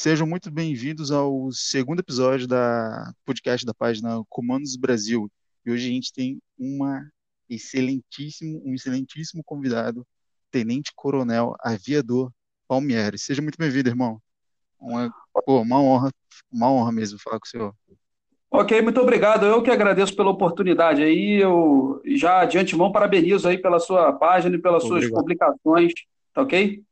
Sejam 0.00 0.28
muito 0.28 0.48
bem-vindos 0.48 1.10
ao 1.10 1.50
segundo 1.50 1.98
episódio 1.98 2.46
da 2.46 3.12
podcast 3.24 3.66
da 3.66 3.74
página 3.74 4.22
Comandos 4.28 4.76
Brasil. 4.76 5.28
E 5.66 5.72
hoje 5.72 5.88
a 5.88 5.92
gente 5.92 6.12
tem 6.12 6.40
uma 6.56 7.04
excelentíssimo, 7.50 8.62
um 8.64 8.74
excelentíssimo 8.74 9.42
convidado, 9.44 10.06
Tenente 10.52 10.92
Coronel 10.94 11.52
Aviador 11.58 12.30
Palmieri. 12.68 13.18
Seja 13.18 13.42
muito 13.42 13.58
bem-vindo, 13.58 13.88
irmão. 13.88 14.22
Uma, 14.78 15.12
pô, 15.44 15.62
uma 15.62 15.82
honra, 15.82 16.12
uma 16.48 16.70
honra 16.70 16.92
mesmo 16.92 17.18
falar 17.18 17.40
com 17.40 17.46
o 17.46 17.48
senhor. 17.48 17.74
Ok, 18.52 18.80
muito 18.80 19.00
obrigado. 19.00 19.46
Eu 19.46 19.64
que 19.64 19.70
agradeço 19.72 20.14
pela 20.14 20.30
oportunidade 20.30 21.02
aí. 21.02 21.42
Eu 21.42 22.00
já 22.14 22.44
de 22.44 22.56
antemão 22.56 22.92
parabenizo 22.92 23.48
aí 23.48 23.58
pela 23.58 23.80
sua 23.80 24.12
página 24.12 24.54
e 24.54 24.62
pelas 24.62 24.84
suas 24.84 25.06
Obrigado. 25.06 25.18
publicações, 25.18 25.92
tá 26.32 26.42
ok? 26.42 26.84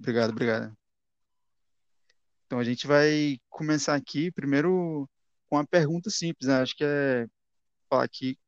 Obrigado, 0.00 0.30
obrigado. 0.30 0.76
Então 2.46 2.58
a 2.58 2.64
gente 2.64 2.86
vai 2.86 3.38
começar 3.50 3.94
aqui 3.94 4.30
primeiro 4.30 5.08
com 5.48 5.56
uma 5.56 5.66
pergunta 5.66 6.10
simples, 6.10 6.48
né? 6.48 6.60
Acho 6.62 6.76
que 6.76 6.84
é 6.84 7.26
falar 7.90 8.04
aqui 8.04 8.38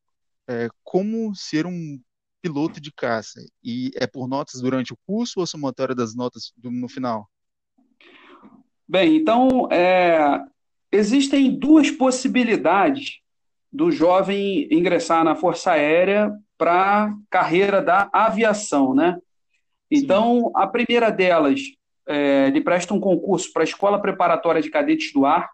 é, 0.47 0.69
como 0.83 1.35
ser 1.35 1.65
um 1.65 2.01
piloto 2.41 2.81
de 2.81 2.91
caça. 2.93 3.39
E 3.63 3.91
é 3.95 4.07
por 4.07 4.27
notas 4.27 4.61
durante 4.61 4.93
o 4.93 4.97
curso 5.05 5.39
ou 5.39 5.47
somatória 5.47 5.95
das 5.95 6.15
notas 6.15 6.53
do- 6.57 6.71
no 6.71 6.89
final? 6.89 7.29
Bem, 8.87 9.17
então 9.17 9.67
é, 9.71 10.43
existem 10.91 11.57
duas 11.57 11.91
possibilidades 11.91 13.19
do 13.71 13.91
jovem 13.91 14.67
ingressar 14.71 15.23
na 15.23 15.35
Força 15.35 15.71
Aérea 15.73 16.31
para 16.57 17.05
a 17.05 17.13
carreira 17.29 17.81
da 17.81 18.09
aviação, 18.11 18.95
né? 18.95 19.19
Sim, 19.93 20.03
Então, 20.03 20.51
a 20.55 20.67
primeira 20.67 21.11
delas, 21.11 21.61
é, 22.09 22.47
ele 22.47 22.59
presta 22.59 22.93
um 22.93 22.99
concurso 22.99 23.53
para 23.53 23.61
a 23.61 23.63
Escola 23.63 24.01
Preparatória 24.01 24.61
de 24.61 24.71
Cadetes 24.71 25.13
do 25.13 25.27
Ar, 25.27 25.47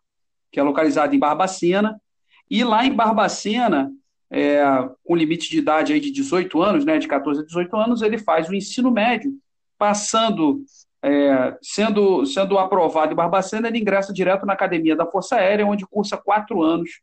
que 0.50 0.60
é 0.60 0.64
localizada 0.64 1.14
em 1.14 1.20
Barbacena, 1.20 2.02
e 2.50 2.64
lá 2.64 2.86
em 2.86 2.94
Barbacena, 2.94 3.92
é, 4.32 4.64
com 5.04 5.16
limite 5.16 5.50
de 5.50 5.60
idade 5.60 5.92
aí 5.92 6.00
de 6.00 6.12
18 6.12 6.62
anos, 6.62 6.86
né, 6.86 6.98
de 6.98 7.08
14 7.10 7.42
a 7.42 7.46
18 7.46 7.76
anos, 7.76 8.02
ele 8.02 8.18
faz 8.18 8.48
o 8.48 8.56
ensino 8.56 8.90
médio, 8.90 9.34
passando, 9.78 10.64
é, 11.04 11.58
sendo, 11.62 12.26
sendo 12.26 12.58
aprovado 12.58 13.12
em 13.12 13.16
Barbacena, 13.16 13.68
ele 13.68 13.80
ingressa 13.80 14.14
direto 14.14 14.46
na 14.46 14.54
Academia 14.54 14.96
da 14.96 15.06
Força 15.06 15.36
Aérea, 15.36 15.68
onde 15.68 15.86
cursa 15.86 16.16
quatro 16.16 16.64
anos 16.64 17.02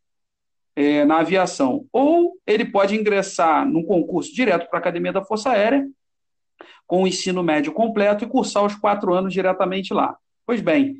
é, 0.75 1.05
na 1.05 1.19
aviação. 1.19 1.85
Ou 1.93 2.33
ele 2.47 2.65
pode 2.65 2.95
ingressar 2.95 3.67
num 3.67 3.83
concurso 3.83 4.33
direto 4.33 4.67
para 4.67 4.79
a 4.79 4.81
Academia 4.81 5.13
da 5.13 5.23
Força 5.23 5.51
Aérea, 5.51 5.87
com 6.85 7.03
o 7.03 7.07
ensino 7.07 7.43
médio 7.43 7.71
completo 7.71 8.23
e 8.23 8.27
cursar 8.27 8.65
os 8.65 8.75
quatro 8.75 9.13
anos 9.13 9.33
diretamente 9.33 9.93
lá. 9.93 10.15
Pois 10.45 10.61
bem, 10.61 10.95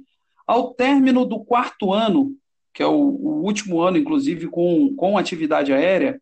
ao 0.48 0.74
término 0.74 1.26
do 1.26 1.44
quarto 1.44 1.92
ano, 1.92 2.36
que 2.74 2.82
é 2.82 2.88
o, 2.88 2.92
o 2.92 3.44
último 3.44 3.82
ano, 3.82 3.98
inclusive, 3.98 4.48
com, 4.48 4.94
com 4.96 5.18
atividade 5.18 5.72
aérea, 5.72 6.20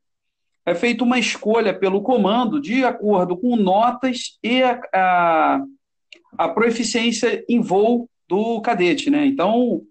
é 0.66 0.76
feita 0.76 1.04
uma 1.04 1.18
escolha 1.18 1.74
pelo 1.74 2.02
comando 2.02 2.62
de 2.62 2.84
acordo 2.84 3.36
com 3.38 3.56
notas 3.56 4.38
e 4.44 4.62
a, 4.62 4.80
a, 4.94 5.64
a 6.38 6.50
proficiência 6.50 7.44
em 7.50 7.59
voo 7.59 8.08
do 8.28 8.62
cadete, 8.62 9.09
né? 9.09 9.26
Então, 9.26 9.82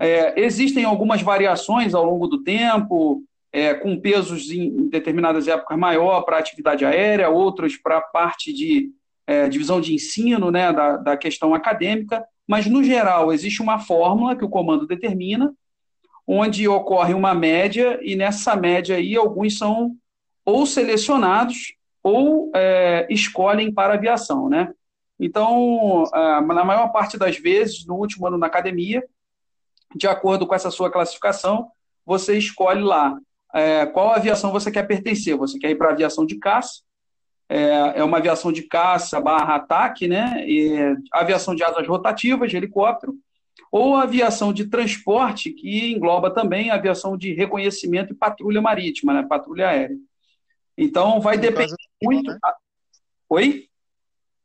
é, 0.00 0.40
existem 0.40 0.84
algumas 0.84 1.22
variações 1.22 1.94
ao 1.94 2.04
longo 2.04 2.26
do 2.26 2.42
tempo, 2.42 3.22
é, 3.56 3.72
com 3.72 3.98
pesos 3.98 4.50
em, 4.50 4.86
determinadas 4.90 5.48
épocas 5.48 5.78
maior 5.78 6.20
para 6.24 6.36
a 6.36 6.40
atividade 6.40 6.84
aérea, 6.84 7.30
outros 7.30 7.74
para 7.74 7.96
a 7.96 8.02
parte 8.02 8.52
de 8.52 8.92
é, 9.26 9.48
divisão 9.48 9.80
de 9.80 9.94
ensino, 9.94 10.50
né, 10.50 10.70
da, 10.74 10.98
da 10.98 11.16
questão 11.16 11.54
acadêmica, 11.54 12.22
mas 12.46 12.66
no 12.66 12.84
geral 12.84 13.32
existe 13.32 13.62
uma 13.62 13.78
fórmula 13.78 14.36
que 14.36 14.44
o 14.44 14.48
comando 14.50 14.86
determina, 14.86 15.54
onde 16.26 16.68
ocorre 16.68 17.14
uma 17.14 17.32
média, 17.32 17.98
e 18.02 18.14
nessa 18.14 18.54
média 18.54 18.96
aí 18.96 19.16
alguns 19.16 19.56
são 19.56 19.96
ou 20.44 20.66
selecionados 20.66 21.72
ou 22.02 22.52
é, 22.54 23.06
escolhem 23.08 23.72
para 23.72 23.94
aviação, 23.94 24.50
né? 24.50 24.70
Então, 25.18 26.04
ah, 26.12 26.42
na 26.42 26.62
maior 26.62 26.88
parte 26.88 27.16
das 27.16 27.38
vezes, 27.38 27.86
no 27.86 27.94
último 27.94 28.26
ano 28.26 28.36
na 28.36 28.48
academia, 28.48 29.02
de 29.94 30.06
acordo 30.06 30.46
com 30.46 30.54
essa 30.54 30.70
sua 30.70 30.90
classificação, 30.90 31.68
você 32.04 32.36
escolhe 32.36 32.82
lá 32.82 33.18
é, 33.54 33.86
qual 33.86 34.12
aviação 34.12 34.52
você 34.52 34.70
quer 34.70 34.86
pertencer. 34.86 35.36
Você 35.36 35.58
quer 35.58 35.70
ir 35.70 35.76
para 35.76 35.88
a 35.88 35.92
aviação 35.92 36.26
de 36.26 36.36
caça, 36.38 36.80
é, 37.48 38.00
é 38.00 38.04
uma 38.04 38.18
aviação 38.18 38.50
de 38.50 38.62
caça 38.62 39.20
barra 39.20 39.56
ataque, 39.56 40.08
né? 40.08 40.44
E 40.48 40.96
aviação 41.12 41.54
de 41.54 41.62
asas 41.62 41.86
rotativas, 41.86 42.50
de 42.50 42.56
helicóptero, 42.56 43.14
ou 43.70 43.96
aviação 43.96 44.52
de 44.52 44.66
transporte, 44.66 45.50
que 45.50 45.92
engloba 45.92 46.30
também 46.30 46.70
aviação 46.70 47.16
de 47.16 47.32
reconhecimento 47.32 48.12
e 48.12 48.16
patrulha 48.16 48.60
marítima, 48.60 49.14
né? 49.14 49.22
Patrulha 49.22 49.68
aérea. 49.68 49.96
Então, 50.76 51.20
vai 51.20 51.38
depender 51.38 51.74
muito. 52.02 52.30
né? 52.30 52.38
Oi? 53.28 53.68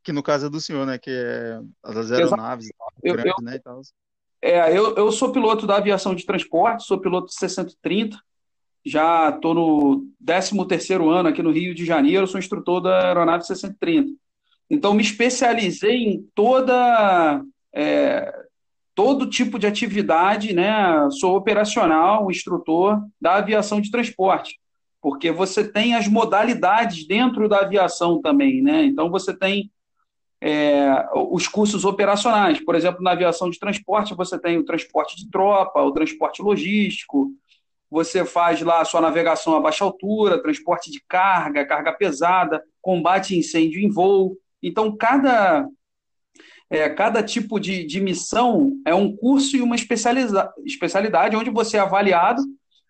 Que 0.02 0.12
no 0.12 0.22
caso 0.22 0.46
é 0.46 0.50
do 0.50 0.60
senhor, 0.60 0.86
né? 0.86 0.98
Que 0.98 1.10
é 1.10 1.60
as 1.82 2.10
aeronaves 2.10 2.68
tal, 2.76 2.88
Eu, 3.02 3.14
eu, 3.14 3.22
grandes, 3.22 3.44
né? 3.44 3.56
E 3.56 3.60
tal. 3.60 3.80
é, 4.40 4.76
eu, 4.76 4.94
eu 4.96 5.12
sou 5.12 5.32
piloto 5.32 5.66
da 5.66 5.76
aviação 5.76 6.14
de 6.14 6.24
transporte, 6.24 6.84
sou 6.84 7.00
piloto 7.00 7.28
de 7.28 7.34
630, 7.34 8.16
já 8.84 9.30
estou 9.30 9.54
no 9.54 10.06
13º 10.24 11.08
ano 11.08 11.28
aqui 11.28 11.42
no 11.42 11.52
Rio 11.52 11.74
de 11.74 11.84
Janeiro, 11.84 12.26
sou 12.26 12.38
instrutor 12.38 12.80
da 12.80 13.08
aeronave 13.08 13.46
630. 13.46 14.12
Então, 14.68 14.94
me 14.94 15.02
especializei 15.02 16.04
em 16.04 16.26
toda, 16.34 17.42
é, 17.74 18.32
todo 18.94 19.28
tipo 19.28 19.58
de 19.58 19.66
atividade, 19.66 20.52
né? 20.52 21.08
Sou 21.10 21.36
operacional, 21.36 22.30
instrutor 22.30 23.00
da 23.20 23.36
aviação 23.36 23.80
de 23.80 23.90
transporte, 23.90 24.58
porque 25.00 25.30
você 25.30 25.62
tem 25.66 25.94
as 25.94 26.08
modalidades 26.08 27.06
dentro 27.06 27.48
da 27.48 27.60
aviação 27.60 28.20
também, 28.20 28.62
né? 28.62 28.84
Então, 28.84 29.10
você 29.10 29.36
tem 29.36 29.70
é, 30.40 31.06
os 31.14 31.46
cursos 31.46 31.84
operacionais. 31.84 32.58
Por 32.64 32.74
exemplo, 32.74 33.00
na 33.00 33.12
aviação 33.12 33.48
de 33.48 33.60
transporte, 33.60 34.14
você 34.14 34.36
tem 34.36 34.58
o 34.58 34.64
transporte 34.64 35.16
de 35.16 35.30
tropa, 35.30 35.80
o 35.80 35.92
transporte 35.92 36.42
logístico, 36.42 37.30
você 37.92 38.24
faz 38.24 38.62
lá 38.62 38.80
a 38.80 38.86
sua 38.86 39.02
navegação 39.02 39.54
a 39.54 39.60
baixa 39.60 39.84
altura, 39.84 40.40
transporte 40.40 40.90
de 40.90 40.98
carga, 41.06 41.66
carga 41.66 41.92
pesada, 41.92 42.64
combate 42.80 43.34
a 43.34 43.36
incêndio 43.36 43.78
em 43.78 43.90
voo. 43.90 44.34
Então, 44.62 44.96
cada, 44.96 45.68
é, 46.70 46.88
cada 46.88 47.22
tipo 47.22 47.60
de, 47.60 47.84
de 47.84 48.00
missão 48.00 48.72
é 48.86 48.94
um 48.94 49.14
curso 49.14 49.58
e 49.58 49.60
uma 49.60 49.76
especializa, 49.76 50.50
especialidade 50.64 51.36
onde 51.36 51.50
você 51.50 51.76
é 51.76 51.80
avaliado 51.80 52.42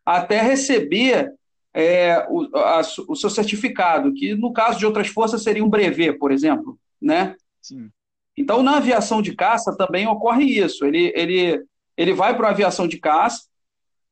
até 0.07 0.41
receber 0.41 1.33
é, 1.75 2.25
o, 2.31 2.57
a, 2.57 2.81
o 3.09 3.17
seu 3.17 3.29
certificado, 3.29 4.15
que 4.15 4.37
no 4.37 4.53
caso 4.53 4.79
de 4.79 4.87
outras 4.87 5.09
forças 5.09 5.43
seria 5.43 5.65
um 5.65 5.69
brevet, 5.69 6.17
por 6.17 6.31
exemplo, 6.31 6.79
né? 7.01 7.34
Sim, 7.61 7.91
Então, 8.37 8.63
na 8.63 8.77
aviação 8.77 9.21
de 9.21 9.34
caça 9.34 9.77
também 9.77 10.07
ocorre 10.07 10.45
isso. 10.45 10.84
Ele, 10.84 11.13
ele, 11.17 11.61
ele 11.97 12.13
vai 12.13 12.37
para 12.37 12.47
a 12.47 12.51
aviação 12.53 12.87
de 12.87 12.99
caça. 12.99 13.51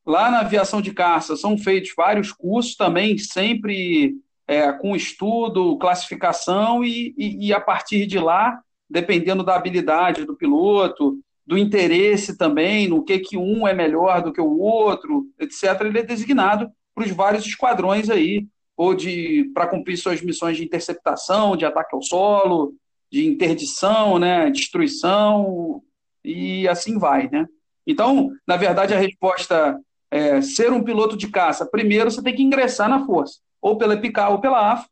Lá 0.07 0.31
na 0.31 0.41
aviação 0.41 0.81
de 0.81 0.93
caça 0.93 1.37
são 1.37 1.59
feitos 1.59 1.93
vários 1.97 2.33
cursos 2.33 2.75
também, 2.75 3.19
sempre 3.19 4.15
é, 4.47 4.73
com 4.73 4.97
estudo, 4.97 5.79
classificação, 5.79 6.83
e, 6.83 7.15
e, 7.17 7.49
e 7.49 7.53
a 7.53 7.61
partir 7.61 8.07
de 8.07 8.19
lá, 8.19 8.61
dependendo 8.89 9.45
da 9.45 9.55
habilidade 9.55 10.25
do 10.25 10.37
piloto, 10.37 11.19
do 11.47 11.59
interesse 11.59 12.37
também, 12.37 12.89
no 12.89 13.05
que, 13.05 13.19
que 13.19 13.37
um 13.37 13.67
é 13.67 13.75
melhor 13.75 14.23
do 14.23 14.33
que 14.33 14.41
o 14.41 14.59
outro, 14.59 15.27
etc., 15.39 15.81
ele 15.83 15.99
é 15.99 16.03
designado 16.03 16.71
para 16.95 17.05
os 17.05 17.11
vários 17.11 17.47
esquadrões 17.47 18.11
aí, 18.11 18.47
ou 18.77 18.95
de 18.95 19.51
para 19.55 19.67
cumprir 19.67 19.97
suas 19.97 20.23
missões 20.23 20.57
de 20.57 20.65
interceptação, 20.65 21.57
de 21.57 21.65
ataque 21.65 21.95
ao 21.95 22.03
solo, 22.03 22.75
de 23.11 23.27
interdição, 23.27 24.19
né, 24.19 24.51
destruição, 24.51 25.83
e 26.25 26.67
assim 26.69 26.99
vai, 26.99 27.29
né? 27.31 27.47
Então, 27.87 28.31
na 28.47 28.57
verdade, 28.57 28.95
a 28.95 28.99
resposta 28.99 29.79
é 30.11 30.41
ser 30.43 30.73
um 30.73 30.83
piloto 30.83 31.17
de 31.17 31.29
caça. 31.29 31.65
Primeiro, 31.65 32.11
você 32.11 32.23
tem 32.23 32.35
que 32.35 32.43
ingressar 32.43 32.89
na 32.89 33.07
força, 33.07 33.39
ou 33.61 33.79
pela 33.79 33.95
EPICAR 33.95 34.33
ou 34.33 34.41
pela 34.41 34.73
AFA. 34.73 34.89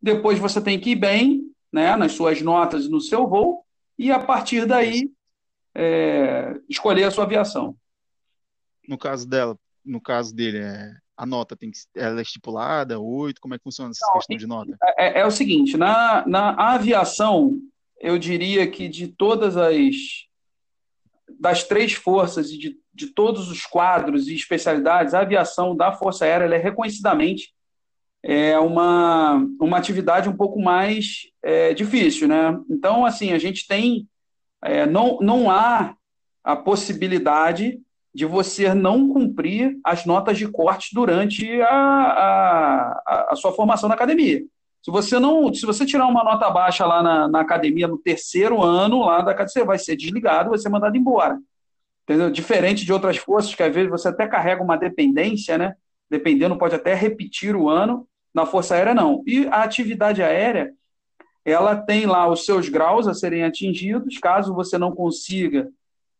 Depois, 0.00 0.38
você 0.38 0.60
tem 0.60 0.80
que 0.80 0.90
ir 0.90 0.96
bem, 0.96 1.50
né, 1.72 1.94
nas 1.96 2.12
suas 2.12 2.42
notas 2.42 2.86
e 2.86 2.90
no 2.90 3.00
seu 3.00 3.26
voo, 3.26 3.64
e 3.98 4.10
a 4.10 4.18
partir 4.18 4.66
daí 4.66 5.10
é, 5.74 6.54
escolher 6.68 7.04
a 7.04 7.10
sua 7.10 7.24
aviação. 7.24 7.76
no 8.86 8.98
caso 8.98 9.28
dela, 9.28 9.56
no 9.84 10.00
caso 10.00 10.34
dele, 10.34 10.58
é, 10.58 10.92
a 11.16 11.24
nota 11.24 11.56
tem 11.56 11.70
que, 11.70 11.78
ela 11.94 12.18
é 12.18 12.22
estipulada, 12.22 12.98
oito, 12.98 13.40
como 13.40 13.54
é 13.54 13.58
que 13.58 13.64
funciona 13.64 13.90
essa 13.90 14.04
Não, 14.06 14.14
questão 14.14 14.36
de 14.36 14.46
nota? 14.46 14.76
É, 14.98 15.20
é 15.20 15.26
o 15.26 15.30
seguinte, 15.30 15.76
na, 15.76 16.26
na 16.26 16.74
aviação, 16.74 17.60
eu 18.00 18.18
diria 18.18 18.68
que 18.68 18.88
de 18.88 19.06
todas 19.08 19.56
as 19.56 20.26
das 21.38 21.64
três 21.64 21.92
forças 21.92 22.50
e 22.50 22.58
de, 22.58 22.76
de 22.92 23.06
todos 23.08 23.50
os 23.50 23.64
quadros 23.66 24.28
e 24.28 24.34
especialidades, 24.34 25.14
a 25.14 25.20
aviação 25.20 25.76
da 25.76 25.92
Força 25.92 26.24
Aérea 26.24 26.54
é 26.54 26.58
reconhecidamente 26.58 27.52
é 28.22 28.58
uma, 28.58 29.44
uma 29.60 29.76
atividade 29.76 30.28
um 30.28 30.36
pouco 30.36 30.60
mais 30.60 31.26
é, 31.42 31.74
difícil, 31.74 32.28
né? 32.28 32.56
Então, 32.70 33.04
assim, 33.04 33.32
a 33.32 33.38
gente 33.38 33.66
tem, 33.66 34.06
é, 34.62 34.86
não, 34.86 35.18
não 35.20 35.50
há 35.50 35.96
a 36.44 36.54
possibilidade 36.54 37.80
de 38.14 38.24
você 38.24 38.74
não 38.74 39.08
cumprir 39.08 39.76
as 39.84 40.04
notas 40.04 40.38
de 40.38 40.46
corte 40.46 40.94
durante 40.94 41.60
a, 41.62 41.74
a, 41.74 43.28
a 43.30 43.36
sua 43.36 43.52
formação 43.52 43.88
na 43.88 43.94
academia. 43.94 44.42
Se 44.82 44.90
você 44.90 45.18
não, 45.18 45.52
se 45.54 45.64
você 45.64 45.86
tirar 45.86 46.06
uma 46.06 46.24
nota 46.24 46.50
baixa 46.50 46.84
lá 46.84 47.02
na, 47.02 47.28
na 47.28 47.40
academia 47.40 47.86
no 47.86 47.98
terceiro 47.98 48.60
ano 48.60 49.04
lá 49.04 49.22
da 49.22 49.30
academia, 49.30 49.48
você 49.48 49.64
vai 49.64 49.78
ser 49.78 49.96
desligado, 49.96 50.50
vai 50.50 50.58
ser 50.58 50.68
mandado 50.68 50.96
embora. 50.96 51.38
Entendeu? 52.02 52.30
Diferente 52.30 52.84
de 52.84 52.92
outras 52.92 53.16
forças 53.16 53.54
que 53.54 53.62
às 53.62 53.72
vezes 53.72 53.88
você 53.88 54.08
até 54.08 54.26
carrega 54.26 54.62
uma 54.62 54.76
dependência, 54.76 55.56
né? 55.56 55.74
Dependendo, 56.10 56.58
pode 56.58 56.74
até 56.74 56.94
repetir 56.94 57.54
o 57.54 57.68
ano. 57.68 58.06
Na 58.34 58.46
Força 58.46 58.74
Aérea, 58.74 58.94
não. 58.94 59.22
E 59.26 59.46
a 59.48 59.62
atividade 59.62 60.22
aérea, 60.22 60.72
ela 61.44 61.76
tem 61.76 62.06
lá 62.06 62.26
os 62.28 62.44
seus 62.44 62.68
graus 62.68 63.06
a 63.06 63.14
serem 63.14 63.44
atingidos. 63.44 64.18
Caso 64.18 64.54
você 64.54 64.78
não 64.78 64.92
consiga, 64.92 65.68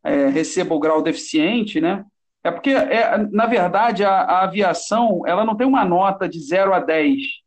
é, 0.04 0.28
receba 0.28 0.74
o 0.74 0.78
grau 0.78 1.02
deficiente, 1.02 1.80
né? 1.80 2.04
É 2.44 2.50
porque, 2.50 2.70
é, 2.70 3.16
na 3.30 3.46
verdade, 3.46 4.04
a, 4.04 4.10
a, 4.10 4.42
aviação 4.44 5.22
ela 5.26 5.44
não 5.44 5.56
tem 5.56 5.66
uma 5.66 5.84
nota 5.84 6.28
de 6.28 6.40
0 6.40 6.74
a 6.74 6.80
10. 6.80 7.41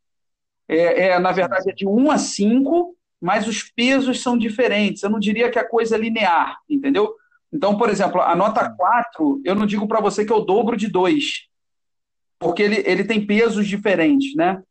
É, 0.67 1.09
é, 1.09 1.19
na 1.19 1.31
verdade, 1.31 1.69
é 1.69 1.73
de 1.73 1.87
1 1.87 2.11
a 2.11 2.17
5, 2.17 2.95
mas 3.21 3.47
os 3.47 3.63
pesos 3.63 4.21
são 4.21 4.37
diferentes. 4.37 5.03
Eu 5.03 5.09
não 5.09 5.19
diria 5.19 5.49
que 5.49 5.59
a 5.59 5.67
coisa 5.67 5.95
é 5.95 5.99
linear, 5.99 6.57
entendeu? 6.69 7.13
Então, 7.51 7.77
por 7.77 7.89
exemplo, 7.89 8.21
a 8.21 8.35
nota 8.35 8.69
4, 8.69 9.41
eu 9.45 9.55
não 9.55 9.65
digo 9.65 9.87
para 9.87 10.01
você 10.01 10.25
que 10.25 10.33
é 10.33 10.35
o 10.35 10.41
dobro 10.41 10.75
de 10.75 10.87
2, 10.87 11.47
porque 12.37 12.61
ele, 12.61 12.83
ele 12.85 13.03
tem 13.03 13.25
pesos 13.25 13.67
diferentes, 13.67 14.35
né? 14.35 14.61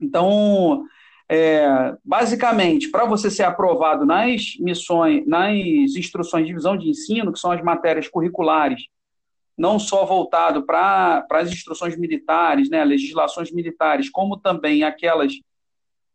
Então, 0.00 0.84
é, 1.28 1.94
basicamente, 2.04 2.90
para 2.90 3.04
você 3.04 3.30
ser 3.30 3.42
aprovado 3.42 4.04
nas 4.04 4.54
missões, 4.58 5.26
nas 5.26 5.54
instruções 5.96 6.46
de 6.46 6.54
visão 6.54 6.76
de 6.76 6.88
ensino, 6.88 7.32
que 7.32 7.38
são 7.38 7.50
as 7.50 7.62
matérias 7.62 8.08
curriculares, 8.08 8.82
não 9.60 9.78
só 9.78 10.06
voltado 10.06 10.64
para 10.64 11.26
as 11.32 11.52
instruções 11.52 11.94
militares, 11.94 12.70
né, 12.70 12.82
legislações 12.82 13.52
militares, 13.52 14.08
como 14.08 14.38
também 14.38 14.82
aquelas 14.82 15.34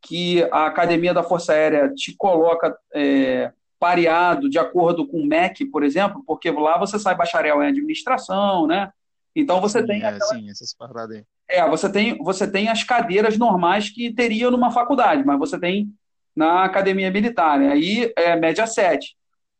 que 0.01 0.41
a 0.51 0.65
Academia 0.65 1.13
da 1.13 1.21
Força 1.21 1.53
Aérea 1.53 1.93
te 1.93 2.15
coloca 2.17 2.75
é, 2.91 3.51
pareado 3.79 4.49
de 4.49 4.57
acordo 4.57 5.07
com 5.07 5.19
o 5.19 5.25
MEC, 5.27 5.63
por 5.65 5.83
exemplo, 5.83 6.23
porque 6.25 6.49
lá 6.49 6.79
você 6.79 6.97
sai 6.97 7.13
bacharel 7.13 7.61
em 7.61 7.67
administração, 7.67 8.65
né? 8.65 8.91
Então 9.35 9.61
você 9.61 9.81
sim, 9.81 9.87
tem. 9.87 10.01
É, 10.01 10.07
aquela... 10.07 10.25
Sim, 10.25 10.49
essas 10.49 10.73
paradas 10.73 11.17
aí. 11.17 11.23
É, 11.47 11.69
você 11.69 11.91
tem, 11.91 12.17
você 12.17 12.49
tem 12.49 12.67
as 12.67 12.83
cadeiras 12.83 13.37
normais 13.37 13.91
que 13.91 14.11
teria 14.11 14.49
numa 14.49 14.71
faculdade, 14.71 15.23
mas 15.23 15.37
você 15.37 15.59
tem 15.59 15.93
na 16.35 16.63
academia 16.63 17.11
militar. 17.11 17.59
Né? 17.59 17.71
Aí 17.71 18.11
é 18.17 18.35
média 18.35 18.65
7. 18.65 19.15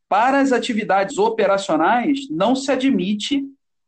Para 0.10 0.40
as 0.40 0.52
atividades 0.52 1.20
operacionais, 1.20 2.28
não 2.32 2.56
se 2.56 2.72
admite 2.72 3.44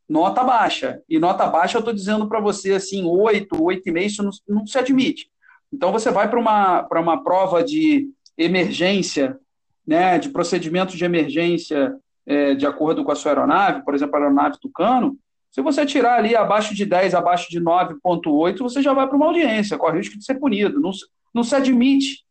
nota 0.07 0.43
baixa. 0.43 1.01
E 1.09 1.19
nota 1.19 1.47
baixa, 1.47 1.77
eu 1.77 1.79
estou 1.79 1.93
dizendo 1.93 2.27
para 2.27 2.39
você 2.39 2.73
assim, 2.73 3.05
8, 3.05 3.55
8,5, 3.55 4.01
isso 4.01 4.23
não, 4.23 4.31
não 4.47 4.67
se 4.67 4.77
admite. 4.77 5.29
Então 5.71 5.91
você 5.91 6.11
vai 6.11 6.29
para 6.29 6.39
uma, 6.39 6.87
uma 6.91 7.23
prova 7.23 7.63
de 7.63 8.09
emergência 8.37 9.37
né, 9.85 10.19
de 10.19 10.29
procedimentos 10.29 10.95
de 10.95 11.05
emergência 11.05 11.95
é, 12.25 12.55
de 12.55 12.65
acordo 12.65 13.03
com 13.03 13.11
a 13.11 13.15
sua 13.15 13.31
aeronave, 13.31 13.83
por 13.83 13.95
exemplo, 13.95 14.15
a 14.15 14.19
aeronave 14.19 14.59
Tucano, 14.59 15.17
se 15.49 15.61
você 15.61 15.85
tirar 15.85 16.19
ali 16.19 16.35
abaixo 16.35 16.75
de 16.75 16.85
10, 16.85 17.15
abaixo 17.15 17.49
de 17.49 17.59
9,8, 17.59 18.59
você 18.59 18.81
já 18.81 18.93
vai 18.93 19.07
para 19.07 19.15
uma 19.15 19.25
audiência, 19.27 19.77
corre 19.77 19.93
o 19.93 19.97
risco 19.97 20.17
de 20.17 20.23
ser 20.23 20.35
punido. 20.35 20.79
Não, 20.79 20.91
não 21.33 21.43
se 21.43 21.55
admite 21.55 22.25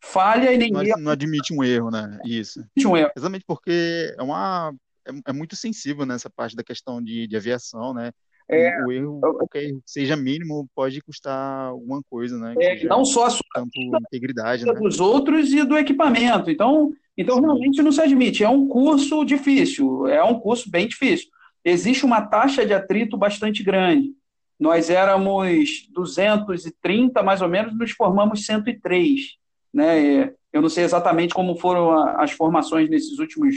falha 0.00 0.52
e 0.52 0.58
nem 0.58 0.70
não, 0.70 0.82
erro. 0.82 1.00
Não 1.00 1.12
admite 1.12 1.54
um 1.54 1.62
erro, 1.62 1.90
né? 1.90 2.18
Isso. 2.24 2.64
Um 2.84 2.96
erro. 2.96 3.10
Exatamente 3.16 3.44
porque 3.46 4.14
é 4.18 4.22
uma 4.22 4.74
é, 5.06 5.30
é 5.30 5.32
muito 5.32 5.56
sensível 5.56 6.04
nessa 6.04 6.28
parte 6.28 6.56
da 6.56 6.64
questão 6.64 7.02
de, 7.02 7.26
de 7.26 7.36
aviação, 7.36 7.94
né? 7.94 8.10
É, 8.48 8.84
o 8.84 8.92
erro, 8.92 9.20
qualquer 9.20 9.64
erro 9.64 9.82
seja 9.84 10.16
mínimo, 10.16 10.68
pode 10.72 11.00
custar 11.00 11.68
alguma 11.68 12.00
coisa, 12.08 12.38
né? 12.38 12.54
É, 12.60 12.84
não 12.84 13.04
só 13.04 13.26
a 13.26 13.30
sua 13.30 13.42
tanto 13.54 13.70
integridade, 13.76 14.64
né? 14.64 14.72
dos 14.72 15.00
outros 15.00 15.52
e 15.52 15.64
do 15.64 15.76
equipamento. 15.76 16.48
Então, 16.48 16.92
então 17.16 17.40
realmente 17.40 17.82
não 17.82 17.90
se 17.90 18.00
admite. 18.00 18.44
É 18.44 18.48
um 18.48 18.68
curso 18.68 19.24
difícil, 19.24 20.06
é 20.06 20.22
um 20.22 20.38
curso 20.38 20.70
bem 20.70 20.86
difícil. 20.86 21.28
Existe 21.64 22.04
uma 22.04 22.22
taxa 22.22 22.64
de 22.64 22.72
atrito 22.72 23.16
bastante 23.16 23.64
grande. 23.64 24.12
Nós 24.58 24.88
éramos 24.88 25.88
230, 25.92 27.22
mais 27.22 27.42
ou 27.42 27.48
menos, 27.48 27.76
nos 27.76 27.90
formamos 27.90 28.46
103. 28.46 29.34
Né? 29.74 30.32
Eu 30.52 30.62
não 30.62 30.68
sei 30.68 30.84
exatamente 30.84 31.34
como 31.34 31.56
foram 31.56 31.92
as 32.20 32.30
formações 32.30 32.88
nesses 32.88 33.18
últimos 33.18 33.56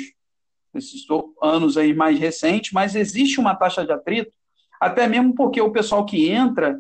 nesses 0.74 1.06
anos 1.42 1.78
aí 1.78 1.94
mais 1.94 2.20
recentes, 2.20 2.72
mas 2.72 2.96
existe 2.96 3.40
uma 3.40 3.56
taxa 3.56 3.86
de 3.86 3.92
atrito 3.92 4.32
até 4.80 5.08
mesmo 5.08 5.36
porque 5.36 5.60
o 5.60 5.72
pessoal 5.72 6.06
que 6.06 6.30
entra, 6.30 6.80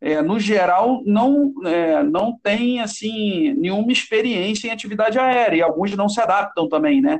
é, 0.00 0.20
no 0.20 0.38
geral, 0.38 1.02
não, 1.06 1.54
é, 1.64 2.02
não 2.02 2.38
tem 2.38 2.80
assim 2.80 3.54
nenhuma 3.54 3.90
experiência 3.90 4.68
em 4.68 4.70
atividade 4.70 5.18
aérea, 5.18 5.56
e 5.56 5.62
alguns 5.62 5.96
não 5.96 6.08
se 6.08 6.20
adaptam 6.20 6.68
também, 6.68 7.00
né? 7.00 7.18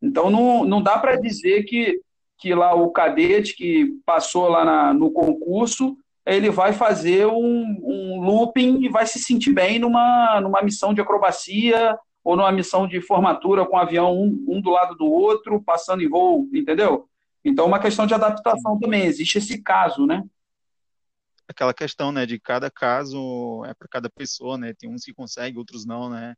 Então 0.00 0.30
não, 0.30 0.64
não 0.64 0.82
dá 0.82 0.98
para 0.98 1.16
dizer 1.16 1.62
que, 1.64 1.98
que 2.38 2.54
lá 2.54 2.74
o 2.74 2.90
cadete 2.90 3.54
que 3.56 3.98
passou 4.04 4.48
lá 4.48 4.64
na, 4.64 4.94
no 4.94 5.10
concurso 5.10 5.96
ele 6.24 6.50
vai 6.50 6.72
fazer 6.72 7.26
um, 7.26 7.80
um 7.82 8.20
looping 8.20 8.84
e 8.84 8.88
vai 8.88 9.06
se 9.06 9.18
sentir 9.18 9.52
bem 9.52 9.78
numa, 9.78 10.40
numa 10.40 10.62
missão 10.62 10.94
de 10.94 11.00
acrobacia 11.00 11.96
ou 12.24 12.36
numa 12.36 12.52
missão 12.52 12.86
de 12.86 13.00
formatura 13.00 13.66
com 13.66 13.76
o 13.76 13.78
avião 13.78 14.16
um, 14.16 14.44
um 14.48 14.60
do 14.60 14.70
lado 14.70 14.94
do 14.94 15.06
outro, 15.06 15.62
passando 15.62 16.02
em 16.02 16.08
voo, 16.08 16.48
entendeu? 16.52 17.08
Então, 17.44 17.66
uma 17.66 17.80
questão 17.80 18.06
de 18.06 18.14
adaptação 18.14 18.78
também, 18.78 19.04
existe 19.04 19.38
esse 19.38 19.60
caso, 19.60 20.06
né? 20.06 20.22
Aquela 21.48 21.74
questão, 21.74 22.12
né, 22.12 22.24
de 22.24 22.38
cada 22.38 22.70
caso 22.70 23.64
é 23.66 23.74
para 23.74 23.88
cada 23.88 24.08
pessoa, 24.08 24.56
né? 24.56 24.72
Tem 24.72 24.88
uns 24.88 25.04
que 25.04 25.12
conseguem, 25.12 25.58
outros 25.58 25.84
não, 25.84 26.08
né? 26.08 26.34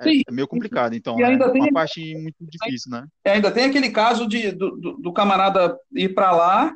É, 0.00 0.10
é 0.10 0.32
meio 0.32 0.48
complicado, 0.48 0.94
então. 0.94 1.18
E 1.18 1.24
ainda 1.24 1.46
né? 1.46 1.52
tem 1.52 1.62
uma 1.62 1.72
parte 1.72 2.14
muito 2.16 2.36
difícil, 2.40 2.90
né? 2.90 3.06
E 3.24 3.30
ainda 3.30 3.50
tem 3.50 3.64
aquele 3.64 3.90
caso 3.90 4.26
de, 4.26 4.50
do, 4.50 4.76
do 4.98 5.12
camarada 5.12 5.78
ir 5.92 6.14
para 6.14 6.32
lá, 6.32 6.74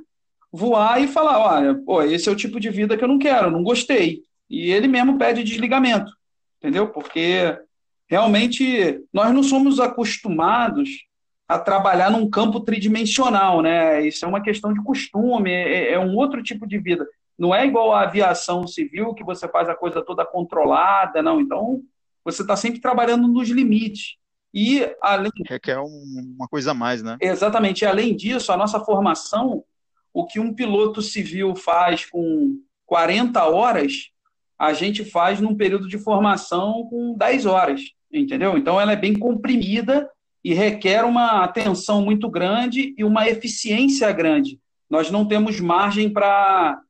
voar 0.53 1.03
e 1.03 1.09
falar: 1.09 1.39
olha, 1.39 1.75
pô, 1.75 2.03
esse 2.03 2.29
é 2.29 2.33
o 2.33 2.37
tipo 2.37 2.61
de 2.61 2.71
vida 2.71 2.97
que 2.97 3.03
eu 3.03 3.09
não 3.09 3.19
quero, 3.19 3.51
não 3.51 3.63
gostei. 3.63 4.23
E 4.49 4.71
ele 4.71 4.87
mesmo 4.87 5.19
pede 5.19 5.43
desligamento, 5.43 6.13
entendeu? 6.59 6.89
Porque 6.89 7.59
realmente 8.13 9.03
nós 9.11 9.33
não 9.33 9.43
somos 9.43 9.81
acostumados 9.81 10.91
a 11.49 11.59
trabalhar 11.59 12.11
num 12.11 12.29
campo 12.29 12.61
tridimensional, 12.61 13.63
né? 13.63 14.07
Isso 14.07 14.23
é 14.23 14.29
uma 14.29 14.43
questão 14.43 14.71
de 14.75 14.83
costume, 14.83 15.51
é, 15.51 15.93
é, 15.93 15.99
um 15.99 16.15
outro 16.15 16.43
tipo 16.43 16.67
de 16.67 16.79
vida. 16.79 17.07
Não 17.39 17.55
é 17.55 17.67
igual 17.67 17.95
a 17.95 18.03
aviação 18.03 18.67
civil, 18.67 19.15
que 19.15 19.25
você 19.25 19.49
faz 19.49 19.67
a 19.67 19.75
coisa 19.75 20.03
toda 20.03 20.27
controlada, 20.27 21.23
não. 21.23 21.41
Então, 21.41 21.81
você 22.23 22.43
está 22.43 22.55
sempre 22.55 22.83
trabalhando 22.83 23.27
nos 23.27 23.49
limites. 23.49 24.17
E 24.53 24.95
além. 25.01 25.33
Requer 25.49 25.79
uma 25.79 26.47
coisa 26.49 26.73
a 26.73 26.75
mais, 26.75 27.03
né? 27.03 27.17
Exatamente. 27.19 27.81
E, 27.81 27.87
além 27.87 28.15
disso, 28.15 28.53
a 28.53 28.59
nossa 28.59 28.79
formação, 28.79 29.65
o 30.13 30.27
que 30.27 30.39
um 30.39 30.53
piloto 30.53 31.01
civil 31.01 31.57
faz 31.57 32.05
com 32.05 32.61
40 32.85 33.43
horas, 33.47 34.11
a 34.59 34.75
gente 34.75 35.03
faz 35.03 35.41
num 35.41 35.57
período 35.57 35.89
de 35.89 35.97
formação 35.97 36.87
com 36.91 37.17
10 37.17 37.47
horas, 37.47 37.81
entendeu? 38.13 38.57
Então 38.57 38.81
ela 38.81 38.93
é 38.93 38.97
bem 38.97 39.15
comprimida 39.15 40.09
e 40.45 40.53
requer 40.53 41.05
uma 41.05 41.45
atenção 41.45 42.03
muito 42.03 42.29
grande 42.29 42.95
e 42.99 43.05
uma 43.05 43.29
eficiência 43.29 44.11
grande. 44.13 44.59
Nós 44.91 45.11
não 45.11 45.27
temos 45.27 45.61
margem 45.61 46.13
para 46.13 46.83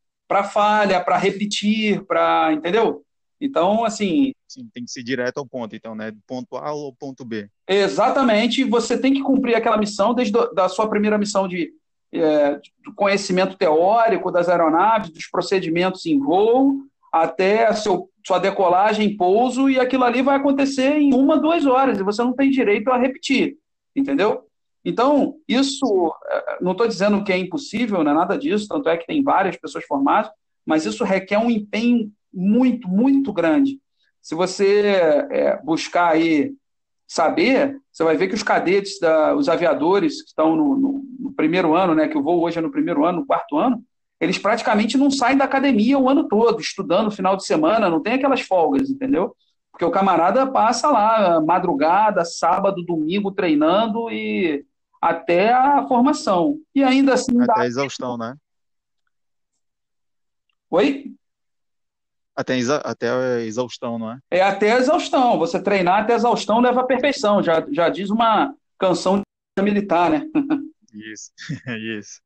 falha, 0.51 1.01
para 1.01 1.17
repetir, 1.17 2.05
para. 2.05 2.53
Entendeu? 2.53 3.05
Então, 3.41 3.85
assim. 3.85 4.33
Sim, 4.49 4.69
tem 4.73 4.85
que 4.85 4.91
ser 4.91 5.03
direto 5.03 5.39
ao 5.39 5.47
ponto, 5.47 5.75
então, 5.75 5.95
né? 5.95 6.11
Do 6.11 6.21
ponto 6.27 6.57
A 6.57 6.69
ao 6.69 6.93
ponto 6.93 7.25
B. 7.25 7.49
Exatamente. 7.69 8.65
Você 8.65 8.99
tem 8.99 9.13
que 9.13 9.23
cumprir 9.23 9.55
aquela 9.55 9.77
missão 9.77 10.15
desde 10.15 10.37
a 10.39 10.47
da 10.47 10.69
sua 10.69 10.89
primeira 10.89 11.19
missão 11.19 11.47
de, 11.47 11.73
é, 12.13 12.61
do 12.85 12.95
conhecimento 12.95 13.57
teórico 13.57 14.31
das 14.31 14.49
aeronaves, 14.49 15.11
dos 15.11 15.27
procedimentos 15.27 16.07
em 16.07 16.19
voo, 16.19 16.85
até 17.13 17.67
a 17.67 17.75
seu, 17.75 18.09
sua 18.27 18.39
decolagem, 18.39 19.17
pouso, 19.17 19.69
e 19.69 19.79
aquilo 19.79 20.05
ali 20.05 20.23
vai 20.23 20.37
acontecer 20.37 20.97
em 20.97 21.13
uma, 21.13 21.39
duas 21.39 21.67
horas, 21.67 21.99
e 21.99 22.03
você 22.03 22.23
não 22.23 22.33
tem 22.33 22.51
direito 22.51 22.91
a 22.91 22.97
repetir, 22.97 23.59
entendeu? 23.95 24.45
Então, 24.85 25.37
isso, 25.47 26.15
é, 26.27 26.59
não 26.61 26.73
estou 26.73 26.89
dizendo 26.89 27.23
que 27.23 27.33
é 27.33 27.37
impossível, 27.37 28.03
não 28.03 28.13
é 28.13 28.15
nada 28.15 28.39
disso, 28.39 28.67
tanto 28.67 28.89
é 28.89 28.97
que 28.97 29.07
tem 29.07 29.23
várias 29.23 29.57
pessoas 29.57 29.85
formadas, 29.85 30.31
mas 30.65 30.87
isso 30.87 31.05
requer 31.05 31.39
um 31.39 31.51
empenho 31.51 32.11
muito, 32.33 32.89
muito 32.89 33.33
grande. 33.33 33.79
Se 34.21 34.35
você 34.35 34.83
é, 35.31 35.61
buscar 35.63 36.13
aí 36.13 36.55
saber, 37.07 37.79
você 37.93 38.03
vai 38.05 38.17
ver 38.17 38.29
que 38.29 38.35
os 38.35 38.43
cadetes, 38.43 38.99
da, 38.99 39.35
os 39.35 39.49
aviadores 39.49 40.23
que 40.23 40.29
estão 40.29 40.57
no, 40.57 40.77
no, 40.77 41.05
no 41.21 41.33
primeiro 41.33 41.75
ano, 41.75 41.95
né, 41.95 42.09
que 42.09 42.17
o 42.17 42.23
voo 42.23 42.41
hoje 42.41 42.59
é 42.59 42.63
no 42.63 42.71
primeiro 42.71 43.05
ano, 43.05 43.21
no 43.21 43.27
quarto 43.27 43.59
ano, 43.59 43.85
eles 44.23 44.39
praticamente 44.39 44.97
não 44.97 45.11
saem 45.11 45.37
da 45.37 45.45
academia 45.45 45.99
o 45.99 46.09
ano 46.09 46.29
todo, 46.29 46.61
estudando 46.61 47.11
final 47.11 47.37
de 47.37 47.45
semana, 47.45 47.91
não 47.91 48.01
tem 48.01 48.13
aquelas 48.13 48.41
folgas, 48.41 48.89
entendeu? 48.89 49.35
Porque 49.73 49.85
o 49.85 49.91
camarada 49.91 50.47
passa 50.47 50.89
lá, 50.89 51.41
madrugada, 51.41 52.25
sábado, 52.25 52.85
domingo, 52.85 53.33
treinando 53.33 54.09
e 54.13 54.65
até 55.01 55.53
a 55.53 55.85
formação. 55.89 56.61
E 56.73 56.85
ainda 56.85 57.15
assim. 57.15 57.33
Até 57.43 57.63
a 57.63 57.67
exaustão, 57.67 58.17
né? 58.17 58.37
Oi? 60.71 61.13
Até, 62.37 62.57
exa 62.57 62.77
até 62.77 63.11
a 63.11 63.41
exaustão, 63.41 63.99
não 63.99 64.13
é? 64.13 64.19
É 64.31 64.41
até 64.41 64.71
a 64.71 64.79
exaustão. 64.79 65.37
Você 65.41 65.61
treinar 65.61 66.03
até 66.03 66.13
a 66.13 66.17
exaustão 66.17 66.61
leva 66.61 66.83
à 66.83 66.85
perfeição. 66.85 67.43
Já, 67.43 67.67
já 67.73 67.89
diz 67.89 68.09
uma 68.09 68.55
canção 68.79 69.21
militar, 69.61 70.11
né? 70.11 70.25
Isso, 70.95 71.33
isso. 71.99 72.21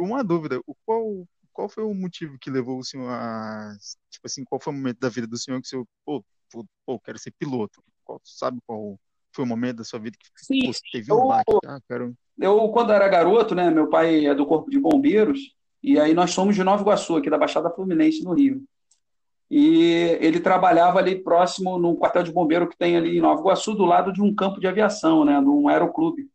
Uma 0.00 0.24
dúvida, 0.24 0.60
qual, 0.86 1.26
qual 1.52 1.68
foi 1.68 1.84
o 1.84 1.94
motivo 1.94 2.38
que 2.40 2.50
levou 2.50 2.78
o 2.78 2.84
senhor 2.84 3.08
a, 3.10 3.76
tipo 4.10 4.26
assim, 4.26 4.42
qual 4.44 4.60
foi 4.60 4.72
o 4.72 4.76
momento 4.76 4.98
da 4.98 5.08
vida 5.08 5.26
do 5.26 5.38
senhor 5.38 5.60
que 5.60 5.66
o 5.66 5.68
senhor, 5.68 5.86
pô, 6.04 6.24
pô, 6.50 6.64
pô 6.86 6.98
quero 6.98 7.18
ser 7.18 7.32
piloto? 7.38 7.82
Qual, 8.04 8.20
sabe 8.24 8.58
qual 8.66 8.98
foi 9.34 9.44
o 9.44 9.48
momento 9.48 9.78
da 9.78 9.84
sua 9.84 9.98
vida 9.98 10.16
que 10.18 10.26
Sim, 10.36 10.60
pô, 10.66 10.78
teve 10.92 11.12
um 11.12 11.28
baque? 11.28 11.52
Ah, 11.66 11.80
quero... 11.86 12.14
Eu, 12.38 12.68
quando 12.70 12.92
era 12.92 13.06
garoto, 13.08 13.54
né, 13.54 13.70
meu 13.70 13.88
pai 13.88 14.26
é 14.26 14.34
do 14.34 14.46
Corpo 14.46 14.70
de 14.70 14.78
Bombeiros, 14.78 15.54
e 15.82 15.98
aí 16.00 16.14
nós 16.14 16.30
somos 16.30 16.54
de 16.54 16.64
Nova 16.64 16.82
Iguaçu, 16.82 17.16
aqui 17.16 17.28
da 17.28 17.38
Baixada 17.38 17.70
Fluminense, 17.70 18.24
no 18.24 18.32
Rio. 18.32 18.64
E 19.50 20.16
ele 20.20 20.40
trabalhava 20.40 20.98
ali 20.98 21.22
próximo 21.22 21.78
no 21.78 21.96
quartel 21.96 22.22
de 22.22 22.32
bombeiro 22.32 22.68
que 22.68 22.76
tem 22.76 22.96
ali 22.96 23.18
em 23.18 23.20
Nova 23.20 23.40
Iguaçu, 23.40 23.74
do 23.74 23.84
lado 23.84 24.12
de 24.12 24.22
um 24.22 24.34
campo 24.34 24.60
de 24.60 24.66
aviação, 24.66 25.24
né, 25.24 25.40
num 25.40 25.68
aeroclube. 25.68 26.28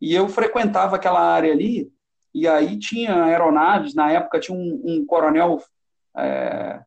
E 0.00 0.14
eu 0.14 0.28
frequentava 0.28 0.96
aquela 0.96 1.20
área 1.20 1.52
ali, 1.52 1.90
e 2.34 2.46
aí 2.46 2.78
tinha 2.78 3.24
aeronaves, 3.24 3.94
na 3.94 4.10
época 4.10 4.40
tinha 4.40 4.56
um, 4.56 4.82
um 4.84 5.06
coronel, 5.06 5.62
é, 6.16 6.80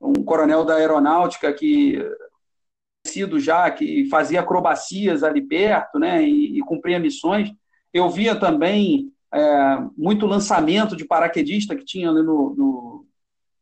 um 0.00 0.24
coronel 0.24 0.64
da 0.64 0.74
aeronáutica 0.74 1.52
que 1.52 1.98
sido 3.06 3.40
já 3.40 3.70
que 3.70 4.08
fazia 4.08 4.40
acrobacias 4.40 5.22
ali 5.22 5.42
perto, 5.42 5.98
né, 5.98 6.22
e, 6.22 6.58
e 6.58 6.60
cumpria 6.60 6.98
missões. 6.98 7.50
Eu 7.92 8.10
via 8.10 8.38
também 8.38 9.12
é, 9.32 9.78
muito 9.96 10.26
lançamento 10.26 10.96
de 10.96 11.04
paraquedista 11.04 11.74
que 11.74 11.84
tinha 11.84 12.10
ali 12.10 12.22
no, 12.22 12.54
no, 12.54 13.06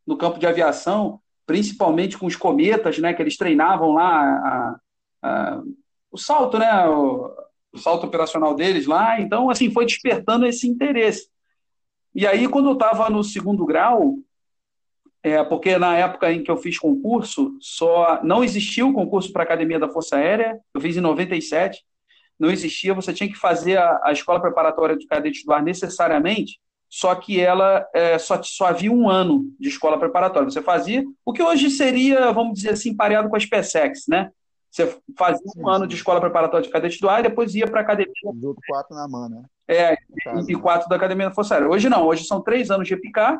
no, 0.07 0.17
campo 0.17 0.39
de 0.39 0.47
aviação, 0.47 1.21
principalmente 1.47 2.19
com 2.19 2.27
os 2.27 2.37
cometas, 2.37 2.99
né, 2.99 3.15
que 3.15 3.23
eles 3.23 3.37
treinavam 3.37 3.93
lá 3.93 4.23
a, 4.23 4.81
a, 5.23 5.63
o 6.11 6.19
salto, 6.19 6.59
né, 6.59 6.89
o, 6.89 7.33
o, 7.73 7.79
salto 7.79 8.07
operacional 8.07 8.55
deles 8.55 8.87
lá. 8.87 9.21
Então, 9.21 9.51
assim, 9.51 9.71
foi 9.71 9.87
despertando 9.87 10.47
esse 10.47 10.69
interesse. 10.69 11.29
E 12.15 12.27
aí, 12.27 12.49
quando 12.49 12.69
eu 12.69 12.75
estava 12.75 13.09
no 13.11 13.23
segundo 13.23 13.65
grau, 13.67 14.17
é, 15.23 15.43
porque 15.45 15.77
na 15.79 15.97
época 15.97 16.33
em 16.33 16.43
que 16.43 16.51
eu 16.51 16.57
fiz 16.57 16.79
concurso, 16.79 17.57
só 17.61 18.21
não 18.23 18.43
existia 18.43 18.87
o 18.87 18.93
concurso 18.93 19.33
para 19.33 19.43
a 19.43 19.45
Academia 19.45 19.79
da 19.79 19.89
Força 19.89 20.17
Aérea, 20.17 20.59
eu 20.73 20.81
fiz 20.81 20.97
em 20.97 21.01
97, 21.01 21.85
não 22.39 22.51
existia, 22.51 22.95
você 22.95 23.13
tinha 23.13 23.29
que 23.29 23.37
fazer 23.37 23.77
a, 23.79 24.01
a 24.05 24.13
escola 24.13 24.41
preparatória 24.41 24.97
de 24.97 25.07
cadete 25.07 25.45
do 25.45 25.53
ar 25.53 25.63
necessariamente, 25.63 26.61
só 26.89 27.15
que 27.15 27.39
ela 27.39 27.87
é, 27.93 28.19
só, 28.19 28.43
só 28.43 28.67
havia 28.67 28.91
um 28.91 29.11
ano 29.11 29.53
de 29.61 29.69
escola 29.69 29.99
preparatória. 29.99 30.49
Você 30.51 30.63
fazia 30.63 31.05
o 31.25 31.33
que 31.33 31.43
hoje 31.43 31.69
seria, 31.69 32.33
vamos 32.33 32.55
dizer 32.55 32.71
assim, 32.71 32.97
pareado 32.97 33.29
com 33.29 33.37
a 33.37 33.41
SpaceX, 33.41 34.07
né? 34.09 34.31
Você 34.71 34.99
fazia 35.17 35.39
sim, 35.39 35.61
um 35.61 35.65
sim. 35.65 35.71
ano 35.71 35.87
de 35.87 35.95
escola 35.95 36.21
preparatória 36.21 36.67
de 36.67 36.73
cadete 36.73 37.01
do 37.01 37.09
ar 37.09 37.21
e 37.21 37.29
depois 37.29 37.55
ia 37.55 37.67
para 37.67 37.81
a 37.81 37.83
academia. 37.83 38.13
Outros 38.25 38.67
quatro 38.67 38.95
na 38.95 39.09
mão, 39.09 39.29
né? 39.29 39.43
É, 39.67 39.97
e 40.49 40.57
quatro 40.57 40.89
da 40.89 40.97
Academia 40.97 41.29
da 41.29 41.35
Força 41.35 41.55
Aérea. 41.55 41.69
Hoje 41.69 41.89
não, 41.89 42.07
hoje 42.07 42.25
são 42.25 42.41
três 42.41 42.71
anos 42.71 42.89
de 42.89 42.95
EPICAR 42.95 43.39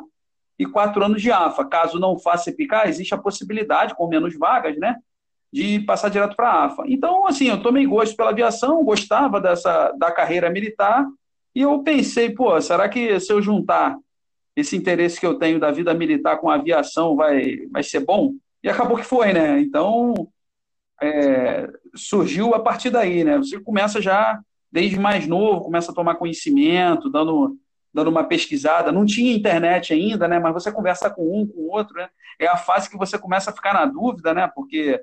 e 0.59 0.65
quatro 0.65 1.03
anos 1.03 1.21
de 1.21 1.31
AFA. 1.31 1.65
Caso 1.65 1.99
não 1.99 2.19
faça 2.19 2.49
EPICAR, 2.49 2.87
existe 2.87 3.13
a 3.15 3.17
possibilidade, 3.17 3.95
com 3.95 4.07
menos 4.07 4.37
vagas, 4.37 4.77
né? 4.77 4.95
de 5.51 5.79
passar 5.79 6.09
direto 6.09 6.35
para 6.35 6.49
a 6.49 6.65
AFA. 6.65 6.83
Então, 6.87 7.27
assim, 7.27 7.47
eu 7.47 7.61
tomei 7.61 7.85
gosto 7.85 8.15
pela 8.15 8.29
aviação, 8.29 8.83
gostava 8.83 9.41
dessa 9.41 9.91
da 9.97 10.11
carreira 10.11 10.49
militar, 10.49 11.07
e 11.55 11.61
eu 11.61 11.81
pensei, 11.81 12.29
pô, 12.29 12.59
será 12.61 12.87
que 12.87 13.19
se 13.19 13.33
eu 13.33 13.41
juntar 13.41 13.97
esse 14.55 14.75
interesse 14.75 15.19
que 15.19 15.25
eu 15.25 15.39
tenho 15.39 15.59
da 15.59 15.71
vida 15.71 15.93
militar 15.93 16.37
com 16.37 16.49
a 16.49 16.55
aviação 16.55 17.15
vai, 17.15 17.67
vai 17.71 17.81
ser 17.81 18.01
bom? 18.01 18.33
E 18.63 18.69
acabou 18.69 18.97
que 18.97 19.03
foi, 19.03 19.33
né? 19.33 19.59
Então, 19.59 20.13
é, 21.01 21.67
surgiu 21.95 22.53
a 22.53 22.59
partir 22.59 22.89
daí, 22.89 23.23
né? 23.23 23.37
Você 23.37 23.59
começa 23.59 24.01
já, 24.01 24.39
desde 24.71 24.99
mais 24.99 25.27
novo, 25.27 25.65
começa 25.65 25.91
a 25.91 25.95
tomar 25.95 26.15
conhecimento, 26.15 27.09
dando, 27.09 27.57
dando 27.93 28.09
uma 28.09 28.23
pesquisada. 28.23 28.91
Não 28.91 29.05
tinha 29.05 29.35
internet 29.35 29.93
ainda, 29.93 30.27
né? 30.27 30.39
Mas 30.39 30.53
você 30.53 30.71
conversa 30.71 31.09
com 31.09 31.41
um, 31.41 31.47
com 31.47 31.61
o 31.61 31.71
outro, 31.71 31.95
né? 31.95 32.09
É 32.39 32.47
a 32.47 32.57
fase 32.57 32.89
que 32.89 32.97
você 32.97 33.17
começa 33.17 33.49
a 33.49 33.53
ficar 33.53 33.73
na 33.73 33.85
dúvida, 33.85 34.33
né? 34.33 34.49
Porque 34.53 35.01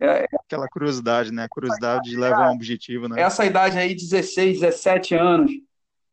é, 0.00 0.26
Aquela 0.44 0.68
curiosidade, 0.68 1.32
né? 1.32 1.44
A 1.44 1.48
curiosidade 1.48 2.16
leva 2.16 2.46
a 2.46 2.50
um 2.50 2.54
objetivo, 2.54 3.08
né? 3.08 3.20
Essa 3.20 3.44
idade 3.44 3.78
aí, 3.78 3.94
16, 3.94 4.60
17 4.60 5.14
anos, 5.14 5.52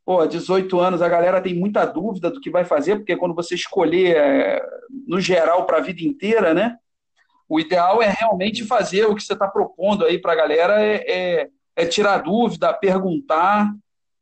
pô, 0.05 0.25
18 0.25 0.79
anos, 0.79 1.01
a 1.01 1.09
galera 1.09 1.41
tem 1.41 1.55
muita 1.55 1.85
dúvida 1.85 2.29
do 2.29 2.39
que 2.39 2.49
vai 2.49 2.63
fazer, 2.63 2.97
porque 2.97 3.17
quando 3.17 3.35
você 3.35 3.55
escolher, 3.55 4.15
é, 4.15 4.61
no 5.07 5.19
geral, 5.19 5.65
para 5.65 5.77
a 5.77 5.81
vida 5.81 6.03
inteira, 6.03 6.53
né? 6.53 6.77
O 7.51 7.59
ideal 7.59 8.01
é 8.01 8.07
realmente 8.07 8.63
fazer 8.63 9.03
o 9.03 9.13
que 9.13 9.21
você 9.21 9.33
está 9.33 9.45
propondo 9.45 10.05
aí 10.05 10.17
para 10.17 10.31
a 10.31 10.35
galera, 10.37 10.81
é, 10.81 11.03
é, 11.05 11.49
é, 11.75 11.85
tirar 11.85 12.19
dúvida, 12.19 12.71
perguntar, 12.71 13.69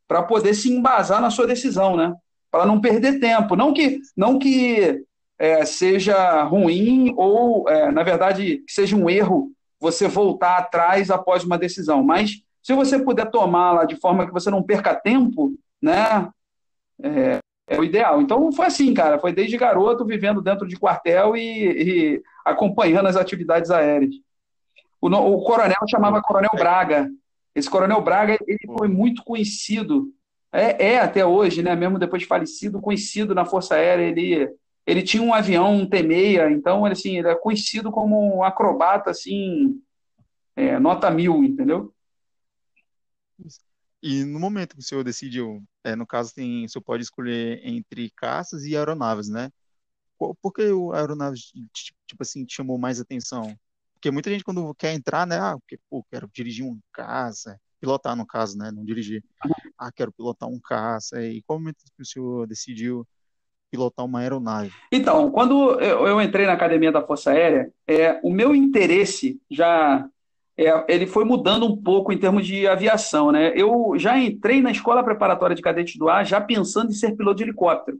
para 0.08 0.24
poder 0.24 0.56
se 0.56 0.74
embasar 0.74 1.22
na 1.22 1.30
sua 1.30 1.46
decisão, 1.46 1.96
né? 1.96 2.12
Para 2.50 2.66
não 2.66 2.82
perder 2.82 3.20
tempo. 3.20 3.56
Não 3.56 3.72
que, 3.72 4.00
não 4.18 4.40
que 4.40 5.06
é, 5.38 5.64
seja 5.64 6.42
ruim 6.42 7.14
ou, 7.16 7.70
é, 7.70 7.92
na 7.92 8.02
verdade, 8.02 8.64
que 8.66 8.74
seja 8.74 8.96
um 8.96 9.08
erro 9.08 9.52
você 9.80 10.08
voltar 10.08 10.58
atrás 10.58 11.12
após 11.12 11.44
uma 11.44 11.60
decisão. 11.60 12.02
Mas 12.02 12.42
se 12.64 12.74
você 12.74 12.98
puder 12.98 13.30
tomá-la 13.30 13.86
de 13.86 13.96
forma 13.96 14.26
que 14.26 14.34
você 14.34 14.50
não 14.50 14.64
perca 14.64 14.96
tempo, 14.96 15.54
né, 15.80 16.28
é, 17.04 17.38
é, 17.68 17.80
o 17.80 17.84
ideal. 17.84 18.24
Então 18.24 18.52
foi 18.52 18.66
assim, 18.66 18.92
cara, 18.92 19.20
foi 19.20 19.32
desde 19.32 19.56
garoto 19.56 20.04
vivendo 20.04 20.42
dentro 20.42 20.68
de 20.68 20.76
quartel 20.76 21.38
e, 21.38 21.44
e 21.44 22.24
acompanhando 22.50 23.08
as 23.08 23.16
atividades 23.16 23.72
aéreas. 23.72 24.16
O, 25.02 25.08
o, 25.08 25.44
coronel 25.44 25.88
chamava 25.90 26.22
Coronel 26.22 26.52
Braga. 26.56 27.10
Esse 27.56 27.70
Coronel 27.70 28.02
Braga 28.02 28.38
ele 28.48 28.60
foi 28.78 28.88
muito 28.88 29.24
conhecido, 29.24 30.14
é, 30.52 30.94
é 30.94 31.00
até 31.00 31.26
hoje, 31.26 31.64
né, 31.64 31.76
mesmo 31.76 31.98
depois 31.98 32.22
de 32.22 32.28
falecido, 32.28 32.82
conhecido 32.82 33.34
na 33.34 33.46
Força 33.46 33.76
Aérea. 33.76 34.04
Ele 34.04 34.50
ele 34.90 35.04
tinha 35.04 35.22
um 35.22 35.34
avião, 35.34 35.76
um 35.76 35.88
T-6, 35.88 36.52
então 36.52 36.84
ele, 36.86 36.94
assim, 36.94 37.20
ele 37.20 37.28
é 37.28 37.36
conhecido 37.36 37.92
como 37.92 38.38
um 38.38 38.44
acrobata, 38.44 39.12
assim, 39.12 39.80
é, 40.56 40.80
nota 40.80 41.12
mil, 41.12 41.44
entendeu? 41.44 41.94
E 44.02 44.24
no 44.24 44.40
momento 44.40 44.76
que 44.76 44.82
o 44.82 44.84
senhor 44.84 45.04
decidiu, 45.04 45.62
é, 45.84 45.96
no 45.96 46.08
caso, 46.08 46.34
tem, 46.34 46.66
o 46.66 46.70
senhor 46.70 46.84
pode 46.84 47.04
escolher 47.04 47.62
entre 47.64 48.10
caças 48.16 48.66
e 48.66 48.76
aeronaves, 48.76 49.30
né? 49.30 49.52
Por 50.20 50.54
que 50.54 50.64
o 50.72 50.92
aeronaves, 50.92 51.52
tipo 52.06 52.22
assim, 52.22 52.46
te 52.46 52.56
chamou 52.56 52.78
mais 52.78 53.00
atenção? 53.00 53.56
Porque 53.94 54.12
muita 54.12 54.30
gente, 54.30 54.44
quando 54.44 54.74
quer 54.76 54.94
entrar, 54.94 55.26
né? 55.26 55.38
Ah, 55.40 55.58
porque, 55.58 55.80
pô, 55.90 56.06
quero 56.10 56.30
dirigir 56.34 56.66
um 56.66 56.80
caça, 56.92 57.60
pilotar, 57.80 58.16
no 58.16 58.26
caso, 58.26 58.58
né? 58.58 58.72
Não 58.72 58.84
dirigir. 58.84 59.24
Ah, 59.78 59.92
quero 59.92 60.12
pilotar 60.12 60.50
um 60.50 60.60
caça. 60.60 61.22
E 61.22 61.42
qual 61.44 61.60
momento 61.60 61.78
que 61.96 62.02
o 62.02 62.06
senhor 62.06 62.48
decidiu 62.48 63.08
pilotar 63.72 64.06
uma 64.06 64.20
aeronave? 64.20 64.72
Então, 64.92 65.32
quando 65.32 65.80
eu, 65.80 66.22
entrei 66.22 66.46
na 66.46 66.54
academia 66.54 66.92
da 66.92 67.06
Força 67.06 67.32
Aérea, 67.32 67.72
é, 67.88 68.20
o 68.24 68.32
meu 68.32 68.56
interesse 68.56 69.40
já 69.50 70.08
é, 70.58 70.94
ele 70.94 71.08
foi 71.08 71.24
mudando 71.24 71.66
um 71.66 71.76
pouco 71.82 72.12
em 72.12 72.18
termos 72.18 72.46
de 72.46 72.68
aviação, 72.68 73.32
né? 73.32 73.54
Eu 73.56 73.94
já 73.96 74.18
entrei 74.20 74.62
na 74.62 74.72
escola 74.72 75.02
preparatória 75.04 75.56
de 75.56 75.62
cadete 75.62 75.98
do 75.98 76.10
ar 76.10 76.26
já 76.26 76.42
pensando 76.42 76.90
em 76.90 76.96
ser 76.96 77.16
piloto 77.16 77.38
de 77.38 77.44
helicóptero. 77.44 77.98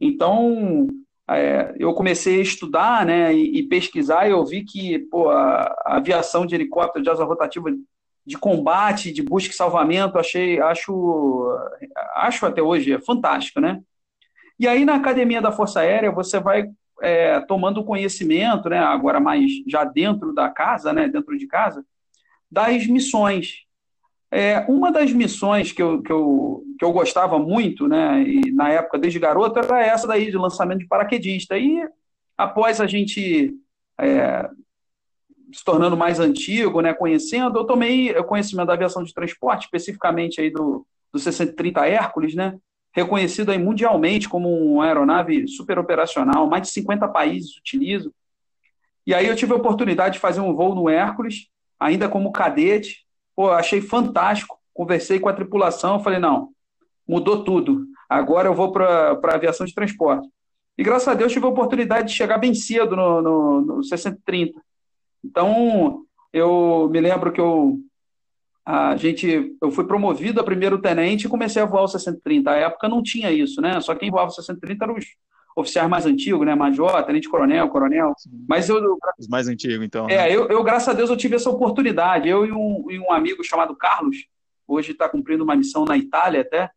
Então, 0.00 0.88
é, 1.28 1.74
eu 1.78 1.92
comecei 1.94 2.38
a 2.38 2.42
estudar, 2.42 3.04
né, 3.04 3.34
e, 3.34 3.58
e, 3.58 3.62
pesquisar, 3.68 4.26
e 4.26 4.30
eu 4.30 4.44
vi 4.44 4.64
que 4.64 4.98
pô, 5.10 5.28
a, 5.30 5.62
a 5.84 5.96
aviação 5.96 6.46
de 6.46 6.54
helicóptero 6.54 7.02
de 7.02 7.10
asa 7.10 7.24
rotativa 7.24 7.70
de 8.24 8.36
combate, 8.36 9.12
de 9.12 9.22
busca 9.22 9.52
e 9.52 9.56
salvamento, 9.56 10.18
achei, 10.18 10.60
acho, 10.60 11.56
acho 12.16 12.44
até 12.44 12.60
hoje 12.60 12.92
é 12.92 13.00
fantástico, 13.00 13.60
né? 13.60 13.80
E 14.58 14.66
aí, 14.66 14.84
na 14.84 14.96
academia 14.96 15.40
da 15.40 15.52
Força 15.52 15.80
Aérea, 15.80 16.10
você 16.10 16.40
vai 16.40 16.68
é, 17.02 17.40
tomando 17.40 17.84
conhecimento, 17.84 18.68
né, 18.68 18.78
agora 18.78 19.20
mais 19.20 19.50
já 19.66 19.84
dentro 19.84 20.32
da 20.34 20.48
casa, 20.48 20.92
né, 20.92 21.08
dentro 21.08 21.36
de 21.36 21.46
casa, 21.46 21.84
das 22.50 22.86
missões. 22.86 23.65
É, 24.30 24.60
uma 24.68 24.90
das 24.90 25.12
missões 25.12 25.72
que 25.72 25.82
eu, 25.82 26.02
que, 26.02 26.10
eu, 26.10 26.62
que 26.78 26.84
eu 26.84 26.92
gostava 26.92 27.38
muito, 27.38 27.86
né, 27.86 28.22
e 28.22 28.50
na 28.52 28.70
época 28.70 28.98
desde 28.98 29.18
garoto, 29.18 29.58
era 29.58 29.84
essa 29.84 30.06
daí 30.06 30.30
de 30.30 30.36
lançamento 30.36 30.80
de 30.80 30.88
paraquedista. 30.88 31.56
E 31.56 31.86
após 32.36 32.80
a 32.80 32.86
gente 32.86 33.54
é, 33.98 34.48
se 35.52 35.64
tornando 35.64 35.96
mais 35.96 36.18
antigo, 36.18 36.80
né, 36.80 36.92
conhecendo, 36.92 37.58
eu 37.58 37.64
tomei 37.64 38.12
conhecimento 38.24 38.66
da 38.66 38.74
aviação 38.74 39.02
de 39.02 39.14
transporte, 39.14 39.64
especificamente 39.64 40.40
aí 40.40 40.50
do, 40.50 40.86
do 41.12 41.18
630 41.18 41.86
Hércules, 41.86 42.34
né, 42.34 42.58
reconhecido 42.92 43.50
aí 43.52 43.58
mundialmente 43.58 44.28
como 44.28 44.48
uma 44.48 44.86
aeronave 44.86 45.46
super 45.46 45.78
operacional, 45.78 46.48
mais 46.48 46.62
de 46.62 46.68
50 46.70 47.06
países 47.08 47.56
utilizam. 47.56 48.10
E 49.06 49.14
aí 49.14 49.26
eu 49.26 49.36
tive 49.36 49.52
a 49.52 49.56
oportunidade 49.56 50.14
de 50.14 50.20
fazer 50.20 50.40
um 50.40 50.54
voo 50.54 50.74
no 50.74 50.88
Hércules, 50.88 51.48
ainda 51.78 52.08
como 52.08 52.32
cadete. 52.32 53.05
Pô, 53.36 53.50
achei 53.50 53.82
fantástico. 53.82 54.58
conversei 54.72 55.20
com 55.20 55.28
a 55.28 55.32
tripulação, 55.32 56.02
falei, 56.02 56.18
não, 56.18 56.48
mudou 57.06 57.44
tudo. 57.44 57.86
Agora 58.08 58.48
eu 58.48 58.54
vou 58.54 58.72
para 58.72 59.12
a 59.22 59.34
aviação 59.34 59.66
de 59.66 59.74
transporte. 59.74 60.28
E 60.78 60.82
graças 60.82 61.08
a 61.08 61.14
Deus 61.14 61.32
tive 61.32 61.46
a 61.46 61.50
oportunidade 61.50 62.08
de 62.08 62.14
chegar 62.14 62.38
bem 62.38 62.54
cedo 62.54 62.96
no, 62.96 63.22
no, 63.22 63.60
no 63.60 63.84
630. 63.84 64.60
Então, 65.24 66.04
eu 66.32 66.88
me 66.90 67.00
lembro 67.00 67.32
que 67.32 67.40
eu 67.40 67.78
a 68.64 68.96
gente 68.96 69.56
eu 69.62 69.70
fui 69.70 69.84
promovido 69.86 70.40
a 70.40 70.44
primeiro 70.44 70.80
tenente 70.80 71.26
e 71.26 71.30
comecei 71.30 71.62
a 71.62 71.66
voar 71.66 71.84
o 71.84 71.88
630. 71.88 72.50
A 72.50 72.56
época 72.56 72.88
não 72.88 73.00
tinha 73.00 73.30
isso, 73.30 73.60
né? 73.60 73.80
Só 73.80 73.94
quem 73.94 74.10
voava 74.10 74.28
o 74.28 74.34
630 74.34 74.84
eram 74.84 74.96
os 74.96 75.06
oficiais 75.56 75.88
mais 75.88 76.04
antigos, 76.04 76.44
né? 76.46 76.54
Major, 76.54 77.02
tenente 77.04 77.30
coronel, 77.30 77.68
coronel. 77.70 78.12
Mas 78.46 78.68
eu 78.68 78.98
os 79.18 79.26
mais 79.26 79.48
antigos, 79.48 79.84
então. 79.84 80.08
É, 80.08 80.16
né? 80.18 80.36
eu, 80.36 80.46
eu, 80.48 80.62
graças 80.62 80.88
a 80.88 80.92
Deus 80.92 81.08
eu 81.08 81.16
tive 81.16 81.34
essa 81.34 81.48
oportunidade. 81.48 82.28
Eu 82.28 82.44
e 82.44 82.52
um, 82.52 82.90
e 82.90 83.00
um 83.00 83.10
amigo 83.10 83.42
chamado 83.42 83.74
Carlos, 83.74 84.26
hoje 84.68 84.92
está 84.92 85.08
cumprindo 85.08 85.42
uma 85.42 85.56
missão 85.56 85.86
na 85.86 85.96
Itália 85.96 86.42
até. 86.42 86.70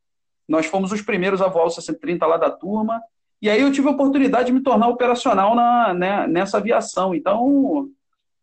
Nós 0.47 0.65
fomos 0.65 0.93
os 0.93 1.01
primeiros 1.01 1.41
a 1.41 1.47
voar 1.47 1.65
o 1.65 1.69
630 1.69 2.25
lá 2.25 2.37
da 2.37 2.49
turma. 2.49 3.01
E 3.41 3.49
aí 3.49 3.61
eu 3.61 3.71
tive 3.71 3.87
a 3.87 3.91
oportunidade 3.91 4.47
de 4.47 4.53
me 4.53 4.63
tornar 4.63 4.87
operacional 4.87 5.53
na, 5.53 5.93
né, 5.93 6.27
nessa 6.27 6.57
aviação. 6.57 7.13
Então, 7.13 7.89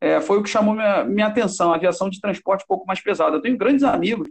é, 0.00 0.20
foi 0.20 0.38
o 0.38 0.42
que 0.42 0.50
chamou 0.50 0.74
minha, 0.74 1.04
minha 1.04 1.26
atenção, 1.26 1.72
a 1.72 1.76
aviação 1.76 2.10
de 2.10 2.20
transporte 2.20 2.64
um 2.64 2.68
pouco 2.68 2.86
mais 2.86 3.00
pesada. 3.00 3.36
Eu 3.36 3.42
tenho 3.42 3.56
grandes 3.56 3.82
amigos, 3.82 4.28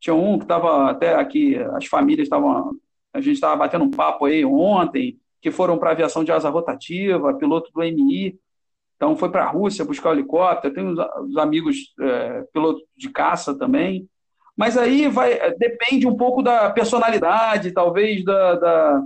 tinha 0.00 0.14
um 0.14 0.38
que 0.38 0.44
estava 0.44 0.90
até 0.90 1.14
aqui, 1.14 1.56
as 1.74 1.86
famílias 1.86 2.26
estavam, 2.26 2.74
a 3.12 3.20
gente 3.20 3.34
estava 3.34 3.56
batendo 3.56 3.84
um 3.84 3.90
papo 3.90 4.24
aí 4.24 4.44
ontem, 4.44 5.18
que 5.42 5.50
foram 5.50 5.76
para 5.76 5.90
a 5.90 5.92
aviação 5.92 6.24
de 6.24 6.32
asa 6.32 6.48
rotativa, 6.48 7.34
piloto 7.34 7.70
do 7.72 7.82
MI, 7.82 8.38
então 8.96 9.16
foi 9.16 9.28
para 9.28 9.42
a 9.42 9.50
Rússia 9.50 9.84
buscar 9.84 10.10
o 10.10 10.12
helicóptero, 10.12 10.92
os, 10.92 10.98
os 11.28 11.36
amigos 11.36 11.92
é, 12.00 12.44
piloto 12.52 12.80
de 12.96 13.10
caça 13.10 13.52
também, 13.58 14.08
mas 14.56 14.78
aí 14.78 15.08
vai 15.08 15.52
depende 15.56 16.06
um 16.06 16.16
pouco 16.16 16.40
da 16.40 16.70
personalidade, 16.70 17.72
talvez 17.72 18.24
da, 18.24 18.54
da, 18.54 19.02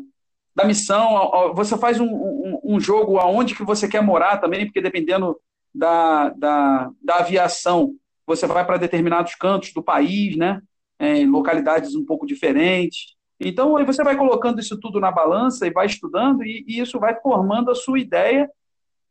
da 0.54 0.64
missão. 0.66 1.52
Você 1.54 1.78
faz 1.78 1.98
um, 1.98 2.06
um, 2.06 2.60
um, 2.62 2.80
jogo 2.80 3.18
aonde 3.18 3.54
que 3.54 3.64
você 3.64 3.88
quer 3.88 4.02
morar 4.02 4.36
também, 4.36 4.66
porque 4.66 4.82
dependendo 4.82 5.40
da, 5.74 6.28
da, 6.30 6.90
da 7.02 7.16
aviação, 7.16 7.94
você 8.26 8.46
vai 8.46 8.66
para 8.66 8.76
determinados 8.76 9.34
cantos 9.34 9.72
do 9.72 9.82
país, 9.82 10.36
né? 10.36 10.60
É, 10.98 11.18
em 11.18 11.30
localidades 11.30 11.94
um 11.94 12.04
pouco 12.04 12.26
diferentes. 12.26 13.15
Então, 13.38 13.76
aí 13.76 13.84
você 13.84 14.02
vai 14.02 14.16
colocando 14.16 14.60
isso 14.60 14.78
tudo 14.80 14.98
na 14.98 15.10
balança 15.10 15.66
e 15.66 15.70
vai 15.70 15.86
estudando, 15.86 16.42
e, 16.44 16.64
e 16.66 16.80
isso 16.80 16.98
vai 16.98 17.14
formando 17.20 17.70
a 17.70 17.74
sua 17.74 17.98
ideia 17.98 18.50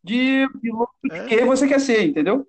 de 0.03 0.47
piloto 0.61 0.93
é. 1.11 1.27
que 1.27 1.45
você 1.45 1.67
quer 1.67 1.79
ser, 1.79 2.03
entendeu? 2.03 2.47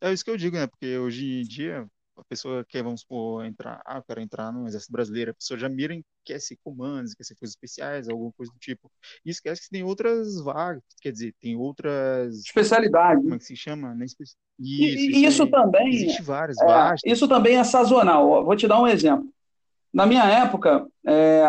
É 0.00 0.12
isso 0.12 0.24
que 0.24 0.30
eu 0.30 0.36
digo, 0.36 0.56
né? 0.56 0.66
Porque 0.66 0.98
hoje 0.98 1.40
em 1.40 1.42
dia 1.42 1.86
a 2.16 2.24
pessoa 2.24 2.64
quer, 2.68 2.82
vamos 2.82 3.00
supor, 3.00 3.44
entrar, 3.44 3.80
ah, 3.86 3.96
eu 3.96 4.02
quero 4.02 4.20
entrar 4.20 4.52
no 4.52 4.66
Exército 4.66 4.92
Brasileiro, 4.92 5.30
a 5.30 5.34
pessoa 5.34 5.58
já 5.58 5.68
mira 5.68 5.94
em 5.94 6.04
quer 6.24 6.40
ser 6.40 6.56
comandos, 6.62 7.14
quer 7.14 7.24
ser 7.24 7.34
coisas 7.34 7.54
especiais, 7.54 8.08
alguma 8.08 8.30
coisa 8.32 8.52
do 8.52 8.58
tipo. 8.58 8.90
E 9.24 9.30
esquece 9.30 9.62
que 9.62 9.70
tem 9.70 9.82
outras 9.82 10.40
vagas, 10.40 10.82
quer 11.00 11.10
dizer, 11.10 11.34
tem 11.40 11.56
outras... 11.56 12.36
Especialidades. 12.36 13.22
Como 13.22 13.34
é 13.34 13.38
que 13.38 13.44
se 13.44 13.56
chama? 13.56 13.96
Isso, 14.04 14.34
e, 14.58 14.94
isso, 14.94 15.18
isso 15.18 15.46
também... 15.48 15.88
Existe 15.88 16.22
várias, 16.22 16.58
é, 16.60 16.64
várias. 16.64 17.00
Isso 17.04 17.26
também 17.26 17.56
é 17.56 17.64
sazonal. 17.64 18.44
Vou 18.44 18.56
te 18.56 18.68
dar 18.68 18.80
um 18.80 18.86
exemplo. 18.86 19.28
Na 19.92 20.06
minha 20.06 20.24
época, 20.24 20.86
é, 21.06 21.44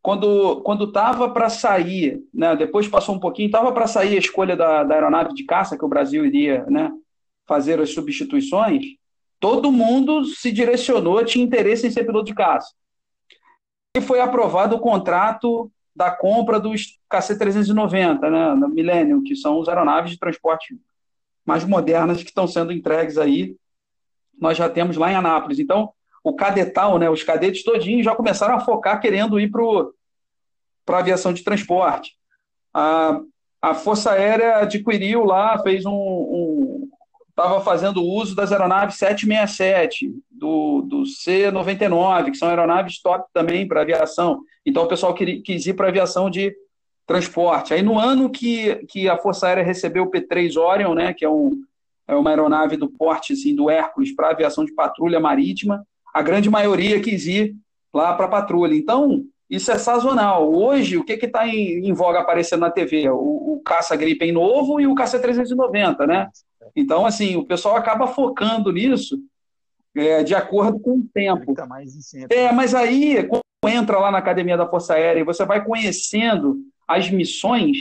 quando 0.00 0.60
quando 0.62 0.84
estava 0.84 1.30
para 1.30 1.48
sair, 1.48 2.22
né, 2.32 2.54
depois 2.56 2.88
passou 2.88 3.14
um 3.14 3.20
pouquinho, 3.20 3.46
estava 3.46 3.72
para 3.72 3.86
sair 3.86 4.16
a 4.16 4.18
escolha 4.18 4.56
da, 4.56 4.84
da 4.84 4.94
aeronave 4.94 5.34
de 5.34 5.44
caça 5.44 5.76
que 5.76 5.84
o 5.84 5.88
Brasil 5.88 6.24
iria 6.24 6.64
né, 6.66 6.90
fazer 7.46 7.80
as 7.80 7.92
substituições, 7.92 8.84
todo 9.38 9.72
mundo 9.72 10.24
se 10.24 10.50
direcionou, 10.50 11.24
tinha 11.24 11.44
interesse 11.44 11.86
em 11.86 11.90
ser 11.90 12.04
piloto 12.04 12.26
de 12.26 12.34
caça. 12.34 12.72
E 13.96 14.00
foi 14.00 14.20
aprovado 14.20 14.74
o 14.74 14.80
contrato 14.80 15.70
da 15.94 16.10
compra 16.10 16.58
dos 16.58 16.98
KC-390, 17.08 18.20
né, 18.30 18.60
da 18.60 18.68
Millennium, 18.68 19.22
que 19.22 19.36
são 19.36 19.60
as 19.60 19.68
aeronaves 19.68 20.10
de 20.10 20.18
transporte 20.18 20.76
mais 21.46 21.64
modernas 21.64 22.22
que 22.22 22.30
estão 22.30 22.46
sendo 22.46 22.72
entregues 22.72 23.18
aí. 23.18 23.54
Nós 24.40 24.58
já 24.58 24.68
temos 24.68 24.96
lá 24.96 25.12
em 25.12 25.14
Anápolis. 25.14 25.58
Então, 25.58 25.92
o 26.24 26.34
cadetal, 26.34 26.98
né, 26.98 27.10
os 27.10 27.22
cadetes 27.22 27.62
todinhos 27.62 28.02
já 28.02 28.14
começaram 28.16 28.54
a 28.54 28.60
focar 28.60 28.98
querendo 28.98 29.38
ir 29.38 29.50
para 29.50 30.96
a 30.96 31.00
aviação 31.00 31.34
de 31.34 31.44
transporte. 31.44 32.12
A, 32.72 33.20
a 33.60 33.74
Força 33.74 34.12
Aérea 34.12 34.56
adquiriu 34.56 35.22
lá, 35.22 35.58
fez 35.62 35.84
um, 35.84 35.92
um, 35.92 36.88
estava 37.28 37.60
fazendo 37.60 38.02
uso 38.02 38.34
das 38.34 38.52
aeronaves 38.52 38.96
767, 38.96 40.14
do, 40.30 40.80
do 40.80 41.04
C-99, 41.04 42.30
que 42.30 42.38
são 42.38 42.48
aeronaves 42.48 43.02
top 43.02 43.28
também 43.34 43.68
para 43.68 43.82
aviação. 43.82 44.40
Então 44.64 44.84
o 44.84 44.88
pessoal 44.88 45.12
quis, 45.12 45.42
quis 45.42 45.66
ir 45.66 45.74
para 45.74 45.88
aviação 45.88 46.30
de 46.30 46.56
transporte. 47.06 47.74
Aí 47.74 47.82
no 47.82 47.98
ano 47.98 48.30
que, 48.30 48.76
que 48.86 49.10
a 49.10 49.18
Força 49.18 49.46
Aérea 49.46 49.62
recebeu 49.62 50.04
o 50.04 50.10
P-3 50.10 50.56
Orion, 50.56 50.94
né, 50.94 51.12
que 51.12 51.22
é, 51.22 51.28
um, 51.28 51.50
é 52.08 52.14
uma 52.14 52.30
aeronave 52.30 52.78
do 52.78 52.88
porte 52.88 53.34
assim, 53.34 53.54
do 53.54 53.68
Hércules 53.68 54.14
para 54.16 54.30
aviação 54.30 54.64
de 54.64 54.72
patrulha 54.72 55.20
marítima, 55.20 55.86
a 56.14 56.22
grande 56.22 56.48
maioria 56.48 57.00
quis 57.00 57.26
ir 57.26 57.56
lá 57.92 58.14
para 58.14 58.28
patrulha. 58.28 58.74
Então, 58.74 59.24
isso 59.50 59.72
é 59.72 59.76
sazonal. 59.76 60.54
Hoje, 60.54 60.96
o 60.96 61.04
que 61.04 61.12
está 61.14 61.48
em, 61.48 61.88
em, 61.88 61.92
voga 61.92 62.20
aparecendo 62.20 62.60
na 62.60 62.70
TV? 62.70 63.08
O, 63.10 63.54
o 63.54 63.62
caça 63.64 63.96
Gripen 63.96 64.30
novo 64.30 64.80
e 64.80 64.86
o 64.86 64.94
caça 64.94 65.18
390, 65.18 66.06
né? 66.06 66.28
Então, 66.76 67.04
assim, 67.04 67.36
o 67.36 67.44
pessoal 67.44 67.76
acaba 67.76 68.06
focando 68.06 68.72
nisso 68.72 69.18
é, 69.94 70.22
de 70.22 70.34
acordo 70.34 70.78
com 70.78 70.98
o 70.98 71.04
tempo. 71.12 71.52
É, 72.30 72.52
mas 72.52 72.74
aí, 72.74 73.24
quando 73.24 73.42
entra 73.66 73.98
lá 73.98 74.10
na 74.10 74.18
Academia 74.18 74.56
da 74.56 74.68
Força 74.68 74.94
Aérea 74.94 75.20
e 75.20 75.24
você 75.24 75.44
vai 75.44 75.64
conhecendo 75.64 76.58
as 76.86 77.10
missões, 77.10 77.76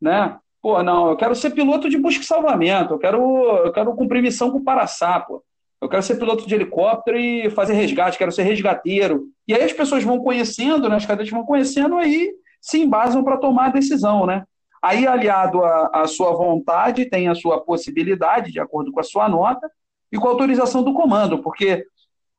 né? 0.00 0.38
Pô, 0.62 0.82
não, 0.82 1.10
eu 1.10 1.16
quero 1.16 1.34
ser 1.34 1.50
piloto 1.50 1.90
de 1.90 1.98
busca 1.98 2.22
e 2.22 2.26
salvamento, 2.26 2.94
eu 2.94 2.98
quero, 2.98 3.20
eu 3.66 3.72
quero 3.72 3.94
cumprir 3.94 4.22
missão 4.22 4.50
com 4.50 4.58
o 4.58 4.64
Paraçá, 4.64 5.20
pô. 5.20 5.42
Eu 5.84 5.88
quero 5.90 6.02
ser 6.02 6.16
piloto 6.16 6.46
de 6.46 6.54
helicóptero 6.54 7.18
e 7.18 7.50
fazer 7.50 7.74
resgate, 7.74 8.16
quero 8.16 8.32
ser 8.32 8.42
resgateiro. 8.42 9.26
E 9.46 9.52
aí 9.54 9.62
as 9.62 9.72
pessoas 9.74 10.02
vão 10.02 10.18
conhecendo, 10.18 10.88
né? 10.88 10.96
As 10.96 11.04
cadetes 11.04 11.30
vão 11.30 11.44
conhecendo, 11.44 11.98
aí 11.98 12.32
se 12.58 12.80
embasam 12.80 13.22
para 13.22 13.36
tomar 13.36 13.66
a 13.66 13.72
decisão, 13.72 14.24
né? 14.24 14.44
Aí, 14.80 15.06
aliado 15.06 15.62
à 15.62 16.06
sua 16.06 16.32
vontade, 16.32 17.04
tem 17.04 17.28
a 17.28 17.34
sua 17.34 17.60
possibilidade, 17.60 18.50
de 18.50 18.58
acordo 18.58 18.92
com 18.92 19.00
a 19.00 19.02
sua 19.02 19.28
nota, 19.28 19.70
e 20.10 20.16
com 20.16 20.26
a 20.26 20.30
autorização 20.30 20.82
do 20.82 20.94
comando, 20.94 21.42
porque 21.42 21.84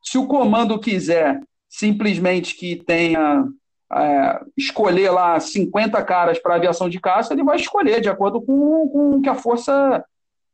se 0.02 0.18
o 0.18 0.26
comando 0.26 0.80
quiser 0.80 1.40
simplesmente 1.70 2.56
que 2.56 2.78
tenha 2.78 3.46
é, 3.94 4.40
escolher 4.58 5.12
lá 5.12 5.40
50 5.40 6.04
caras 6.04 6.40
para 6.40 6.56
aviação 6.56 6.90
de 6.90 7.00
caça, 7.00 7.34
ele 7.34 7.44
vai 7.44 7.58
escolher 7.58 8.02
de 8.02 8.10
acordo 8.10 8.42
com, 8.42 8.90
com 8.90 9.10
o 9.18 9.22
que 9.22 9.30
a 9.30 9.36
força 9.36 10.04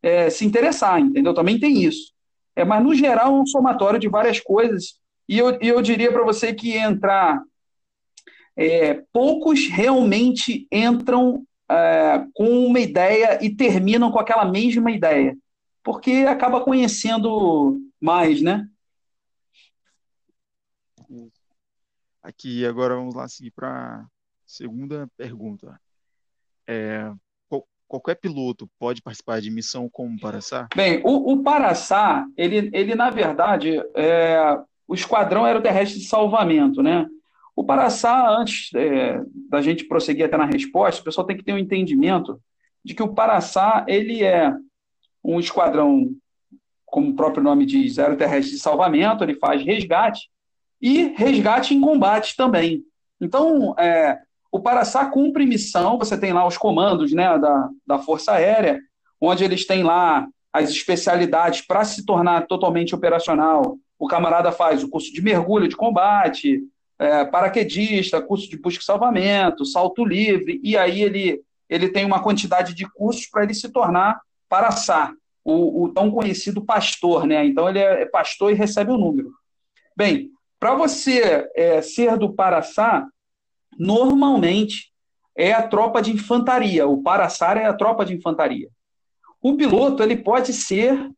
é, 0.03 0.29
se 0.29 0.45
interessar, 0.45 0.99
entendeu? 0.99 1.33
Também 1.33 1.57
tem 1.57 1.83
isso. 1.83 2.11
É, 2.55 2.65
mas, 2.65 2.83
no 2.83 2.93
geral, 2.93 3.35
é 3.35 3.41
um 3.41 3.45
somatório 3.45 3.99
de 3.99 4.09
várias 4.09 4.39
coisas, 4.39 4.99
e 5.27 5.37
eu, 5.37 5.57
eu 5.61 5.81
diria 5.81 6.11
para 6.11 6.23
você 6.23 6.53
que 6.53 6.75
entrar. 6.75 7.41
É, 8.55 9.01
poucos 9.13 9.69
realmente 9.69 10.67
entram 10.71 11.45
é, 11.69 12.25
com 12.33 12.65
uma 12.65 12.79
ideia 12.79 13.43
e 13.43 13.55
terminam 13.55 14.11
com 14.11 14.19
aquela 14.19 14.43
mesma 14.43 14.91
ideia, 14.91 15.37
porque 15.81 16.25
acaba 16.27 16.63
conhecendo 16.63 17.79
mais, 17.99 18.41
né? 18.41 18.67
Aqui 22.21 22.65
agora 22.65 22.95
vamos 22.95 23.15
lá 23.15 23.27
seguir 23.27 23.51
para 23.51 24.05
segunda 24.45 25.09
pergunta. 25.17 25.79
É, 26.67 27.11
qualquer 27.91 28.15
piloto 28.15 28.69
pode 28.79 29.01
participar 29.01 29.41
de 29.41 29.51
missão 29.51 29.89
como 29.89 30.17
Paraçá? 30.17 30.69
Bem, 30.73 31.01
o, 31.03 31.33
o 31.33 31.43
Paraçá, 31.43 32.25
ele, 32.37 32.69
ele 32.71 32.95
na 32.95 33.09
verdade, 33.09 33.83
é, 33.93 34.57
o 34.87 34.95
esquadrão 34.95 35.43
aeroterrestre 35.43 35.99
de 35.99 36.07
salvamento, 36.07 36.81
né? 36.81 37.05
O 37.53 37.65
Paraçá, 37.65 38.29
antes 38.29 38.73
é, 38.73 39.21
da 39.49 39.61
gente 39.61 39.83
prosseguir 39.83 40.25
até 40.25 40.37
na 40.37 40.45
resposta, 40.45 41.01
o 41.01 41.03
pessoal 41.03 41.27
tem 41.27 41.35
que 41.35 41.43
ter 41.43 41.53
um 41.53 41.57
entendimento 41.57 42.39
de 42.83 42.95
que 42.95 43.03
o 43.03 43.13
Paraçá 43.13 43.85
ele 43.89 44.23
é 44.23 44.53
um 45.21 45.37
esquadrão, 45.37 46.15
como 46.85 47.09
o 47.09 47.15
próprio 47.15 47.43
nome 47.43 47.65
diz, 47.65 47.99
aeroterrestre 47.99 48.53
de 48.53 48.61
salvamento, 48.61 49.21
ele 49.21 49.35
faz 49.35 49.61
resgate 49.63 50.29
e 50.81 51.13
resgate 51.15 51.75
em 51.75 51.81
combate 51.81 52.37
também. 52.37 52.83
Então, 53.19 53.75
é, 53.77 54.17
o 54.51 54.59
Paraçá 54.59 55.05
cumpre 55.05 55.45
missão, 55.45 55.97
você 55.97 56.17
tem 56.17 56.33
lá 56.33 56.45
os 56.45 56.57
comandos 56.57 57.13
né, 57.13 57.37
da, 57.39 57.69
da 57.87 57.99
Força 57.99 58.33
Aérea, 58.33 58.79
onde 59.19 59.43
eles 59.43 59.65
têm 59.65 59.83
lá 59.83 60.27
as 60.51 60.69
especialidades 60.69 61.61
para 61.61 61.85
se 61.85 62.05
tornar 62.05 62.47
totalmente 62.47 62.93
operacional. 62.93 63.77
O 63.97 64.07
camarada 64.07 64.51
faz 64.51 64.83
o 64.83 64.89
curso 64.89 65.13
de 65.13 65.21
mergulho 65.21 65.67
de 65.67 65.77
combate, 65.77 66.61
é, 66.99 67.23
paraquedista, 67.23 68.21
curso 68.21 68.49
de 68.49 68.57
busca 68.57 68.81
e 68.81 68.85
salvamento, 68.85 69.65
salto 69.65 70.03
livre, 70.03 70.59
e 70.61 70.75
aí 70.75 71.01
ele, 71.01 71.41
ele 71.69 71.87
tem 71.87 72.03
uma 72.03 72.21
quantidade 72.21 72.73
de 72.73 72.85
cursos 72.91 73.27
para 73.27 73.43
ele 73.43 73.53
se 73.53 73.69
tornar 73.69 74.19
paraçá. 74.49 75.13
o, 75.43 75.83
o 75.83 75.89
tão 75.93 76.11
conhecido 76.11 76.63
pastor, 76.63 77.25
né? 77.25 77.45
Então 77.45 77.69
ele 77.69 77.79
é 77.79 78.05
pastor 78.05 78.51
e 78.51 78.55
recebe 78.55 78.91
o 78.91 78.97
número. 78.97 79.31
Bem, 79.95 80.29
para 80.59 80.75
você 80.75 81.49
é, 81.55 81.81
ser 81.81 82.17
do 82.17 82.33
Paraçá, 82.33 83.07
normalmente 83.77 84.91
é 85.35 85.53
a 85.53 85.67
tropa 85.67 86.01
de 86.01 86.11
infantaria. 86.11 86.87
O 86.87 87.01
Paraçá 87.01 87.53
é 87.53 87.65
a 87.65 87.73
tropa 87.73 88.05
de 88.05 88.13
infantaria. 88.13 88.69
O 89.41 89.55
piloto 89.55 90.03
ele 90.03 90.15
pode 90.15 90.53
ser, 90.53 91.09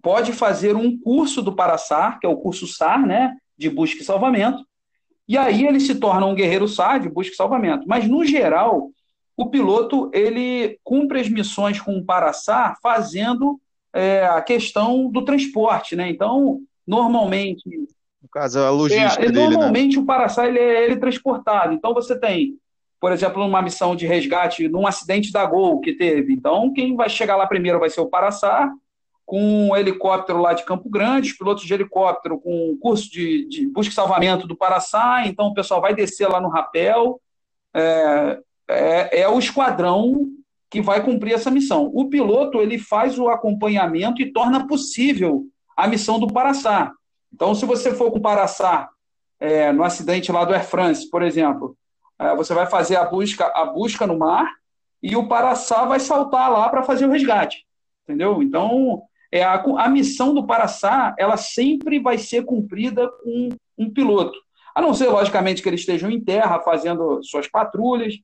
pode 0.00 0.32
fazer 0.32 0.76
um 0.76 0.98
curso 0.98 1.42
do 1.42 1.54
Paraçar, 1.54 2.20
que 2.20 2.26
é 2.26 2.30
o 2.30 2.36
curso 2.36 2.66
SAR, 2.66 3.04
né, 3.04 3.36
de 3.56 3.68
busca 3.68 4.00
e 4.00 4.04
salvamento, 4.04 4.64
e 5.26 5.36
aí 5.38 5.66
ele 5.66 5.80
se 5.80 5.94
torna 5.96 6.26
um 6.26 6.34
guerreiro 6.34 6.68
SAR 6.68 7.00
de 7.00 7.08
busca 7.08 7.32
e 7.32 7.36
salvamento. 7.36 7.86
Mas 7.88 8.06
no 8.06 8.24
geral, 8.24 8.90
o 9.36 9.48
piloto 9.48 10.10
ele 10.12 10.78
cumpre 10.84 11.20
as 11.20 11.28
missões 11.28 11.80
com 11.80 11.96
o 11.96 12.04
Paraçar 12.04 12.76
fazendo 12.82 13.60
é, 13.92 14.24
a 14.26 14.40
questão 14.42 15.10
do 15.10 15.24
transporte, 15.24 15.96
né? 15.96 16.08
Então, 16.08 16.60
normalmente 16.86 17.62
no 18.22 18.28
caso, 18.30 18.60
a 18.60 18.70
logística 18.70 19.24
é, 19.24 19.30
dele, 19.30 19.38
né? 19.38 19.48
Normalmente 19.48 19.96
né? 19.96 20.02
o 20.02 20.06
Paraçá 20.06 20.46
ele 20.46 20.58
é 20.58 20.84
ele 20.84 20.96
transportado. 20.96 21.72
Então 21.72 21.92
você 21.92 22.18
tem 22.18 22.56
por 23.02 23.10
exemplo, 23.10 23.42
numa 23.42 23.60
missão 23.60 23.96
de 23.96 24.06
resgate, 24.06 24.68
num 24.68 24.86
acidente 24.86 25.32
da 25.32 25.44
Gol 25.44 25.80
que 25.80 25.92
teve. 25.92 26.32
Então, 26.32 26.72
quem 26.72 26.94
vai 26.94 27.08
chegar 27.08 27.34
lá 27.34 27.48
primeiro 27.48 27.80
vai 27.80 27.90
ser 27.90 28.00
o 28.00 28.06
Paraçá, 28.06 28.72
com 29.26 29.70
um 29.70 29.76
helicóptero 29.76 30.40
lá 30.40 30.52
de 30.52 30.64
Campo 30.64 30.88
Grande, 30.88 31.32
os 31.32 31.36
pilotos 31.36 31.64
de 31.64 31.74
helicóptero 31.74 32.38
com 32.38 32.78
curso 32.80 33.10
de, 33.10 33.48
de, 33.48 33.66
busca 33.66 33.90
e 33.90 33.94
salvamento 33.94 34.46
do 34.46 34.56
Paraçá, 34.56 35.26
então 35.26 35.48
o 35.48 35.54
pessoal 35.54 35.80
vai 35.80 35.96
descer 35.96 36.28
lá 36.28 36.40
no 36.40 36.48
rapel. 36.48 37.20
É, 37.74 38.38
é, 38.68 39.20
é, 39.22 39.28
o 39.28 39.36
esquadrão 39.40 40.28
que 40.70 40.80
vai 40.80 41.04
cumprir 41.04 41.34
essa 41.34 41.50
missão. 41.50 41.90
O 41.92 42.08
piloto 42.08 42.60
ele 42.60 42.78
faz 42.78 43.18
o 43.18 43.28
acompanhamento 43.28 44.22
e 44.22 44.32
torna 44.32 44.64
possível 44.68 45.42
a 45.76 45.88
missão 45.88 46.20
do 46.20 46.28
Paraçá. 46.28 46.92
Então, 47.32 47.54
se 47.54 47.64
você 47.64 47.94
for 47.94 48.10
com 48.10 48.18
o 48.18 48.22
Paraçá 48.22 48.88
é, 49.40 49.72
no 49.72 49.84
acidente 49.84 50.30
lá 50.30 50.44
do 50.44 50.52
Air 50.52 50.64
France, 50.64 51.08
por 51.08 51.22
exemplo, 51.22 51.76
é, 52.18 52.34
você 52.36 52.54
vai 52.54 52.66
fazer 52.66 52.96
a 52.96 53.04
busca, 53.04 53.46
a 53.46 53.64
busca 53.66 54.06
no 54.06 54.18
mar 54.18 54.46
e 55.02 55.16
o 55.16 55.26
Paraçá 55.26 55.84
vai 55.84 55.98
saltar 55.98 56.50
lá 56.50 56.68
para 56.68 56.82
fazer 56.82 57.06
o 57.06 57.10
resgate. 57.10 57.66
Entendeu? 58.04 58.42
Então, 58.42 59.02
é 59.30 59.42
a, 59.42 59.54
a 59.54 59.88
missão 59.88 60.34
do 60.34 60.46
Paraçá, 60.46 61.14
ela 61.18 61.36
sempre 61.36 61.98
vai 61.98 62.18
ser 62.18 62.44
cumprida 62.44 63.08
com 63.22 63.48
um 63.78 63.90
piloto. 63.90 64.38
A 64.74 64.80
não 64.80 64.94
ser, 64.94 65.08
logicamente, 65.08 65.62
que 65.62 65.68
eles 65.68 65.80
estejam 65.80 66.10
em 66.10 66.20
terra 66.20 66.60
fazendo 66.60 67.22
suas 67.22 67.48
patrulhas, 67.48 68.14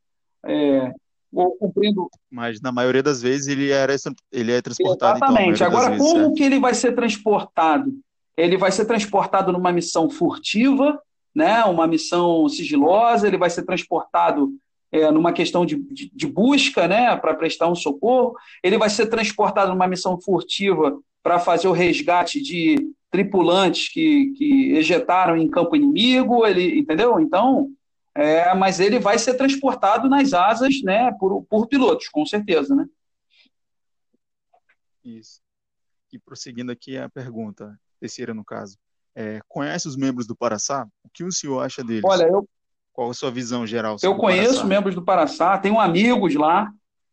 é, 0.45 0.93
ou 1.33 1.57
cumprindo. 1.57 2.09
Mas 2.31 2.61
na 2.61 2.73
maioria 2.73 3.03
das 3.03 3.21
vezes 3.21 3.49
ele, 3.49 3.71
era, 3.71 3.95
ele 4.33 4.53
é 4.53 4.63
transportado. 4.63 5.17
Então, 5.17 5.29
Exatamente. 5.29 5.57
Então, 5.57 5.67
Agora, 5.67 5.91
vezes, 5.91 6.13
como 6.13 6.27
é. 6.27 6.33
que 6.33 6.43
ele 6.43 6.59
vai 6.59 6.75
ser 6.75 6.93
transportado? 6.93 7.93
Ele 8.39 8.57
vai 8.57 8.71
ser 8.71 8.85
transportado 8.85 9.53
numa 9.53 9.73
missão 9.73 10.09
furtiva, 10.09 11.03
né, 11.35 11.65
uma 11.65 11.87
missão 11.87 12.49
sigilosa, 12.49 13.27
ele 13.27 13.37
vai 13.37 13.51
ser 13.51 13.65
transportado 13.65 14.53
é, 14.91 15.11
numa 15.11 15.33
questão 15.33 15.67
de, 15.67 15.77
de, 15.77 16.11
de 16.15 16.27
busca, 16.27 16.89
né, 16.89 17.15
para 17.17 17.35
prestar 17.35 17.69
um 17.69 17.75
socorro, 17.75 18.35
ele 18.63 18.79
vai 18.79 18.89
ser 18.89 19.07
transportado 19.07 19.73
numa 19.73 19.87
missão 19.87 20.21
furtiva 20.21 20.99
para 21.23 21.39
fazer 21.39 21.69
o 21.69 21.73
resgate 21.73 22.41
de 22.41 22.93
tripulantes 23.11 23.89
que, 23.89 24.33
que 24.37 24.73
ejetaram 24.73 25.37
em 25.37 25.49
campo 25.49 25.77
inimigo, 25.77 26.47
ele, 26.47 26.79
entendeu? 26.79 27.19
Então, 27.19 27.71
é, 28.15 28.55
mas 28.55 28.81
ele 28.81 28.99
vai 28.99 29.19
ser 29.19 29.35
transportado 29.35 30.09
nas 30.09 30.33
asas, 30.33 30.83
né, 30.83 31.13
por, 31.19 31.43
por 31.45 31.67
pilotos, 31.67 32.09
com 32.09 32.25
certeza, 32.25 32.75
né? 32.75 32.87
Isso. 35.05 35.41
E 36.13 36.19
prosseguindo 36.19 36.73
aqui 36.73 36.97
a 36.97 37.09
pergunta, 37.09 37.79
terceira 37.99 38.33
no 38.33 38.45
caso 38.45 38.77
é, 39.19 39.41
conhece 39.49 39.89
os 39.89 39.97
membros 39.97 40.29
do 40.29 40.37
Paraçá? 40.37 40.87
O 41.03 41.09
que 41.13 41.25
o 41.25 41.33
senhor 41.33 41.61
acha 41.61 41.83
deles? 41.83 42.05
Olha, 42.05 42.23
eu. 42.23 42.49
Qual 42.93 43.11
a 43.11 43.15
sua 43.15 43.33
visão 43.33 43.67
geral? 43.67 43.97
Eu 44.01 44.17
conheço 44.17 44.55
Paraçá? 44.55 44.65
membros 44.65 44.95
do 44.95 45.05
Paraçá, 45.05 45.59
tenho 45.59 45.81
amigos 45.81 46.35
lá, 46.37 46.71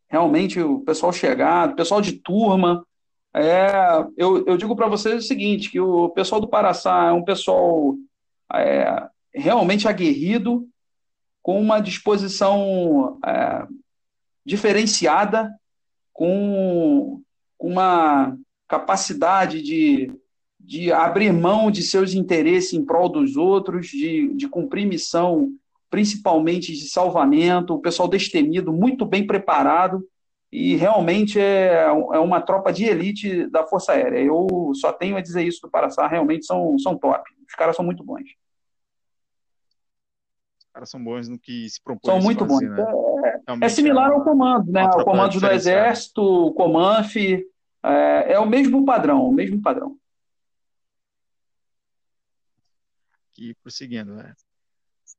realmente 0.08 0.60
o 0.60 0.80
pessoal 0.80 1.12
chegado, 1.12 1.74
pessoal 1.74 2.00
de 2.00 2.12
turma. 2.12 2.86
É, 3.34 3.70
eu, 4.16 4.44
eu 4.46 4.56
digo 4.56 4.76
para 4.76 4.86
vocês 4.86 5.24
o 5.24 5.26
seguinte: 5.26 5.68
que 5.68 5.80
o 5.80 6.08
pessoal 6.10 6.40
do 6.40 6.48
Paraçá 6.48 7.06
é 7.06 7.12
um 7.12 7.24
pessoal 7.24 7.94
é, 8.54 9.08
realmente 9.34 9.88
aguerrido, 9.88 10.68
com 11.42 11.60
uma 11.60 11.80
disposição 11.80 13.18
é, 13.24 13.66
diferenciada, 14.44 15.52
com 16.12 17.20
uma 17.58 18.36
capacidade 18.68 19.60
de 19.60 20.12
de 20.66 20.90
abrir 20.90 21.32
mão 21.32 21.70
de 21.70 21.80
seus 21.80 22.12
interesses 22.12 22.72
em 22.72 22.84
prol 22.84 23.08
dos 23.08 23.36
outros, 23.36 23.86
de, 23.86 24.34
de 24.34 24.48
cumprir 24.48 24.84
missão, 24.84 25.52
principalmente 25.88 26.72
de 26.72 26.88
salvamento, 26.88 27.74
o 27.74 27.80
pessoal 27.80 28.08
destemido, 28.08 28.72
muito 28.72 29.06
bem 29.06 29.24
preparado, 29.24 30.04
e 30.50 30.74
realmente 30.74 31.38
é, 31.38 31.84
é 31.84 32.18
uma 32.18 32.40
tropa 32.40 32.72
de 32.72 32.84
elite 32.84 33.46
da 33.48 33.64
Força 33.64 33.92
Aérea. 33.92 34.18
Eu 34.18 34.72
só 34.74 34.92
tenho 34.92 35.16
a 35.16 35.20
dizer 35.20 35.44
isso 35.44 35.60
do 35.62 35.70
Paraçá, 35.70 36.08
realmente 36.08 36.44
são, 36.44 36.76
são 36.80 36.98
top. 36.98 37.22
Os 37.48 37.54
caras 37.54 37.76
são 37.76 37.84
muito 37.84 38.02
bons. 38.02 38.24
Os 40.58 40.72
caras 40.72 40.90
são 40.90 41.02
bons 41.02 41.28
no 41.28 41.38
que 41.38 41.68
se 41.68 41.80
propõe. 41.80 42.12
São 42.12 42.20
muito 42.20 42.44
fazer, 42.44 42.68
bons. 42.68 42.76
Né? 42.76 43.62
É, 43.62 43.66
é, 43.66 43.68
similar 43.68 44.10
ao 44.10 44.24
comando, 44.24 44.72
né? 44.72 44.82
Ao 44.82 45.04
comando 45.04 45.38
do 45.38 45.46
Exército, 45.46 46.22
o 46.22 46.52
Comanf, 46.54 47.16
é, 47.16 48.32
é 48.32 48.38
o 48.40 48.46
mesmo 48.46 48.84
padrão, 48.84 49.28
o 49.28 49.32
mesmo 49.32 49.62
padrão. 49.62 49.96
Aqui 53.36 53.54
prosseguindo, 53.62 54.14
né? 54.14 54.32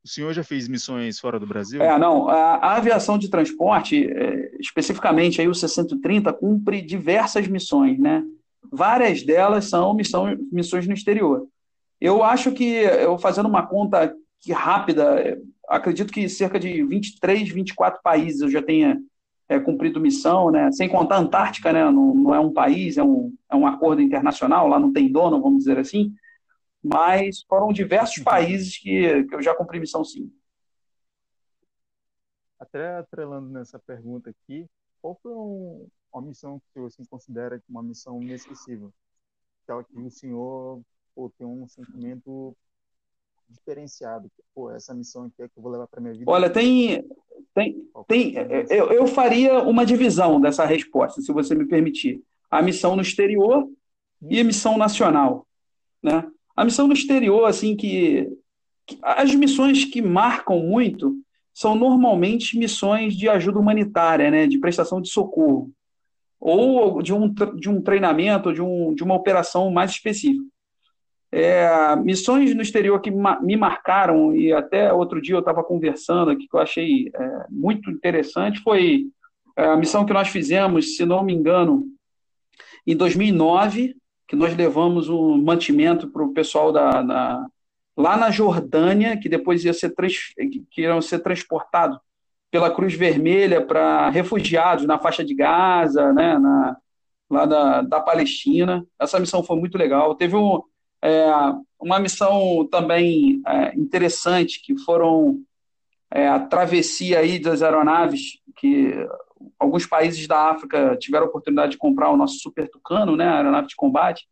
O 0.04 0.08
senhor 0.08 0.34
já 0.34 0.44
fez 0.44 0.68
missões 0.68 1.20
fora 1.20 1.40
do 1.40 1.48
Brasil? 1.48 1.82
É, 1.82 1.98
não. 1.98 2.28
A, 2.28 2.56
a 2.56 2.76
aviação 2.76 3.18
de 3.18 3.30
transporte, 3.30 4.10
é, 4.10 4.52
especificamente 4.60 5.40
aí 5.40 5.48
o 5.48 5.54
630, 5.54 6.34
cumpre 6.34 6.82
diversas 6.82 7.48
missões, 7.48 8.00
né? 8.00 8.24
Várias 8.72 9.24
delas 9.24 9.66
são 9.66 9.94
missão, 9.94 10.36
missões 10.52 10.88
no 10.88 10.94
exterior. 10.94 11.48
Eu 12.02 12.24
acho 12.24 12.52
que, 12.52 12.64
eu 12.64 13.18
fazendo 13.18 13.48
uma 13.48 13.66
conta 13.66 14.14
que 14.40 14.52
rápida, 14.52 15.40
acredito 15.68 16.12
que 16.12 16.28
cerca 16.30 16.60
de 16.60 16.84
23, 16.84 17.50
24 17.50 18.02
países 18.04 18.42
eu 18.42 18.50
já 18.50 18.62
tenha 18.62 19.00
é, 19.50 19.60
cumprido 19.60 20.00
missão, 20.00 20.52
né? 20.52 20.72
Sem 20.72 20.90
contar 20.90 21.16
a 21.16 21.20
Antártica, 21.20 21.72
né? 21.72 21.84
Não, 21.86 22.14
não 22.14 22.36
é 22.36 22.40
um 22.40 22.54
país, 22.54 22.98
é 22.98 23.04
um, 23.04 23.34
é 23.50 23.56
um 23.56 23.66
acordo 23.66 24.02
internacional, 24.02 24.68
lá 24.68 24.80
não 24.80 24.92
tem 24.92 25.12
dono, 25.12 25.42
vamos 25.42 25.60
dizer 25.60 25.80
assim 25.80 26.14
mas 26.92 27.44
foram 27.44 27.74
diversos 27.74 28.24
países 28.24 28.78
que, 28.78 29.24
que 29.26 29.36
eu 29.36 29.42
já 29.42 29.54
cumpri 29.56 29.80
missão 29.80 30.04
sim. 30.04 30.32
Até 32.60 32.98
atrelando 32.98 33.50
nessa 33.50 33.78
pergunta 33.78 34.30
aqui, 34.30 34.66
qual 35.02 35.18
foi 35.22 35.32
um, 35.32 35.88
uma 36.12 36.22
missão 36.22 36.62
que 36.74 36.80
o 36.80 36.90
senhor 36.90 37.08
considera 37.08 37.62
uma 37.70 37.84
missão 37.84 38.22
inesquecível? 38.22 38.92
Aquela 39.64 39.84
que 39.84 40.00
o 40.00 40.10
senhor 40.10 40.82
pô, 41.14 41.32
tem 41.38 41.46
um 41.46 41.68
sentimento 41.68 42.56
diferenciado. 43.50 44.30
Pô, 44.54 44.72
essa 44.72 44.94
missão 44.94 45.24
aqui 45.26 45.44
é 45.44 45.48
que 45.48 45.58
eu 45.58 45.64
vou 45.64 45.72
levar 45.72 45.88
para 45.88 46.02
minha 46.02 46.14
vida. 46.14 46.30
Olha, 46.30 46.50
tem, 46.50 47.08
tem, 47.54 47.90
tem 48.08 48.34
eu, 48.70 48.92
eu 48.92 49.08
faria 49.08 49.62
uma 49.64 49.86
divisão 49.86 50.40
dessa 50.40 50.66
resposta, 50.66 51.22
se 51.22 51.32
você 51.32 51.56
me 51.56 51.66
permitir. 51.66 52.24
A 52.50 52.62
missão 52.62 52.96
no 52.96 53.02
exterior 53.02 53.70
e 54.22 54.40
a 54.40 54.44
missão 54.44 54.78
nacional, 54.78 55.46
né? 56.02 56.30
A 56.58 56.66
missão 56.66 56.88
no 56.88 56.94
exterior, 56.94 57.46
assim, 57.46 57.76
que, 57.76 58.28
que 58.88 58.98
as 59.04 59.34
missões 59.36 59.86
que 59.86 60.02
marcam 60.02 60.60
muito 60.60 61.16
são 61.54 61.76
normalmente 61.76 62.58
missões 62.58 63.16
de 63.16 63.30
ajuda 63.30 63.60
humanitária, 63.60 64.32
né, 64.32 64.48
de 64.48 64.58
prestação 64.58 65.00
de 65.00 65.10
socorro, 65.10 65.72
ou 66.40 67.02
de 67.02 67.14
um, 67.14 67.32
de 67.32 67.70
um 67.70 67.80
treinamento, 67.80 68.52
de, 68.52 68.62
um, 68.62 68.94
de 68.96 69.04
uma 69.04 69.14
operação 69.14 69.70
mais 69.72 69.92
específica. 69.92 70.44
É, 71.32 71.96
missões 71.98 72.56
no 72.56 72.62
exterior 72.62 73.00
que 73.02 73.12
ma 73.12 73.40
me 73.40 73.56
marcaram, 73.56 74.36
e 74.36 74.52
até 74.52 74.92
outro 74.92 75.22
dia 75.22 75.36
eu 75.36 75.40
estava 75.40 75.64
conversando 75.64 76.32
aqui, 76.32 76.48
que 76.48 76.56
eu 76.56 76.60
achei 76.60 77.12
é, 77.14 77.46
muito 77.50 77.92
interessante, 77.92 78.62
foi 78.62 79.08
é, 79.56 79.66
a 79.66 79.78
missão 79.78 80.06
que 80.06 80.14
nós 80.14 80.30
fizemos, 80.30 80.96
se 80.96 81.06
não 81.06 81.24
me 81.24 81.34
engano, 81.34 81.86
em 82.86 82.96
2009, 82.96 83.96
que 84.28 84.36
nós 84.36 84.56
levamos 84.56 85.10
um 85.10 85.42
mantimento 85.42 86.10
para 86.10 86.24
o 86.24 86.34
pessoal 86.34 86.72
da, 86.72 87.02
da, 87.02 87.46
lá 87.96 88.18
na 88.18 88.30
Jordânia, 88.30 89.18
que 89.18 89.30
depois 89.30 89.64
ia 89.64 89.74
ser, 89.74 89.92
trans, 89.96 90.34
que 90.72 90.82
iam 90.82 91.02
ser 91.02 91.20
transportados 91.20 91.98
pela 92.52 92.72
Cruz 92.72 92.94
Vermelha 92.94 93.66
para 93.66 94.10
refugiados 94.10 94.86
na 94.86 95.00
faixa 95.00 95.24
de 95.24 95.34
Gaza, 95.34 96.14
né, 96.14 96.38
na, 96.38 96.78
lá 97.30 97.46
da, 97.46 97.82
da 97.82 98.00
Palestina. 98.00 98.86
Essa 99.00 99.20
missão 99.20 99.44
foi 99.44 99.58
muito 99.58 99.78
legal. 99.78 100.16
Teve 100.16 100.36
um, 100.36 100.62
é, 101.02 101.30
uma 101.80 102.00
missão 102.00 102.68
também 102.70 103.42
é, 103.46 103.76
interessante, 103.76 104.62
que 104.62 104.78
foram 104.80 105.40
é, 106.12 106.28
a 106.28 106.40
travessia 106.40 107.20
aí 107.20 107.40
das 107.40 107.62
aeronaves, 107.62 108.40
que 108.56 108.94
alguns 109.60 109.86
países 109.86 110.28
da 110.28 110.50
África 110.50 110.96
tiveram 110.98 111.26
a 111.26 111.30
oportunidade 111.30 111.74
de 111.74 111.78
comprar 111.78 112.10
o 112.10 112.18
nosso 112.18 112.40
Super 112.40 112.70
Tucano, 112.70 113.16
né, 113.16 113.26
a 113.26 113.38
aeronave 113.38 113.68
de 113.68 113.76
combate, 113.76 114.28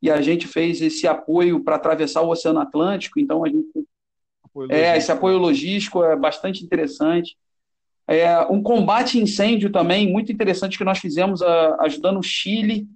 e 0.00 0.10
a 0.10 0.20
gente 0.20 0.46
fez 0.46 0.80
esse 0.80 1.06
apoio 1.06 1.62
para 1.62 1.76
atravessar 1.76 2.22
o 2.22 2.28
Oceano 2.28 2.60
Atlântico. 2.60 3.18
Então, 3.18 3.44
a 3.44 3.48
gente. 3.48 3.66
Apoio 4.44 4.72
é, 4.72 4.96
esse 4.96 5.10
apoio 5.10 5.38
logístico 5.38 6.04
é 6.04 6.14
bastante 6.14 6.64
interessante. 6.64 7.36
É, 8.06 8.40
um 8.46 8.62
combate 8.62 9.18
incêndio 9.18 9.70
também 9.70 10.10
muito 10.10 10.30
interessante 10.30 10.78
que 10.78 10.84
nós 10.84 10.98
fizemos 10.98 11.42
a, 11.42 11.76
ajudando 11.82 12.18
o 12.18 12.22
Chile. 12.22 12.86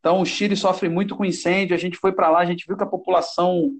Então, 0.00 0.20
o 0.20 0.26
Chile 0.26 0.56
sofre 0.56 0.88
muito 0.88 1.14
com 1.14 1.24
incêndio. 1.24 1.76
A 1.76 1.78
gente 1.78 1.96
foi 1.96 2.12
para 2.12 2.28
lá, 2.28 2.40
a 2.40 2.46
gente 2.46 2.66
viu 2.66 2.76
que 2.76 2.82
a 2.82 2.86
população 2.86 3.70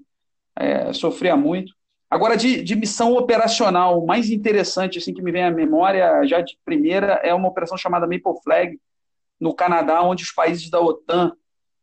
é, 0.55 0.93
sofria 0.93 1.35
muito. 1.35 1.73
Agora, 2.13 2.37
de, 2.37 2.61
de, 2.61 2.75
missão 2.75 3.13
operacional 3.13 4.05
mais 4.05 4.29
interessante 4.29 4.99
assim 4.99 5.15
que 5.15 5.21
me 5.23 5.31
vem 5.31 5.43
à 5.43 5.49
memória, 5.49 6.23
já 6.27 6.41
de 6.41 6.55
primeira, 6.63 7.13
é 7.23 7.33
uma 7.33 7.47
operação 7.47 7.75
chamada 7.75 8.05
Maple 8.05 8.39
Flag, 8.43 8.79
no 9.39 9.51
Canadá, 9.51 9.99
onde 10.03 10.23
os 10.23 10.31
países 10.31 10.69
da 10.69 10.79
OTAN 10.79 11.33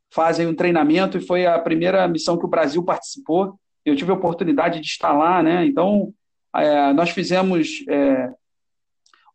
fazem 0.08 0.46
um 0.46 0.54
treinamento, 0.54 1.18
e 1.18 1.20
foi 1.20 1.46
a 1.46 1.58
primeira 1.58 2.06
missão 2.06 2.38
que 2.38 2.44
o 2.44 2.48
Brasil 2.48 2.80
participou. 2.84 3.58
Eu 3.84 3.96
tive 3.96 4.12
a 4.12 4.14
oportunidade 4.14 4.78
de 4.78 4.86
estar 4.86 5.12
lá, 5.12 5.42
né? 5.42 5.66
Então, 5.66 6.14
é, 6.54 6.92
nós 6.92 7.10
fizemos 7.10 7.84
é, 7.88 8.30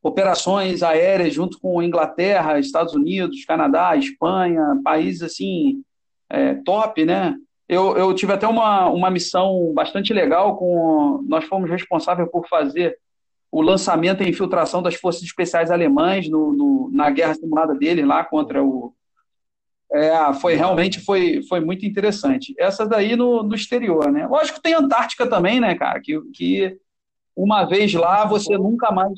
operações 0.02 0.82
aéreas 0.82 1.34
junto 1.34 1.60
com 1.60 1.84
Inglaterra, 1.84 2.58
Estados 2.58 2.94
Unidos, 2.94 3.44
Canadá, 3.44 3.98
Espanha, 3.98 4.80
países 4.82 5.24
assim 5.24 5.84
é, 6.30 6.54
top, 6.54 7.04
né? 7.04 7.36
Eu, 7.68 7.98
eu 7.98 8.14
tive 8.14 8.34
até 8.34 8.48
uma, 8.48 8.88
uma 8.90 9.10
missão 9.10 9.74
bastante 9.74 10.14
legal 10.14 10.56
com 10.56 11.24
nós 11.28 11.46
fomos 11.46 11.70
responsáveis 11.70 12.30
por 12.30 12.48
fazer 12.48 12.98
o 13.52 13.62
lançamento 13.62 14.22
e 14.24 14.30
infiltração 14.30 14.84
das 14.84 14.96
forças 14.96 15.24
especiais 15.24 15.72
alemães 15.72 16.30
no, 16.30 16.54
no 16.54 16.92
na 16.92 17.10
guerra 17.10 17.34
simulada 17.34 17.74
deles 17.74 18.06
lá 18.06 18.24
contra 18.24 18.64
o 18.64 18.94
é, 19.92 20.34
foi 20.34 20.56
realmente 20.56 21.00
foi, 21.00 21.42
foi 21.44 21.60
muito 21.60 21.86
interessante. 21.86 22.54
Essa 22.58 22.86
daí 22.86 23.16
no, 23.16 23.44
no 23.44 23.56
exterior, 23.56 24.12
né? 24.12 24.28
Lógico 24.28 24.58
que 24.58 24.64
tem 24.64 24.74
Antártica 24.74 25.28
também, 25.28 25.60
né, 25.60 25.76
cara? 25.76 26.02
Que, 26.02 26.20
que 26.34 26.78
uma 27.36 27.64
vez 27.64 27.94
lá 27.94 28.26
você 28.26 28.58
nunca 28.58 28.92
mais 28.92 29.14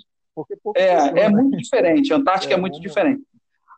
é, 0.75 1.21
é 1.21 1.29
muito 1.29 1.57
diferente. 1.57 2.13
A 2.13 2.17
Antártica 2.17 2.53
é, 2.53 2.57
é 2.57 2.59
muito 2.59 2.79
diferente. 2.79 3.23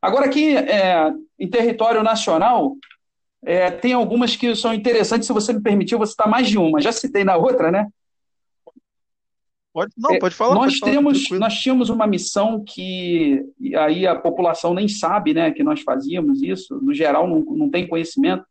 Agora, 0.01 0.25
aqui 0.25 0.55
é, 0.57 1.13
em 1.37 1.49
território 1.49 2.03
nacional, 2.03 2.75
é, 3.43 3.71
tem 3.71 3.93
algumas 3.93 4.35
que 4.35 4.55
são 4.55 4.73
interessantes. 4.73 5.27
Se 5.27 5.33
você 5.33 5.53
me 5.53 5.61
permitir, 5.61 5.95
você 5.95 6.11
está 6.11 6.27
mais 6.27 6.47
de 6.47 6.57
uma. 6.57 6.81
Já 6.81 6.91
citei 6.91 7.23
na 7.23 7.35
outra, 7.37 7.71
né? 7.71 7.87
Pode, 9.71 9.93
não, 9.97 10.11
é, 10.11 10.19
pode 10.19 10.35
falar. 10.35 10.55
Nós 10.55 10.79
pode 10.79 10.91
temos, 10.91 11.27
falar, 11.27 11.39
nós 11.39 11.53
tínhamos 11.53 11.89
uma 11.89 12.07
missão 12.07 12.63
que 12.67 13.41
aí 13.77 14.05
a 14.05 14.15
população 14.15 14.73
nem 14.73 14.87
sabe, 14.87 15.33
né, 15.33 15.51
que 15.51 15.63
nós 15.63 15.81
fazíamos 15.81 16.41
isso. 16.41 16.79
No 16.81 16.93
geral, 16.93 17.27
não, 17.27 17.39
não 17.41 17.69
tem 17.69 17.87
conhecimento 17.87 18.43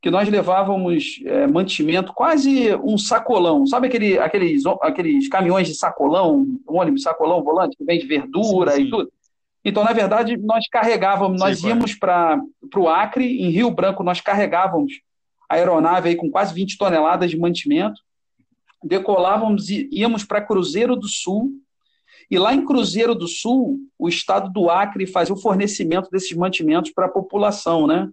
que 0.00 0.10
nós 0.10 0.28
levávamos 0.28 1.20
é, 1.24 1.46
mantimento, 1.46 2.12
quase 2.12 2.74
um 2.76 2.98
sacolão. 2.98 3.64
Sabe 3.66 3.86
aquele, 3.86 4.18
aqueles, 4.18 4.64
aqueles 4.80 5.28
caminhões 5.28 5.68
de 5.68 5.76
sacolão, 5.76 6.58
ônibus 6.66 7.02
sacolão, 7.02 7.42
volante, 7.44 7.76
que 7.76 7.84
vende 7.84 8.04
verdura 8.04 8.72
sim, 8.72 8.78
sim. 8.78 8.86
e 8.86 8.90
tudo? 8.90 9.12
Então, 9.64 9.84
na 9.84 9.92
verdade, 9.92 10.36
nós 10.36 10.66
carregávamos, 10.68 11.40
nós 11.40 11.62
íamos 11.62 11.94
para 11.94 12.40
o 12.76 12.88
Acre, 12.88 13.42
em 13.42 13.50
Rio 13.50 13.70
Branco, 13.70 14.02
nós 14.02 14.20
carregávamos 14.20 15.00
a 15.48 15.54
aeronave 15.54 16.08
aí 16.08 16.16
com 16.16 16.30
quase 16.30 16.52
20 16.52 16.76
toneladas 16.76 17.30
de 17.30 17.38
mantimento, 17.38 18.00
decolávamos 18.82 19.68
e 19.70 19.88
íamos 19.92 20.24
para 20.24 20.40
Cruzeiro 20.40 20.96
do 20.96 21.06
Sul, 21.06 21.52
e 22.30 22.38
lá 22.38 22.54
em 22.54 22.64
Cruzeiro 22.64 23.14
do 23.14 23.28
Sul, 23.28 23.78
o 23.98 24.08
estado 24.08 24.50
do 24.50 24.70
Acre 24.70 25.06
fazia 25.06 25.34
o 25.34 25.40
fornecimento 25.40 26.10
desses 26.10 26.34
mantimentos 26.36 26.90
para 26.90 27.06
a 27.06 27.10
população, 27.10 27.86
né? 27.86 28.08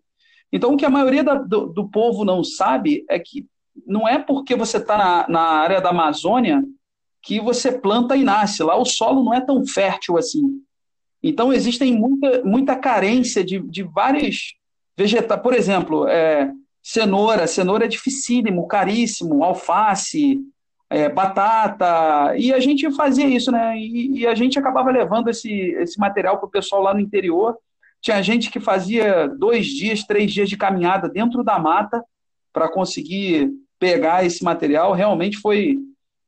Então, 0.51 0.73
o 0.73 0.77
que 0.77 0.85
a 0.85 0.89
maioria 0.89 1.23
da, 1.23 1.35
do, 1.35 1.67
do, 1.67 1.87
povo 1.87 2.25
não 2.25 2.43
sabe 2.43 3.05
é 3.09 3.19
que 3.19 3.47
não 3.85 4.07
é 4.07 4.19
porque 4.19 4.55
você 4.55 4.77
está 4.77 4.97
na, 4.97 5.27
na, 5.29 5.41
área 5.41 5.79
da 5.79 5.89
Amazônia 5.89 6.63
que 7.21 7.39
você 7.39 7.71
planta 7.71 8.15
e 8.15 8.23
nasce. 8.23 8.63
Lá 8.63 8.75
o 8.75 8.85
solo 8.85 9.23
não 9.23 9.33
é 9.33 9.39
tão 9.39 9.65
fértil 9.65 10.17
assim. 10.17 10.61
Então, 11.21 11.51
existem 11.51 11.93
muita, 11.93 12.43
muita 12.43 12.75
carência 12.75 13.43
de, 13.43 13.59
de 13.59 13.83
vários 13.83 14.55
vegetais. 14.97 15.41
Por 15.41 15.53
exemplo, 15.53 16.07
é, 16.07 16.51
cenoura. 16.81 17.47
Cenoura 17.47 17.85
é 17.85 17.87
dificílimo, 17.87 18.67
caríssimo. 18.67 19.43
Alface, 19.43 20.39
é, 20.89 21.09
batata. 21.09 22.35
E 22.37 22.53
a 22.53 22.59
gente 22.59 22.89
fazia 22.95 23.27
isso, 23.27 23.51
né? 23.51 23.77
E, 23.77 24.19
e 24.19 24.27
a 24.27 24.35
gente 24.35 24.57
acabava 24.57 24.91
levando 24.91 25.29
esse, 25.29 25.51
esse 25.51 25.99
material 25.99 26.37
para 26.37 26.47
o 26.47 26.51
pessoal 26.51 26.81
lá 26.81 26.93
no 26.93 26.99
interior 26.99 27.57
tinha 28.01 28.21
gente 28.21 28.49
que 28.49 28.59
fazia 28.59 29.27
dois 29.27 29.67
dias, 29.67 30.03
três 30.03 30.31
dias 30.31 30.49
de 30.49 30.57
caminhada 30.57 31.09
dentro 31.09 31.43
da 31.43 31.59
mata 31.59 32.03
para 32.53 32.71
conseguir 32.71 33.51
pegar 33.77 34.25
esse 34.25 34.43
material. 34.43 34.93
Realmente 34.93 35.37
foi 35.37 35.77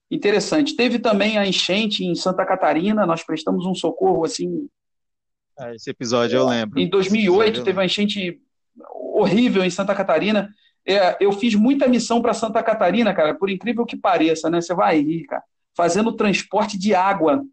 interessante. 0.10 0.76
Teve 0.76 1.00
também 1.00 1.38
a 1.38 1.46
enchente 1.46 2.06
em 2.06 2.14
Santa 2.14 2.46
Catarina, 2.46 3.06
nós 3.06 3.24
prestamos 3.24 3.66
um 3.66 3.74
socorro 3.74 4.26
assim. 4.26 4.68
É, 5.60 5.76
esse 5.76 5.90
episódio 5.90 6.38
eu 6.38 6.48
lembro. 6.48 6.80
Em 6.80 6.90
2008 6.90 7.64
teve 7.64 7.78
uma 7.78 7.86
enchente 7.86 8.42
horrível 9.14 9.64
em 9.64 9.70
Santa 9.70 9.94
Catarina. 9.94 10.50
É, 10.86 11.18
eu 11.20 11.32
fiz 11.32 11.54
muita 11.54 11.88
missão 11.88 12.22
para 12.22 12.34
Santa 12.34 12.62
Catarina, 12.64 13.14
cara, 13.14 13.36
por 13.36 13.50
incrível 13.50 13.86
que 13.86 13.96
pareça, 13.96 14.50
né? 14.50 14.60
Você 14.60 14.74
vai 14.74 15.00
rir, 15.00 15.26
cara, 15.26 15.44
fazendo 15.76 16.14
transporte 16.14 16.78
de 16.78 16.96
água. 16.96 17.44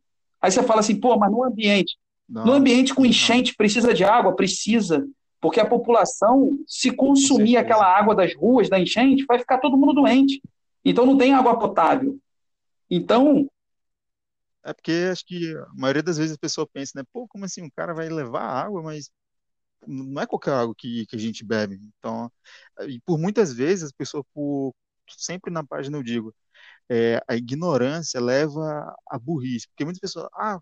Aí 0.41 0.51
você 0.51 0.63
fala 0.63 0.81
assim, 0.81 0.99
pô, 0.99 1.17
mas 1.19 1.31
no 1.31 1.45
ambiente. 1.45 1.97
Não, 2.29 2.47
no 2.47 2.53
ambiente 2.53 2.95
com 2.95 3.05
enchente, 3.05 3.55
precisa 3.55 3.93
de 3.93 4.05
água? 4.05 4.35
Precisa. 4.35 5.07
Porque 5.41 5.61
a 5.61 5.67
população, 5.67 6.59
se 6.67 6.91
consumir 6.91 7.57
aquela 7.57 7.87
água 7.87 8.15
das 8.15 8.35
ruas, 8.35 8.69
da 8.69 8.79
enchente, 8.79 9.25
vai 9.27 9.39
ficar 9.39 9.59
todo 9.59 9.77
mundo 9.77 9.93
doente. 9.93 10.41
Então 10.85 11.07
não 11.07 11.17
tem 11.17 11.33
água 11.33 11.59
potável. 11.59 12.17
Então. 12.91 13.47
É 14.69 14.75
porque 14.75 15.09
acho 15.11 15.25
que 15.25 15.57
a 15.57 15.75
maioria 15.75 16.03
das 16.03 16.19
vezes 16.19 16.37
a 16.37 16.39
pessoa 16.39 16.69
pensa, 16.71 16.93
né? 16.97 17.05
Pô, 17.13 17.27
como 17.27 17.45
assim? 17.45 17.63
Um 17.63 17.71
cara 17.71 17.95
vai 17.95 18.09
levar 18.09 18.43
água, 18.43 18.83
mas 18.83 19.11
não 19.87 20.21
é 20.21 20.27
qualquer 20.27 20.53
água 20.55 20.75
que, 20.77 21.07
que 21.07 21.17
a 21.17 21.19
gente 21.19 21.45
bebe. 21.45 21.81
Então, 21.99 22.31
e 22.89 23.01
por 23.01 23.19
muitas 23.19 23.53
vezes 23.53 23.85
as 23.85 23.93
pessoas, 23.93 24.25
por, 24.35 24.75
sempre 25.09 25.53
na 25.53 25.65
página 25.65 25.97
eu 25.97 26.03
digo, 26.03 26.35
é, 26.89 27.23
a 27.29 27.37
ignorância 27.37 28.21
leva 28.21 28.95
à 29.07 29.19
burrice. 29.19 29.69
Porque 29.69 29.85
muitas 29.85 30.01
pessoas, 30.01 30.29
ah, 30.35 30.59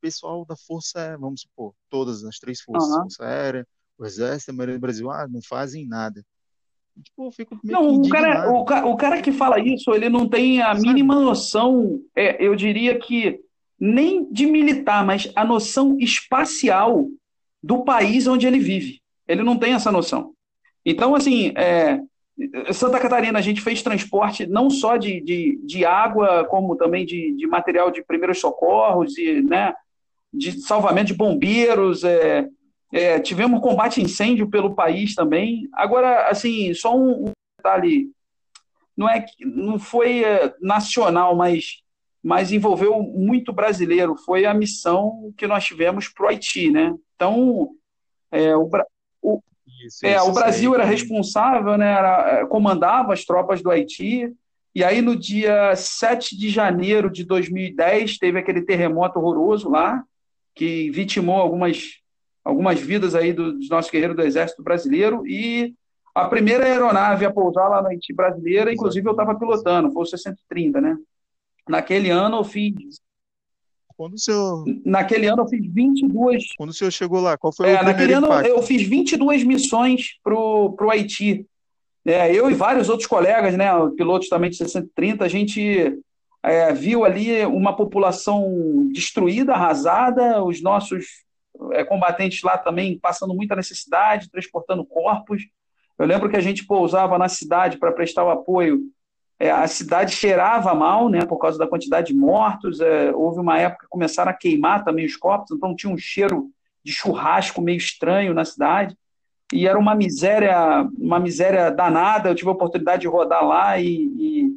pessoal 0.00 0.44
da 0.44 0.56
Força, 0.56 1.16
vamos 1.18 1.42
supor, 1.42 1.74
todas 1.90 2.24
as 2.24 2.38
três 2.38 2.60
forças, 2.60 2.90
uhum. 2.90 3.02
Força 3.02 3.24
Aérea, 3.24 3.66
o 3.98 4.06
Exército, 4.06 4.52
a 4.52 4.54
Marinha 4.54 4.78
do 4.78 4.80
Brasil, 4.80 5.10
ah, 5.10 5.26
não 5.28 5.40
fazem 5.42 5.86
nada. 5.86 6.24
Tipo, 7.02 7.26
eu 7.26 7.32
fico 7.32 7.58
meio 7.62 7.80
não, 7.80 7.94
o 8.00 8.08
cara, 8.08 8.52
o, 8.52 8.64
cara, 8.64 8.86
o 8.86 8.96
cara 8.96 9.22
que 9.22 9.32
fala 9.32 9.58
isso, 9.58 9.92
ele 9.94 10.08
não 10.08 10.28
tem 10.28 10.60
a 10.60 10.74
Sabe? 10.74 10.88
mínima 10.88 11.14
noção, 11.14 12.00
é, 12.14 12.44
eu 12.44 12.54
diria 12.54 12.98
que 12.98 13.40
nem 13.80 14.30
de 14.30 14.46
militar, 14.46 15.04
mas 15.04 15.30
a 15.34 15.44
noção 15.44 15.96
espacial 15.98 17.06
do 17.62 17.84
país 17.84 18.26
onde 18.26 18.46
ele 18.46 18.58
vive. 18.58 19.00
Ele 19.26 19.42
não 19.42 19.56
tem 19.56 19.72
essa 19.72 19.90
noção. 19.90 20.32
Então, 20.84 21.14
assim, 21.14 21.52
é, 21.56 22.00
Santa 22.72 22.98
Catarina, 22.98 23.38
a 23.38 23.42
gente 23.42 23.60
fez 23.60 23.82
transporte 23.82 24.46
não 24.46 24.68
só 24.68 24.96
de, 24.96 25.20
de, 25.20 25.60
de 25.64 25.84
água, 25.84 26.44
como 26.44 26.76
também 26.76 27.06
de, 27.06 27.32
de 27.32 27.46
material 27.46 27.90
de 27.90 28.04
primeiros 28.04 28.40
socorros, 28.40 29.16
e, 29.16 29.42
né, 29.42 29.74
de 30.32 30.60
salvamento 30.60 31.08
de 31.08 31.14
bombeiros, 31.14 32.04
é, 32.04 32.46
é, 32.92 33.18
tivemos 33.18 33.60
combate 33.60 34.00
a 34.00 34.02
incêndio 34.02 34.48
pelo 34.48 34.74
país 34.74 35.14
também. 35.14 35.68
Agora, 35.72 36.28
assim, 36.28 36.74
só 36.74 36.96
um, 36.96 37.28
um 37.28 37.32
detalhe, 37.56 38.10
não 38.96 39.08
é 39.08 39.24
não 39.40 39.78
foi 39.78 40.22
é, 40.22 40.54
nacional, 40.60 41.34
mas, 41.34 41.82
mas 42.22 42.52
envolveu 42.52 43.02
muito 43.02 43.52
brasileiro. 43.52 44.14
Foi 44.14 44.44
a 44.44 44.52
missão 44.52 45.32
que 45.38 45.46
nós 45.46 45.64
tivemos 45.64 46.08
para 46.08 46.26
o 46.26 46.28
Haiti, 46.28 46.70
né? 46.70 46.94
Então, 47.16 47.70
é, 48.30 48.54
o, 48.54 48.68
o, 49.22 49.42
isso, 49.86 50.04
é, 50.06 50.16
isso, 50.16 50.28
o 50.28 50.32
Brasil 50.32 50.74
era 50.74 50.84
responsável, 50.84 51.76
né, 51.76 51.92
era, 51.92 52.40
é, 52.40 52.46
comandava 52.46 53.12
as 53.12 53.24
tropas 53.24 53.62
do 53.62 53.70
Haiti, 53.70 54.32
e 54.74 54.82
aí 54.82 55.02
no 55.02 55.14
dia 55.14 55.76
7 55.76 56.36
de 56.36 56.48
janeiro 56.48 57.10
de 57.10 57.24
2010 57.24 58.16
teve 58.18 58.38
aquele 58.38 58.62
terremoto 58.62 59.18
horroroso 59.18 59.70
lá, 59.70 60.02
que 60.54 60.90
vitimou 60.90 61.36
algumas, 61.36 62.01
algumas 62.44 62.80
vidas 62.80 63.14
aí 63.14 63.32
dos 63.32 63.68
nossos 63.68 63.90
guerreiros 63.90 64.16
do 64.16 64.22
Exército 64.22 64.62
Brasileiro 64.62 65.26
e 65.26 65.74
a 66.14 66.28
primeira 66.28 66.64
aeronave 66.64 67.24
a 67.24 67.32
pousar 67.32 67.68
lá 67.68 67.80
na 67.80 67.88
Haiti 67.88 68.12
brasileira, 68.12 68.72
inclusive 68.72 69.06
eu 69.06 69.12
estava 69.12 69.34
pilotando, 69.34 69.90
foi 69.92 70.02
o 70.02 70.06
630, 70.06 70.80
né? 70.80 70.96
Naquele 71.68 72.10
ano 72.10 72.38
eu 72.38 72.44
fiz 72.44 73.00
quando 73.96 74.14
o 74.14 74.18
senhor... 74.18 74.64
Naquele 74.84 75.26
ano 75.26 75.42
eu 75.42 75.48
fiz 75.48 75.64
22. 75.64 76.44
Quando 76.56 76.70
o 76.70 76.72
senhor 76.72 76.90
chegou 76.90 77.20
lá, 77.20 77.38
qual 77.38 77.52
foi 77.52 77.70
é, 77.70 77.80
o 77.80 77.84
Naquele 77.84 78.14
ano 78.14 78.26
impacto? 78.26 78.48
eu 78.48 78.62
fiz 78.62 78.82
22 78.82 79.44
missões 79.44 80.18
para 80.24 80.34
o 80.34 80.90
Haiti. 80.90 81.46
É, 82.04 82.34
eu 82.34 82.50
e 82.50 82.54
vários 82.54 82.88
outros 82.88 83.06
colegas, 83.06 83.56
né, 83.56 83.68
pilotos 83.96 84.28
também 84.28 84.50
de 84.50 84.56
630, 84.56 85.24
a 85.24 85.28
gente 85.28 85.96
é, 86.42 86.72
viu 86.72 87.04
ali 87.04 87.44
uma 87.46 87.76
população 87.76 88.88
destruída, 88.92 89.52
arrasada, 89.52 90.42
os 90.42 90.60
nossos 90.60 91.06
é, 91.72 91.84
combatentes 91.84 92.42
lá 92.42 92.58
também 92.58 92.98
passando 92.98 93.34
muita 93.34 93.56
necessidade, 93.56 94.30
transportando 94.30 94.84
corpos. 94.84 95.42
Eu 95.98 96.06
lembro 96.06 96.28
que 96.28 96.36
a 96.36 96.40
gente 96.40 96.66
pousava 96.66 97.18
na 97.18 97.28
cidade 97.28 97.78
para 97.78 97.92
prestar 97.92 98.24
o 98.24 98.30
apoio. 98.30 98.80
É, 99.38 99.50
a 99.50 99.66
cidade 99.66 100.14
cheirava 100.14 100.74
mal, 100.74 101.08
né, 101.08 101.24
por 101.24 101.38
causa 101.38 101.58
da 101.58 101.66
quantidade 101.66 102.08
de 102.08 102.14
mortos. 102.14 102.80
É, 102.80 103.12
houve 103.12 103.40
uma 103.40 103.58
época 103.58 103.84
que 103.84 103.90
começaram 103.90 104.30
a 104.30 104.34
queimar 104.34 104.84
também 104.84 105.04
os 105.04 105.16
corpos, 105.16 105.50
então 105.50 105.76
tinha 105.76 105.92
um 105.92 105.98
cheiro 105.98 106.50
de 106.84 106.92
churrasco 106.92 107.60
meio 107.60 107.76
estranho 107.76 108.34
na 108.34 108.44
cidade. 108.44 108.96
E 109.52 109.66
era 109.66 109.78
uma 109.78 109.94
miséria, 109.94 110.88
uma 110.98 111.20
miséria 111.20 111.70
danada. 111.70 112.30
Eu 112.30 112.34
tive 112.34 112.48
a 112.48 112.52
oportunidade 112.52 113.02
de 113.02 113.08
rodar 113.08 113.44
lá 113.44 113.78
e, 113.78 113.86
e 113.86 114.48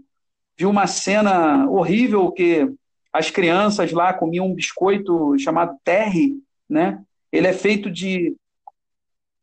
vi 0.57 0.65
uma 0.65 0.87
cena 0.87 1.69
horrível 1.69 2.31
que 2.31 2.71
as 3.11 3.29
crianças 3.29 3.91
lá 3.91 4.13
comiam 4.13 4.47
um 4.47 4.53
biscoito 4.53 5.37
chamado 5.37 5.77
terre, 5.83 6.37
né? 6.69 7.01
Ele 7.31 7.47
é 7.47 7.53
feito 7.53 7.89
de 7.91 8.35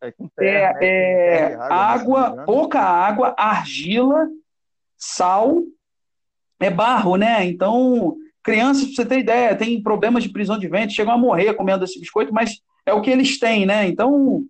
é, 0.00 0.12
terra, 0.36 0.78
é, 0.80 0.86
é, 0.86 1.52
é 1.52 1.54
água, 1.54 2.26
água 2.26 2.44
pouca 2.44 2.80
água, 2.80 3.34
argila, 3.38 4.28
sal, 4.96 5.62
é 6.60 6.70
barro, 6.70 7.16
né? 7.16 7.44
Então, 7.44 8.16
crianças, 8.42 8.86
pra 8.86 8.94
você 8.94 9.06
ter 9.06 9.18
ideia, 9.18 9.56
tem 9.56 9.82
problemas 9.82 10.22
de 10.22 10.30
prisão 10.30 10.58
de 10.58 10.68
ventre, 10.68 10.94
chegam 10.94 11.12
a 11.12 11.18
morrer 11.18 11.54
comendo 11.54 11.84
esse 11.84 11.98
biscoito, 12.00 12.32
mas 12.32 12.60
é 12.84 12.92
o 12.92 13.00
que 13.00 13.10
eles 13.10 13.38
têm, 13.38 13.66
né? 13.66 13.86
Então, 13.86 14.44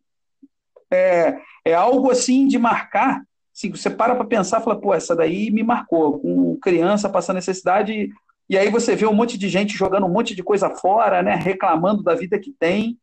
é, 0.91 1.39
é 1.65 1.75
algo 1.75 2.11
assim 2.11 2.47
de 2.47 2.59
marcar. 2.59 3.23
Assim, 3.55 3.71
você 3.71 3.91
para 3.91 4.15
para 4.15 4.25
pensar 4.25 4.61
e 4.61 4.65
fala, 4.65 4.81
pô, 4.81 4.95
essa 4.95 5.15
daí 5.15 5.51
me 5.51 5.63
marcou, 5.63 6.19
com 6.21 6.59
criança 6.59 7.09
passando 7.09 7.37
necessidade, 7.37 8.11
e 8.49 8.59
aí 8.59 8.71
você 8.71 8.95
vê 8.95 9.07
um 9.07 9.15
monte 9.15 9.39
de 9.39 9.49
gente 9.49 9.77
jogando 9.77 10.07
um 10.07 10.13
monte 10.13 10.35
de 10.35 10.43
coisa 10.43 10.71
fora, 10.71 11.23
né? 11.23 11.35
Reclamando 11.35 12.03
da 12.03 12.15
vida 12.15 12.39
que 12.39 12.53
tem, 12.53 12.99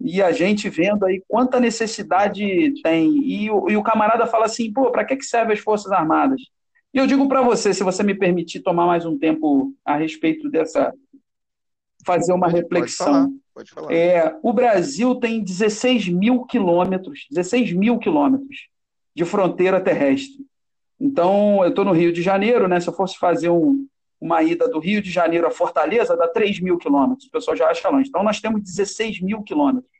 e 0.00 0.22
a 0.22 0.30
gente 0.30 0.68
vendo 0.68 1.04
aí 1.04 1.22
quanta 1.26 1.58
necessidade 1.58 2.72
tem. 2.82 3.18
E 3.24 3.50
o, 3.50 3.68
e 3.68 3.76
o 3.76 3.82
camarada 3.82 4.26
fala 4.26 4.46
assim, 4.46 4.72
pô, 4.72 4.90
para 4.90 5.04
que, 5.04 5.16
que 5.16 5.24
servem 5.24 5.54
as 5.54 5.60
Forças 5.60 5.90
Armadas? 5.90 6.40
E 6.94 6.98
eu 6.98 7.06
digo 7.06 7.28
para 7.28 7.42
você, 7.42 7.74
se 7.74 7.82
você 7.82 8.02
me 8.02 8.14
permitir 8.14 8.60
tomar 8.60 8.86
mais 8.86 9.04
um 9.04 9.18
tempo 9.18 9.74
a 9.84 9.96
respeito 9.96 10.48
dessa. 10.48 10.94
fazer 12.06 12.32
uma 12.32 12.48
reflexão. 12.48 13.32
Pode 13.52 13.70
falar, 13.70 13.88
pode 13.88 13.88
falar. 13.88 13.92
É, 13.92 14.38
o 14.42 14.52
Brasil 14.52 15.14
tem 15.16 15.42
16 15.42 16.08
mil 16.08 16.44
quilômetros, 16.44 17.26
16 17.30 17.72
mil 17.72 17.98
quilômetros 17.98 18.68
de 19.14 19.24
fronteira 19.24 19.80
terrestre. 19.80 20.46
Então, 21.00 21.62
eu 21.62 21.70
estou 21.70 21.84
no 21.84 21.92
Rio 21.92 22.12
de 22.12 22.22
Janeiro, 22.22 22.68
né? 22.68 22.80
Se 22.80 22.88
eu 22.88 22.94
fosse 22.94 23.18
fazer 23.18 23.50
um, 23.50 23.86
uma 24.20 24.42
ida 24.42 24.68
do 24.68 24.78
Rio 24.78 25.00
de 25.00 25.10
Janeiro 25.10 25.46
a 25.46 25.50
Fortaleza, 25.50 26.16
dá 26.16 26.26
3 26.26 26.60
mil 26.60 26.76
quilômetros. 26.76 27.28
O 27.28 27.30
pessoal 27.30 27.56
já 27.56 27.68
acha 27.68 27.88
longe. 27.88 28.08
Então, 28.08 28.22
nós 28.22 28.40
temos 28.40 28.62
16 28.62 29.20
mil 29.20 29.42
quilômetros. 29.42 29.92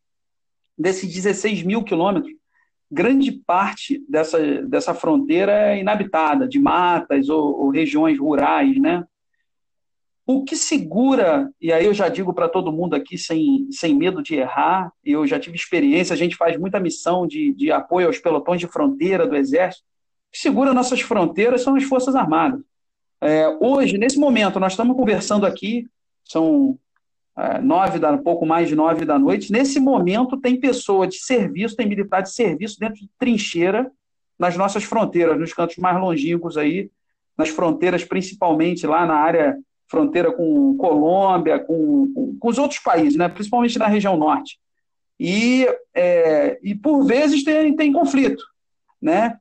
Desses 0.76 1.12
16 1.12 1.62
mil 1.62 1.82
quilômetros, 1.82 2.32
grande 2.90 3.32
parte 3.32 4.02
dessa, 4.08 4.38
dessa 4.62 4.94
fronteira 4.94 5.52
é 5.52 5.80
inabitada, 5.80 6.48
de 6.48 6.58
matas 6.58 7.28
ou, 7.28 7.60
ou 7.60 7.70
regiões 7.70 8.18
rurais, 8.18 8.76
né? 8.78 9.04
O 10.26 10.44
que 10.44 10.56
segura, 10.56 11.50
e 11.58 11.72
aí 11.72 11.86
eu 11.86 11.94
já 11.94 12.08
digo 12.08 12.34
para 12.34 12.50
todo 12.50 12.72
mundo 12.72 12.94
aqui 12.94 13.16
sem, 13.16 13.66
sem 13.70 13.94
medo 13.94 14.22
de 14.22 14.34
errar, 14.34 14.92
eu 15.02 15.26
já 15.26 15.40
tive 15.40 15.56
experiência, 15.56 16.12
a 16.12 16.16
gente 16.18 16.36
faz 16.36 16.54
muita 16.58 16.78
missão 16.78 17.26
de, 17.26 17.54
de 17.54 17.72
apoio 17.72 18.08
aos 18.08 18.18
pelotões 18.18 18.60
de 18.60 18.66
fronteira 18.66 19.26
do 19.26 19.34
Exército, 19.34 19.84
o 20.28 20.32
que 20.32 20.38
segura 20.38 20.74
nossas 20.74 21.00
fronteiras 21.00 21.62
são 21.62 21.76
as 21.76 21.84
Forças 21.84 22.14
Armadas. 22.14 22.60
É, 23.20 23.48
hoje, 23.60 23.98
nesse 23.98 24.18
momento, 24.18 24.60
nós 24.60 24.72
estamos 24.72 24.96
conversando 24.96 25.44
aqui, 25.44 25.86
são 26.24 26.78
é, 27.36 27.60
nove 27.60 27.98
da, 27.98 28.16
pouco 28.18 28.46
mais 28.46 28.68
de 28.68 28.74
nove 28.74 29.04
da 29.04 29.18
noite. 29.18 29.52
Nesse 29.52 29.80
momento, 29.80 30.36
tem 30.36 30.58
pessoa 30.58 31.06
de 31.06 31.16
serviço, 31.16 31.76
tem 31.76 31.86
militar 31.86 32.22
de 32.22 32.32
serviço 32.32 32.78
dentro 32.78 33.00
de 33.00 33.08
trincheira 33.18 33.90
nas 34.38 34.56
nossas 34.56 34.84
fronteiras, 34.84 35.38
nos 35.38 35.52
cantos 35.52 35.76
mais 35.78 36.00
longínquos 36.00 36.56
aí, 36.56 36.90
nas 37.36 37.48
fronteiras, 37.48 38.04
principalmente 38.04 38.86
lá 38.86 39.04
na 39.04 39.14
área 39.14 39.58
fronteira 39.88 40.30
com 40.30 40.76
Colômbia, 40.76 41.58
com, 41.58 42.12
com, 42.12 42.36
com 42.38 42.48
os 42.48 42.58
outros 42.58 42.78
países, 42.78 43.16
né? 43.16 43.28
principalmente 43.28 43.78
na 43.78 43.86
região 43.86 44.16
norte. 44.16 44.58
E, 45.18 45.66
é, 45.94 46.58
e 46.62 46.74
por 46.74 47.04
vezes 47.04 47.42
tem, 47.42 47.74
tem 47.74 47.92
conflito. 47.92 48.44
Né? 49.00 49.36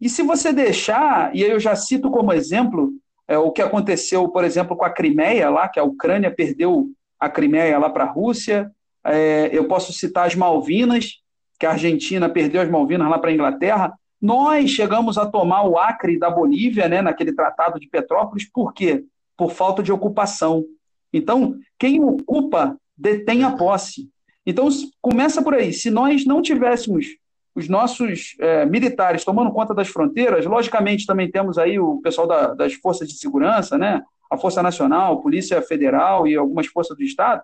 E 0.00 0.08
se 0.08 0.22
você 0.22 0.52
deixar, 0.52 1.34
e 1.34 1.44
aí 1.44 1.50
eu 1.50 1.60
já 1.60 1.74
cito 1.74 2.10
como 2.10 2.32
exemplo 2.32 2.92
é, 3.28 3.36
o 3.36 3.52
que 3.52 3.60
aconteceu, 3.60 4.26
por 4.28 4.42
exemplo, 4.42 4.74
com 4.74 4.84
a 4.84 4.90
Crimeia, 4.90 5.50
lá, 5.50 5.68
que 5.68 5.78
a 5.78 5.84
Ucrânia 5.84 6.34
perdeu 6.34 6.88
a 7.20 7.28
Crimeia 7.28 7.78
lá 7.78 7.90
para 7.90 8.04
a 8.04 8.10
Rússia. 8.10 8.72
É, 9.04 9.50
eu 9.52 9.68
posso 9.68 9.92
citar 9.92 10.26
as 10.26 10.34
Malvinas, 10.34 11.20
que 11.58 11.66
a 11.66 11.72
Argentina 11.72 12.28
perdeu 12.28 12.62
as 12.62 12.70
Malvinas 12.70 13.08
lá 13.08 13.18
para 13.18 13.30
a 13.30 13.34
Inglaterra. 13.34 13.92
Nós 14.20 14.70
chegamos 14.70 15.18
a 15.18 15.26
tomar 15.26 15.64
o 15.64 15.78
Acre 15.78 16.18
da 16.18 16.30
Bolívia, 16.30 16.88
né, 16.88 17.02
naquele 17.02 17.32
tratado 17.32 17.78
de 17.78 17.86
Petrópolis, 17.88 18.50
por 18.50 18.72
quê? 18.72 19.04
Por 19.36 19.52
falta 19.52 19.82
de 19.82 19.92
ocupação. 19.92 20.64
Então, 21.12 21.54
quem 21.78 22.02
ocupa 22.02 22.76
detém 22.96 23.44
a 23.44 23.52
posse. 23.52 24.08
Então, 24.44 24.68
começa 25.00 25.42
por 25.42 25.54
aí. 25.54 25.72
Se 25.72 25.90
nós 25.90 26.24
não 26.24 26.40
tivéssemos 26.40 27.06
os 27.58 27.68
nossos 27.68 28.36
é, 28.40 28.64
militares 28.64 29.24
tomando 29.24 29.52
conta 29.52 29.74
das 29.74 29.88
fronteiras, 29.88 30.46
logicamente 30.46 31.04
também 31.04 31.30
temos 31.30 31.58
aí 31.58 31.78
o 31.78 32.00
pessoal 32.00 32.26
da, 32.26 32.54
das 32.54 32.74
forças 32.74 33.08
de 33.08 33.18
segurança, 33.18 33.76
né? 33.76 34.00
a 34.30 34.36
Força 34.36 34.62
Nacional, 34.62 35.22
Polícia 35.22 35.60
Federal 35.62 36.26
e 36.26 36.36
algumas 36.36 36.66
forças 36.66 36.96
do 36.96 37.02
Estado, 37.02 37.42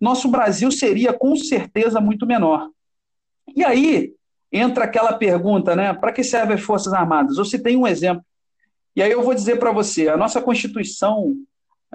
nosso 0.00 0.28
Brasil 0.28 0.70
seria 0.70 1.12
com 1.12 1.36
certeza 1.36 2.00
muito 2.00 2.26
menor. 2.26 2.68
E 3.54 3.64
aí 3.64 4.14
entra 4.50 4.84
aquela 4.84 5.12
pergunta, 5.12 5.76
né? 5.76 5.92
Para 5.92 6.12
que 6.12 6.24
servem 6.24 6.54
as 6.54 6.62
Forças 6.62 6.92
Armadas? 6.92 7.38
Eu 7.38 7.44
citei 7.44 7.76
um 7.76 7.86
exemplo. 7.86 8.24
E 8.94 9.02
aí 9.02 9.10
eu 9.10 9.22
vou 9.22 9.34
dizer 9.34 9.58
para 9.58 9.72
você: 9.72 10.08
a 10.08 10.16
nossa 10.16 10.40
Constituição 10.40 11.34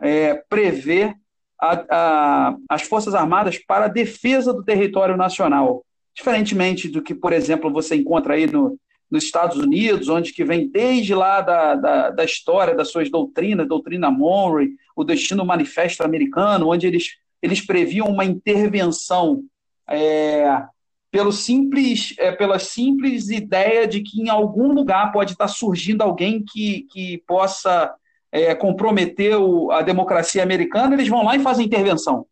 é, 0.02 0.36
prevê 0.50 1.15
a, 1.60 1.86
a, 1.89 2.56
as 2.70 2.84
Forças 2.84 3.15
Armadas 3.15 3.58
para 3.58 3.86
a 3.86 3.89
defesa 3.89 4.54
do 4.54 4.63
território 4.63 5.17
nacional. 5.17 5.84
Diferentemente 6.17 6.89
do 6.89 6.99
que, 6.99 7.13
por 7.13 7.32
exemplo, 7.32 7.71
você 7.71 7.95
encontra 7.95 8.34
aí 8.34 8.47
no, 8.47 8.75
nos 9.10 9.23
Estados 9.23 9.56
Unidos, 9.56 10.10
onde 10.10 10.34
que 10.34 10.43
vem 10.43 10.67
desde 10.67 11.13
lá 11.13 11.41
da, 11.41 11.75
da, 11.75 12.10
da 12.10 12.23
história 12.23 12.73
das 12.73 12.89
suas 12.89 13.08
doutrinas, 13.08 13.67
doutrina 13.67 14.10
Monroe, 14.10 14.71
o 14.95 15.03
Destino 15.03 15.45
Manifesto 15.45 16.03
Americano, 16.03 16.69
onde 16.69 16.88
eles, 16.88 17.17
eles 17.39 17.63
previam 17.63 18.08
uma 18.08 18.25
intervenção 18.25 19.43
é, 19.88 20.63
pelo 21.12 21.32
simples, 21.32 22.15
é, 22.17 22.32
pela 22.32 22.58
simples 22.58 23.30
ideia 23.30 23.88
de 23.88 24.01
que 24.01 24.19
em 24.19 24.30
algum 24.30 24.73
lugar 24.73 25.12
pode 25.12 25.34
estar 25.34 25.47
surgindo 25.47 26.01
alguém 26.01 26.43
que, 26.43 26.88
que 26.91 27.23
possa 27.27 27.93
é, 28.32 28.56
comprometer 28.56 29.38
o, 29.38 29.69
a 29.71 29.84
democracia 29.84 30.41
americana, 30.41 30.95
eles 30.95 31.08
vão 31.08 31.23
lá 31.23 31.36
e 31.36 31.39
fazem 31.39 31.67
intervenção. 31.67 32.25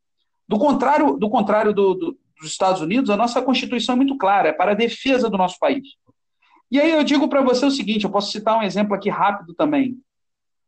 Do 0.47 0.57
contrário, 0.57 1.17
do 1.17 1.29
contrário 1.29 1.71
do, 1.71 1.93
do, 1.93 2.17
dos 2.39 2.51
Estados 2.51 2.81
Unidos, 2.81 3.09
a 3.09 3.17
nossa 3.17 3.41
Constituição 3.41 3.93
é 3.93 3.95
muito 3.95 4.15
clara, 4.17 4.49
é 4.49 4.53
para 4.53 4.71
a 4.71 4.75
defesa 4.75 5.29
do 5.29 5.37
nosso 5.37 5.57
país. 5.59 5.87
E 6.69 6.79
aí 6.79 6.91
eu 6.91 7.03
digo 7.03 7.27
para 7.27 7.41
você 7.41 7.65
o 7.65 7.71
seguinte, 7.71 8.05
eu 8.05 8.09
posso 8.09 8.31
citar 8.31 8.57
um 8.57 8.63
exemplo 8.63 8.95
aqui 8.95 9.09
rápido 9.09 9.53
também. 9.53 9.97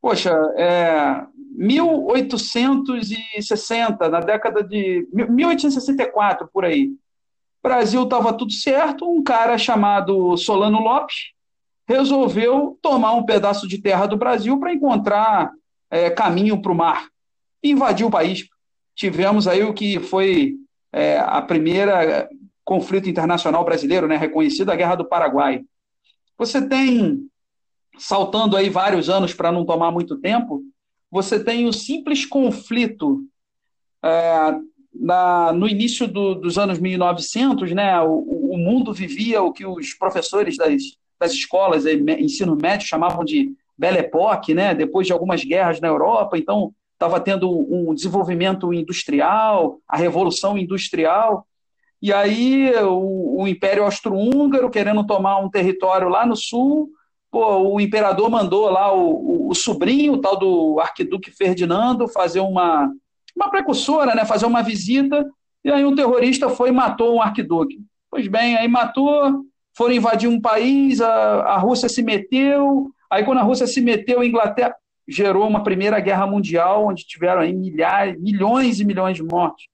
Poxa, 0.01 0.31
é, 0.55 1.23
1860, 1.55 4.09
na 4.09 4.19
década 4.19 4.61
de 4.63 5.07
1864 5.11 6.49
por 6.53 6.65
aí, 6.65 6.91
Brasil 7.61 8.03
estava 8.03 8.31
tudo 8.31 8.53
certo, 8.53 9.09
um 9.09 9.23
cara 9.23 9.57
chamado 9.57 10.37
Solano 10.37 10.79
Lopes 10.79 11.33
resolveu 11.87 12.77
tomar 12.81 13.13
um 13.13 13.23
pedaço 13.23 13.67
de 13.67 13.81
terra 13.81 14.05
do 14.05 14.17
Brasil 14.17 14.59
para 14.59 14.73
encontrar 14.73 15.51
é, 15.89 16.09
caminho 16.09 16.61
para 16.61 16.71
o 16.71 16.75
mar 16.75 17.07
invadiu 17.63 18.07
o 18.07 18.11
país. 18.11 18.47
Tivemos 18.95 19.47
aí 19.47 19.63
o 19.63 19.73
que 19.73 19.99
foi 19.99 20.55
é, 20.97 21.19
a 21.19 21.39
primeira 21.43 22.27
conflito 22.65 23.07
internacional 23.07 23.63
brasileiro, 23.63 24.07
né, 24.07 24.17
reconhecido, 24.17 24.71
a 24.71 24.75
Guerra 24.75 24.95
do 24.95 25.05
Paraguai. 25.05 25.63
Você 26.39 26.67
tem, 26.67 27.29
saltando 27.99 28.57
aí 28.57 28.67
vários 28.67 29.07
anos 29.07 29.31
para 29.31 29.51
não 29.51 29.63
tomar 29.63 29.91
muito 29.91 30.17
tempo, 30.17 30.63
você 31.09 31.41
tem 31.41 31.67
o 31.67 31.71
simples 31.71 32.25
conflito 32.25 33.21
é, 34.03 34.55
na, 34.93 35.53
no 35.53 35.67
início 35.67 36.07
do, 36.07 36.33
dos 36.33 36.57
anos 36.57 36.79
1900, 36.79 37.71
né, 37.73 38.01
o, 38.01 38.51
o, 38.53 38.57
mundo 38.57 38.91
vivia 38.91 39.41
o 39.41 39.53
que 39.53 39.65
os 39.67 39.93
professores 39.93 40.57
das, 40.57 40.81
das 41.19 41.31
escolas 41.31 41.83
de 41.83 41.95
ensino 42.19 42.57
médio 42.59 42.87
chamavam 42.87 43.23
de 43.23 43.55
Belle 43.77 43.99
Époque, 43.99 44.55
né, 44.55 44.73
depois 44.73 45.05
de 45.05 45.13
algumas 45.13 45.43
guerras 45.43 45.79
na 45.79 45.87
Europa, 45.87 46.39
então 46.39 46.73
estava 46.97 47.19
tendo 47.19 47.47
um 47.49 47.93
desenvolvimento 47.93 48.73
industrial, 48.73 49.79
a 49.87 49.95
revolução 49.95 50.57
industrial, 50.57 51.45
e 52.01 52.11
aí 52.11 52.73
o, 52.83 53.41
o 53.41 53.47
Império 53.47 53.83
Austro-Húngaro, 53.83 54.69
querendo 54.69 55.05
tomar 55.05 55.37
um 55.37 55.49
território 55.49 56.09
lá 56.09 56.25
no 56.25 56.35
sul, 56.35 56.89
pô, 57.31 57.73
o 57.73 57.79
imperador 57.79 58.29
mandou 58.29 58.69
lá 58.69 58.91
o, 58.91 59.11
o, 59.11 59.49
o 59.49 59.55
sobrinho, 59.55 60.13
o 60.13 60.21
tal 60.21 60.37
do 60.37 60.79
arquiduque 60.79 61.31
Ferdinando, 61.31 62.07
fazer 62.07 62.39
uma, 62.39 62.91
uma 63.35 63.49
precursora, 63.49 64.15
né, 64.15 64.25
fazer 64.25 64.47
uma 64.47 64.63
visita, 64.63 65.23
e 65.63 65.71
aí 65.71 65.85
um 65.85 65.95
terrorista 65.95 66.49
foi 66.49 66.69
e 66.69 66.73
matou 66.73 67.15
um 67.15 67.21
arquiduque. 67.21 67.79
Pois 68.09 68.27
bem, 68.27 68.57
aí 68.57 68.67
matou, 68.67 69.43
foram 69.75 69.93
invadir 69.93 70.27
um 70.27 70.41
país, 70.41 70.99
a, 70.99 71.41
a 71.41 71.57
Rússia 71.57 71.89
se 71.89 72.01
meteu, 72.01 72.89
aí 73.09 73.23
quando 73.23 73.37
a 73.39 73.43
Rússia 73.43 73.67
se 73.67 73.81
meteu, 73.81 74.21
a 74.21 74.25
Inglaterra 74.25 74.75
gerou 75.07 75.47
uma 75.47 75.63
primeira 75.63 75.99
guerra 75.99 76.27
mundial, 76.27 76.87
onde 76.87 77.05
tiveram 77.05 77.41
aí 77.41 77.53
milhares, 77.53 78.19
milhões 78.19 78.79
e 78.79 78.85
milhões 78.85 79.15
de 79.15 79.23
mortos. 79.23 79.65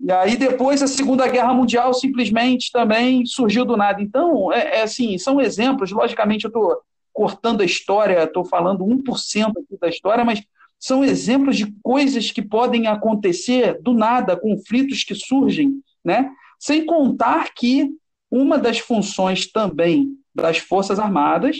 E 0.00 0.10
aí 0.10 0.36
depois 0.36 0.82
a 0.82 0.86
Segunda 0.86 1.26
Guerra 1.28 1.54
Mundial 1.54 1.94
simplesmente 1.94 2.72
também 2.72 3.24
surgiu 3.24 3.64
do 3.64 3.76
nada. 3.76 4.02
Então, 4.02 4.52
é, 4.52 4.78
é 4.78 4.82
assim, 4.82 5.16
são 5.18 5.40
exemplos, 5.40 5.92
logicamente 5.92 6.44
eu 6.44 6.48
estou 6.48 6.78
cortando 7.12 7.60
a 7.60 7.64
história, 7.64 8.24
estou 8.24 8.44
falando 8.44 8.84
1% 8.84 9.50
aqui 9.50 9.78
da 9.80 9.88
história, 9.88 10.24
mas 10.24 10.42
são 10.80 11.04
exemplos 11.04 11.56
de 11.56 11.72
coisas 11.82 12.30
que 12.30 12.42
podem 12.42 12.88
acontecer 12.88 13.80
do 13.80 13.94
nada, 13.94 14.36
conflitos 14.36 15.04
que 15.04 15.14
surgem, 15.14 15.80
né? 16.04 16.28
Sem 16.58 16.84
contar 16.84 17.54
que 17.54 17.88
uma 18.30 18.58
das 18.58 18.80
funções 18.80 19.50
também 19.50 20.18
das 20.34 20.58
Forças 20.58 20.98
Armadas 20.98 21.56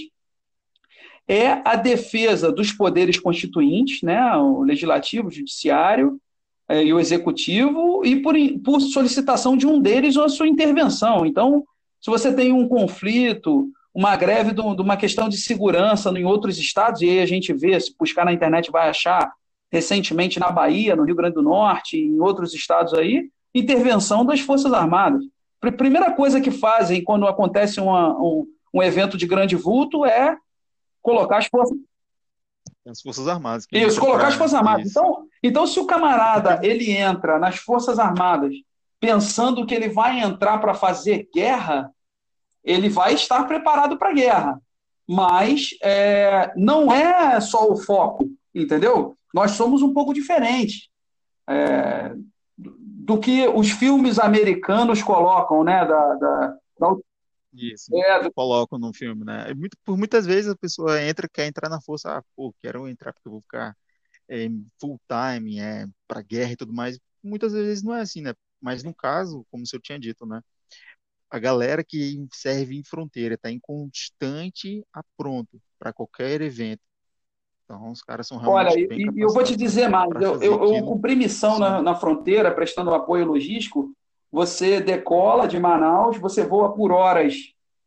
é 1.27 1.61
a 1.65 1.77
defesa 1.77 2.53
dos 2.53 2.73
poderes 2.73 3.19
constituintes, 3.19 4.03
né, 4.03 4.37
o 4.37 4.63
legislativo, 4.63 5.29
o 5.29 5.31
judiciário 5.31 6.21
é, 6.69 6.85
e 6.85 6.93
o 6.93 7.01
executivo, 7.01 8.05
e 8.05 8.17
por, 8.17 8.35
por 8.65 8.81
solicitação 8.81 9.57
de 9.57 9.67
um 9.67 9.81
deles 9.81 10.17
ou 10.17 10.25
a 10.25 10.29
sua 10.29 10.49
intervenção. 10.49 11.25
Então, 11.25 11.65
se 12.01 12.11
você 12.11 12.33
tem 12.33 12.53
um 12.53 12.69
conflito, 12.69 13.71
uma 13.95 14.17
greve 14.17 14.53
de 14.53 14.61
uma 14.61 14.97
questão 14.97 15.29
de 15.29 15.39
segurança 15.39 16.11
em 16.11 16.25
outros 16.25 16.59
estados, 16.59 17.01
e 17.01 17.09
aí 17.09 17.21
a 17.21 17.27
gente 17.27 17.53
vê, 17.53 17.79
se 17.81 17.95
buscar 17.99 18.25
na 18.25 18.33
internet 18.33 18.71
vai 18.71 18.89
achar, 18.89 19.33
recentemente 19.73 20.39
na 20.39 20.51
Bahia, 20.51 20.95
no 20.95 21.05
Rio 21.05 21.17
Grande 21.17 21.35
do 21.35 21.43
Norte, 21.43 21.97
em 21.97 22.21
outros 22.21 22.55
estados 22.55 22.93
aí, 22.95 23.29
intervenção 23.55 24.25
das 24.25 24.41
Forças 24.41 24.73
Armadas. 24.73 25.23
A 25.63 25.73
primeira 25.73 26.13
coisa 26.13 26.41
que 26.41 26.51
fazem 26.51 27.03
quando 27.03 27.27
acontece 27.27 27.81
uma, 27.81 28.13
um, 28.19 28.47
um 28.73 28.83
evento 28.83 29.17
de 29.17 29.27
grande 29.27 29.57
vulto 29.57 30.05
é 30.05 30.37
colocar 31.05 31.37
as 31.37 31.47
forças. 31.47 31.77
As 32.87 33.01
Forças 33.01 33.29
Armadas. 33.29 33.67
Isso, 33.71 34.01
colocar 34.01 34.29
as 34.29 34.35
Forças 34.35 34.55
Armadas. 34.55 34.91
Então, 34.91 35.27
então, 35.43 35.67
se 35.67 35.79
o 35.79 35.87
camarada 35.87 36.61
ele 36.63 36.91
entra 36.91 37.39
nas 37.39 37.57
Forças 37.57 37.99
Armadas 37.99 38.55
pensando 38.99 39.65
que 39.65 39.75
ele 39.75 39.89
vai 39.89 40.21
entrar 40.21 40.59
para 40.59 40.75
fazer 40.75 41.29
guerra, 41.33 41.91
ele 42.63 42.89
vai 42.89 43.15
estar 43.15 43.45
preparado 43.45 43.97
para 43.97 44.11
a 44.11 44.15
guerra. 44.15 44.61
Mas 45.07 45.71
é, 45.83 46.53
não 46.57 46.93
é 46.93 47.39
só 47.41 47.71
o 47.71 47.77
foco, 47.77 48.27
entendeu? 48.55 49.17
Nós 49.33 49.53
somos 49.53 49.83
um 49.83 49.93
pouco 49.93 50.15
diferentes 50.15 50.89
é, 51.49 52.15
do 52.57 53.19
que 53.19 53.47
os 53.49 53.71
filmes 53.71 54.19
americanos 54.19 55.03
colocam, 55.03 55.63
né? 55.63 55.85
Da, 55.85 56.15
da, 56.15 56.55
da 56.81 56.97
isso, 57.55 57.95
é, 57.95 58.31
colocam 58.31 58.79
no 58.79 58.93
filme, 58.93 59.25
né? 59.25 59.53
Muito, 59.55 59.77
por 59.85 59.97
muitas 59.97 60.27
vezes 60.27 60.51
a 60.51 60.57
pessoa 60.57 61.01
entra, 61.03 61.29
quer 61.29 61.47
entrar 61.47 61.69
na 61.69 61.81
força, 61.81 62.19
ah, 62.19 62.23
pô, 62.37 62.55
quero 62.61 62.89
entrar 62.89 63.13
porque 63.13 63.29
eu 63.29 63.33
vou 63.33 63.41
ficar 63.43 63.77
é, 64.29 64.49
full 64.81 65.01
time, 65.09 65.61
é, 65.61 65.87
para 66.09 66.23
guerra 66.23 66.53
e 66.53 66.57
tudo 66.57 66.73
mais. 66.73 66.99
Muitas 67.23 67.53
vezes 67.53 67.83
não 67.83 67.95
é 67.95 68.01
assim, 68.03 68.23
né? 68.23 68.35
Mas 68.61 68.83
no 68.83 68.95
caso, 68.95 69.47
como 69.51 69.65
eu 69.73 69.81
tinha 69.81 69.99
dito, 69.99 70.27
né? 70.27 70.41
A 71.31 71.39
galera 71.39 71.85
que 71.85 72.27
serve 72.33 72.77
em 72.77 72.85
fronteira 72.85 73.35
está 73.35 73.51
em 73.51 73.59
constante 73.59 74.85
apronto 74.93 75.61
para 75.79 75.93
qualquer 75.93 76.41
evento. 76.41 76.83
Então, 77.65 77.91
os 77.91 78.03
caras 78.03 78.27
são 78.27 78.39
realmente 78.39 78.77
Olha, 78.77 78.89
bem 78.89 79.01
e 79.01 79.21
eu 79.21 79.29
vou 79.31 79.43
te 79.43 79.57
dizer 79.57 79.89
mais, 79.89 80.11
eu, 80.21 80.41
eu, 80.43 80.75
eu 80.75 80.85
cumpri 80.85 81.17
missão 81.17 81.59
na, 81.59 81.83
na 81.83 81.95
fronteira, 81.95 82.55
prestando 82.55 82.93
apoio 82.93 83.27
logístico, 83.27 83.95
você 84.35 84.81
decola 84.81 85.47
de 85.47 85.61
Manaus, 85.61 86.19
você 86.19 86.45
voa 86.45 86.75
por 86.75 86.91
horas 86.91 87.37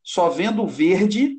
só 0.01 0.29
vendo 0.29 0.65
verde, 0.65 1.35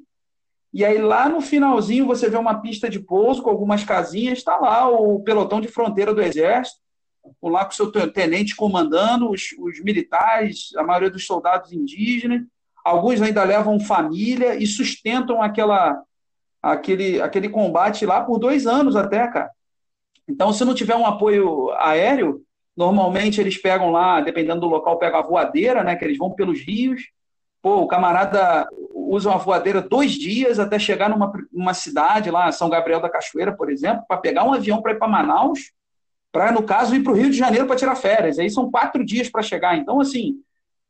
e 0.70 0.84
aí 0.84 0.98
lá 0.98 1.30
no 1.30 1.40
finalzinho 1.40 2.04
você 2.04 2.28
vê 2.28 2.36
uma 2.36 2.60
pista 2.60 2.90
de 2.90 3.00
pouso 3.00 3.42
com 3.42 3.48
algumas 3.48 3.82
casinhas, 3.82 4.36
está 4.36 4.58
lá 4.58 4.86
o 4.86 5.20
pelotão 5.20 5.62
de 5.62 5.68
fronteira 5.68 6.12
do 6.12 6.20
Exército, 6.20 6.78
lá 7.42 7.64
com 7.64 7.70
o 7.70 7.74
seu 7.74 7.90
tenente 8.12 8.54
comandando, 8.54 9.30
os, 9.30 9.46
os 9.58 9.82
militares, 9.82 10.76
a 10.76 10.82
maioria 10.82 11.10
dos 11.10 11.24
soldados 11.24 11.72
indígenas, 11.72 12.42
alguns 12.84 13.22
ainda 13.22 13.42
levam 13.44 13.80
família 13.80 14.56
e 14.56 14.66
sustentam 14.66 15.42
aquela, 15.42 16.02
aquele, 16.62 17.18
aquele 17.22 17.48
combate 17.48 18.04
lá 18.04 18.22
por 18.22 18.38
dois 18.38 18.66
anos 18.66 18.94
até, 18.94 19.26
cara. 19.26 19.50
Então, 20.28 20.52
se 20.52 20.66
não 20.66 20.74
tiver 20.74 20.96
um 20.96 21.06
apoio 21.06 21.70
aéreo, 21.78 22.44
Normalmente 22.78 23.40
eles 23.40 23.60
pegam 23.60 23.90
lá, 23.90 24.20
dependendo 24.20 24.60
do 24.60 24.68
local, 24.68 25.00
pegam 25.00 25.18
a 25.18 25.22
voadeira, 25.22 25.82
né? 25.82 25.96
Que 25.96 26.04
eles 26.04 26.16
vão 26.16 26.30
pelos 26.30 26.60
rios. 26.60 27.08
Pô, 27.60 27.78
o 27.78 27.88
camarada 27.88 28.68
usa 28.94 29.30
uma 29.30 29.38
voadeira 29.38 29.82
dois 29.82 30.12
dias 30.12 30.60
até 30.60 30.78
chegar 30.78 31.10
numa, 31.10 31.32
numa 31.52 31.74
cidade 31.74 32.30
lá, 32.30 32.52
São 32.52 32.70
Gabriel 32.70 33.00
da 33.00 33.10
Cachoeira, 33.10 33.50
por 33.52 33.68
exemplo, 33.68 34.04
para 34.06 34.18
pegar 34.18 34.44
um 34.44 34.52
avião 34.52 34.80
para 34.80 34.92
ir 34.92 34.98
para 35.00 35.08
Manaus, 35.08 35.72
para, 36.30 36.52
no 36.52 36.62
caso, 36.62 36.94
ir 36.94 37.02
para 37.02 37.12
o 37.12 37.16
Rio 37.16 37.28
de 37.28 37.36
Janeiro 37.36 37.66
para 37.66 37.74
tirar 37.74 37.96
férias. 37.96 38.38
Aí 38.38 38.48
são 38.48 38.70
quatro 38.70 39.04
dias 39.04 39.28
para 39.28 39.42
chegar. 39.42 39.76
Então, 39.76 40.00
assim, 40.00 40.36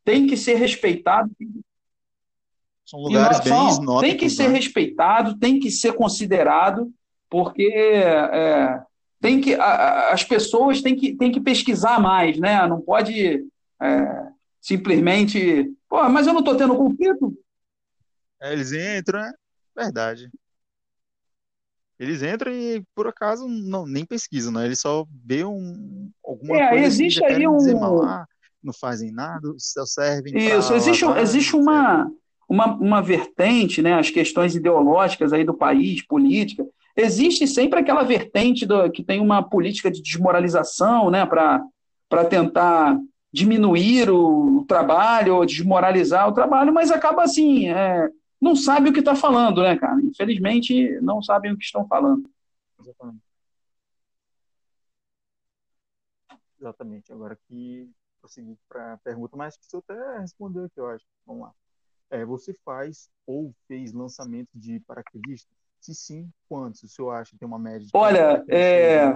tem 0.04 0.26
que 0.26 0.36
ser 0.36 0.56
respeitado. 0.56 1.30
São 2.84 3.00
lugares 3.00 3.40
bem. 3.40 4.00
Tem 4.00 4.14
que 4.14 4.28
ser 4.28 4.48
né? 4.48 4.56
respeitado, 4.56 5.38
tem 5.38 5.58
que 5.58 5.70
ser 5.70 5.94
considerado, 5.94 6.92
porque 7.30 7.72
é, 7.72 8.82
tem 9.20 9.40
que 9.40 9.54
a, 9.54 10.12
as 10.12 10.24
pessoas 10.24 10.80
têm 10.80 10.96
que, 10.96 11.14
têm 11.16 11.32
que 11.32 11.40
pesquisar 11.40 12.00
mais, 12.00 12.38
né? 12.38 12.66
Não 12.66 12.80
pode 12.80 13.46
é, 13.80 14.26
simplesmente, 14.60 15.72
pô, 15.88 16.08
mas 16.08 16.26
eu 16.26 16.32
não 16.32 16.40
estou 16.40 16.56
tendo 16.56 16.76
conflito. 16.76 17.36
É, 18.40 18.52
eles 18.52 18.72
entram, 18.72 19.20
é 19.20 19.32
verdade. 19.76 20.30
Eles 21.98 22.22
entram 22.22 22.52
e 22.52 22.82
por 22.94 23.08
acaso 23.08 23.48
não 23.48 23.84
nem 23.84 24.04
pesquisam, 24.04 24.52
né? 24.52 24.64
Eles 24.66 24.80
só 24.80 25.04
vê 25.24 25.44
um, 25.44 26.10
alguma 26.24 26.56
é, 26.56 26.68
coisa 26.68 26.86
existe 26.86 27.24
aí 27.24 27.46
um 27.46 28.04
ah, 28.04 28.24
não 28.62 28.72
fazem 28.72 29.10
nada, 29.10 29.52
só 29.58 29.84
servem 29.84 30.36
Isso, 30.36 30.72
existe, 30.74 31.04
existe 31.04 31.56
uma, 31.56 32.10
uma, 32.48 32.66
uma 32.74 33.02
vertente, 33.02 33.82
né, 33.82 33.94
as 33.94 34.10
questões 34.10 34.54
ideológicas 34.54 35.32
aí 35.32 35.44
do 35.44 35.54
país, 35.54 36.02
política, 36.02 36.64
existe 36.98 37.46
sempre 37.46 37.78
aquela 37.78 38.02
vertente 38.02 38.66
do, 38.66 38.90
que 38.90 39.04
tem 39.04 39.20
uma 39.20 39.42
política 39.42 39.90
de 39.90 40.02
desmoralização, 40.02 41.10
né, 41.10 41.24
para 41.24 42.24
tentar 42.28 42.98
diminuir 43.32 44.10
o, 44.10 44.58
o, 44.58 44.64
trabalho 44.64 45.36
ou 45.36 45.46
desmoralizar 45.46 46.28
o 46.28 46.32
trabalho, 46.32 46.72
mas 46.72 46.90
acaba 46.90 47.22
assim, 47.22 47.68
é, 47.68 48.10
não 48.40 48.56
sabe 48.56 48.90
o 48.90 48.92
que 48.92 48.98
está 48.98 49.14
falando, 49.14 49.62
né, 49.62 49.78
cara? 49.78 50.00
Infelizmente, 50.02 50.98
não 51.00 51.22
sabem 51.22 51.52
o 51.52 51.56
que 51.56 51.64
estão 51.64 51.86
falando. 51.86 52.28
Exatamente. 52.80 53.22
Exatamente. 56.60 57.12
Agora 57.12 57.34
aqui, 57.34 57.88
prosseguir 58.20 58.56
para 58.68 58.94
a 58.94 58.98
pergunta, 58.98 59.36
mas 59.36 59.56
que 59.56 59.64
você 59.66 59.76
até 59.76 60.18
respondeu 60.18 60.64
aqui, 60.64 60.80
eu 60.80 60.88
acho. 60.88 61.04
Vamos 61.24 61.42
lá. 61.42 61.54
É, 62.10 62.24
você 62.24 62.52
faz 62.64 63.08
ou 63.26 63.54
fez 63.68 63.92
lançamento 63.92 64.48
de 64.54 64.80
paraquedistas? 64.80 65.67
Se 65.80 65.94
sim, 65.94 66.28
quantos 66.48 66.82
o 66.82 66.88
senhor 66.88 67.10
acha 67.10 67.32
que 67.32 67.38
tem 67.38 67.48
uma 67.48 67.58
média? 67.58 67.80
De 67.80 67.90
Olha, 67.92 68.44
é... 68.48 69.14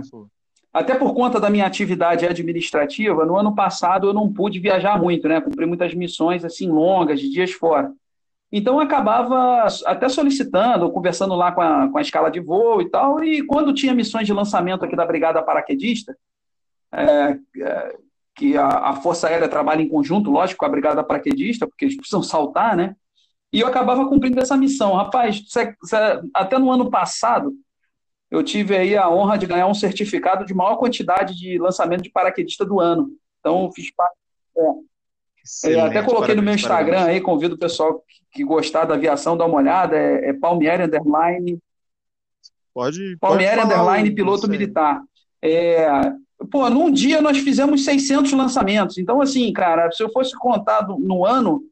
até 0.73 0.95
por 0.95 1.15
conta 1.15 1.41
da 1.41 1.51
minha 1.51 1.67
atividade 1.67 2.27
administrativa, 2.27 3.27
no 3.27 3.37
ano 3.37 3.55
passado 3.55 4.09
eu 4.09 4.15
não 4.15 4.33
pude 4.33 4.59
viajar 4.59 5.01
muito, 5.01 5.29
né? 5.29 5.41
Cumpri 5.41 5.67
muitas 5.67 5.95
missões 5.95 6.45
assim 6.45 6.69
longas, 6.69 7.21
de 7.21 7.29
dias 7.31 7.53
fora. 7.53 7.93
Então 8.53 8.75
eu 8.75 8.81
acabava 8.81 9.67
até 9.87 10.09
solicitando, 10.11 10.91
conversando 10.93 11.35
lá 11.35 11.51
com 11.53 11.63
a, 11.63 11.89
com 11.89 11.97
a 11.97 12.03
escala 12.03 12.31
de 12.31 12.39
voo 12.39 12.83
e 12.83 12.91
tal, 12.91 13.25
e 13.25 13.43
quando 13.47 13.73
tinha 13.73 13.95
missões 13.95 14.27
de 14.27 14.33
lançamento 14.33 14.85
aqui 14.85 14.95
da 14.95 15.07
Brigada 15.07 15.43
Paraquedista, 15.43 16.15
é, 16.93 17.39
é, 17.59 17.97
que 18.35 18.57
a, 18.57 18.67
a, 18.67 18.97
Força 18.97 19.27
Aérea 19.27 19.49
trabalha 19.49 19.81
em 19.81 19.89
conjunto, 19.89 20.31
lógico, 20.31 20.59
com 20.59 20.67
a 20.67 20.69
Brigada 20.69 21.03
Paraquedista, 21.03 21.67
porque 21.67 21.87
eles 21.87 21.97
precisam 21.97 22.23
saltar, 22.23 22.77
né? 22.77 22.95
E 23.53 23.61
eu 23.61 23.67
acabava 23.67 24.09
cumprindo 24.09 24.41
essa 24.41 24.57
missão. 24.57 24.95
Rapaz, 24.95 25.45
até 26.35 26.59
no 26.59 26.71
ano 26.71 26.91
passado, 26.91 27.53
eu 28.31 28.43
tive 28.43 28.75
aí 28.75 28.97
a 28.97 29.11
honra 29.11 29.37
de 29.37 29.47
ganhar 29.47 29.67
um 29.67 29.75
certificado 29.75 30.47
de 30.47 30.55
maior 30.55 30.77
quantidade 30.77 31.37
de 31.37 31.59
lançamento 31.59 32.03
de 32.03 32.11
paraquedista 32.11 32.65
do 32.65 32.81
ano. 32.81 33.11
Então, 33.41 33.71
fiz 33.73 33.91
parte. 33.95 34.17
É. 35.67 35.81
até 35.81 36.03
coloquei 36.03 36.35
no 36.35 36.43
meu 36.43 36.55
Instagram 36.55 36.99
parabéns. 36.99 37.17
aí, 37.17 37.21
convido 37.21 37.57
o 37.57 37.59
pessoal 37.59 38.03
que, 38.09 38.39
que, 38.39 38.45
gostar 38.45 38.87
da 38.87 38.95
aviação, 38.95 39.37
dar 39.37 39.45
uma 39.45 39.59
olhada. 39.59 39.97
É, 39.97 40.31
é 40.31 40.33
Palmieri 40.33 40.85
Underline. 40.85 41.59
Pode. 42.73 43.19
Palmieri 43.19 43.61
pode 43.61 43.67
Underline 43.67 44.15
Piloto 44.15 44.49
Militar. 44.49 45.03
É, 45.43 45.87
pô, 46.51 46.71
num 46.71 46.91
dia 46.91 47.21
nós 47.21 47.37
fizemos 47.37 47.85
600 47.85 48.33
lançamentos. 48.33 48.97
Então, 48.97 49.21
assim, 49.21 49.53
cara, 49.53 49.91
se 49.91 50.03
eu 50.03 50.11
fosse 50.11 50.35
contar 50.39 50.87
no 50.89 51.27
ano, 51.27 51.63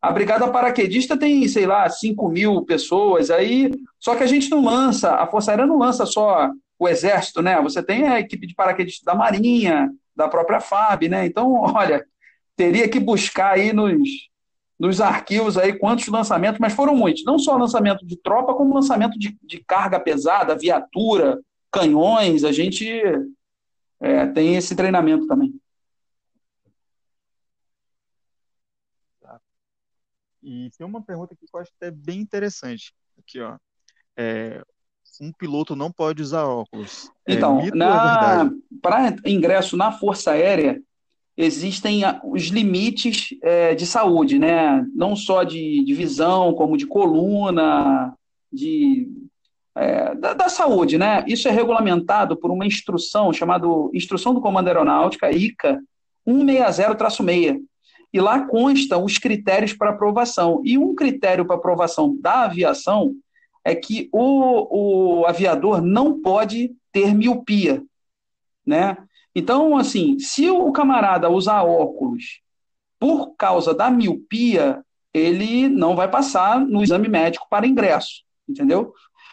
A 0.00 0.10
Brigada 0.10 0.48
Paraquedista 0.48 1.16
tem, 1.16 1.46
sei 1.46 1.66
lá, 1.66 1.88
5 1.88 2.28
mil 2.28 2.64
pessoas 2.64 3.30
aí, 3.30 3.70
só 3.98 4.14
que 4.16 4.22
a 4.22 4.26
gente 4.26 4.50
não 4.50 4.64
lança, 4.64 5.14
a 5.14 5.26
Força 5.26 5.50
Aérea 5.50 5.66
não 5.66 5.78
lança 5.78 6.06
só 6.06 6.50
o 6.78 6.88
Exército, 6.88 7.42
né? 7.42 7.60
Você 7.60 7.82
tem 7.82 8.08
a 8.08 8.18
equipe 8.18 8.46
de 8.46 8.54
paraquedistas 8.54 9.04
da 9.04 9.14
Marinha, 9.14 9.90
da 10.16 10.26
própria 10.26 10.60
FAB, 10.60 11.08
né? 11.08 11.26
Então, 11.26 11.52
olha, 11.76 12.04
teria 12.56 12.88
que 12.88 12.98
buscar 12.98 13.52
aí 13.52 13.72
nos, 13.74 14.08
nos 14.78 14.98
arquivos 15.02 15.58
aí 15.58 15.74
quantos 15.74 16.08
lançamentos, 16.08 16.58
mas 16.58 16.72
foram 16.72 16.96
muitos. 16.96 17.22
Não 17.24 17.38
só 17.38 17.54
lançamento 17.54 18.06
de 18.06 18.16
tropa, 18.16 18.54
como 18.54 18.74
lançamento 18.74 19.18
de, 19.18 19.36
de 19.42 19.62
carga 19.62 20.00
pesada, 20.00 20.56
viatura, 20.56 21.38
canhões. 21.70 22.42
A 22.44 22.52
gente 22.52 22.88
é, 24.00 24.26
tem 24.28 24.56
esse 24.56 24.74
treinamento 24.74 25.26
também. 25.26 25.52
E 30.42 30.70
tem 30.76 30.86
uma 30.86 31.02
pergunta 31.02 31.34
aqui 31.34 31.46
que 31.46 31.56
eu 31.56 31.60
acho 31.60 31.70
até 31.76 31.90
bem 31.90 32.20
interessante. 32.20 32.94
Aqui, 33.18 33.40
ó. 33.40 33.56
É, 34.16 34.62
um 35.20 35.32
piloto 35.32 35.76
não 35.76 35.92
pode 35.92 36.22
usar 36.22 36.44
óculos. 36.44 37.10
É 37.26 37.34
então, 37.34 37.60
é 37.60 37.70
na... 37.74 38.50
para 38.80 39.14
ingresso 39.26 39.76
na 39.76 39.92
Força 39.92 40.32
Aérea, 40.32 40.80
existem 41.36 42.02
os 42.24 42.44
limites 42.44 43.28
é, 43.42 43.74
de 43.74 43.86
saúde, 43.86 44.38
né? 44.38 44.84
Não 44.94 45.14
só 45.14 45.42
de, 45.42 45.84
de 45.84 45.94
visão, 45.94 46.54
como 46.54 46.76
de 46.76 46.86
coluna, 46.86 48.14
de, 48.52 49.08
é, 49.74 50.14
da, 50.14 50.34
da, 50.34 50.48
saúde, 50.48 50.98
né? 50.98 51.24
Isso 51.26 51.48
é 51.48 51.50
regulamentado 51.50 52.36
por 52.36 52.50
uma 52.50 52.66
instrução 52.66 53.32
chamada 53.32 53.66
Instrução 53.94 54.34
do 54.34 54.40
Comando 54.40 54.68
Aeronáutica, 54.68 55.30
ICA 55.30 55.80
160-6. 56.26 57.60
E 58.12 58.20
lá 58.20 58.46
constam 58.46 59.04
os 59.04 59.18
critérios 59.18 59.72
para 59.72 59.90
aprovação. 59.90 60.60
E 60.64 60.76
um 60.76 60.94
critério 60.94 61.44
para 61.44 61.56
aprovação 61.56 62.16
da 62.20 62.44
aviação 62.44 63.14
é 63.64 63.74
que 63.74 64.08
o, 64.12 65.20
o 65.20 65.26
aviador 65.26 65.80
não 65.80 66.20
pode 66.20 66.74
ter 66.92 67.14
miopia, 67.14 67.82
né? 68.66 68.96
Então, 69.34 69.76
assim, 69.76 70.18
se 70.18 70.50
o 70.50 70.72
camarada 70.72 71.30
usar 71.30 71.62
óculos 71.62 72.40
por 72.98 73.34
causa 73.36 73.72
da 73.72 73.90
miopia, 73.90 74.84
ele 75.14 75.68
não 75.68 75.94
vai 75.94 76.10
passar 76.10 76.60
no 76.60 76.82
exame 76.82 77.08
médico 77.08 77.46
para 77.48 77.66
ingresso, 77.66 78.24
entendeu? 78.48 78.92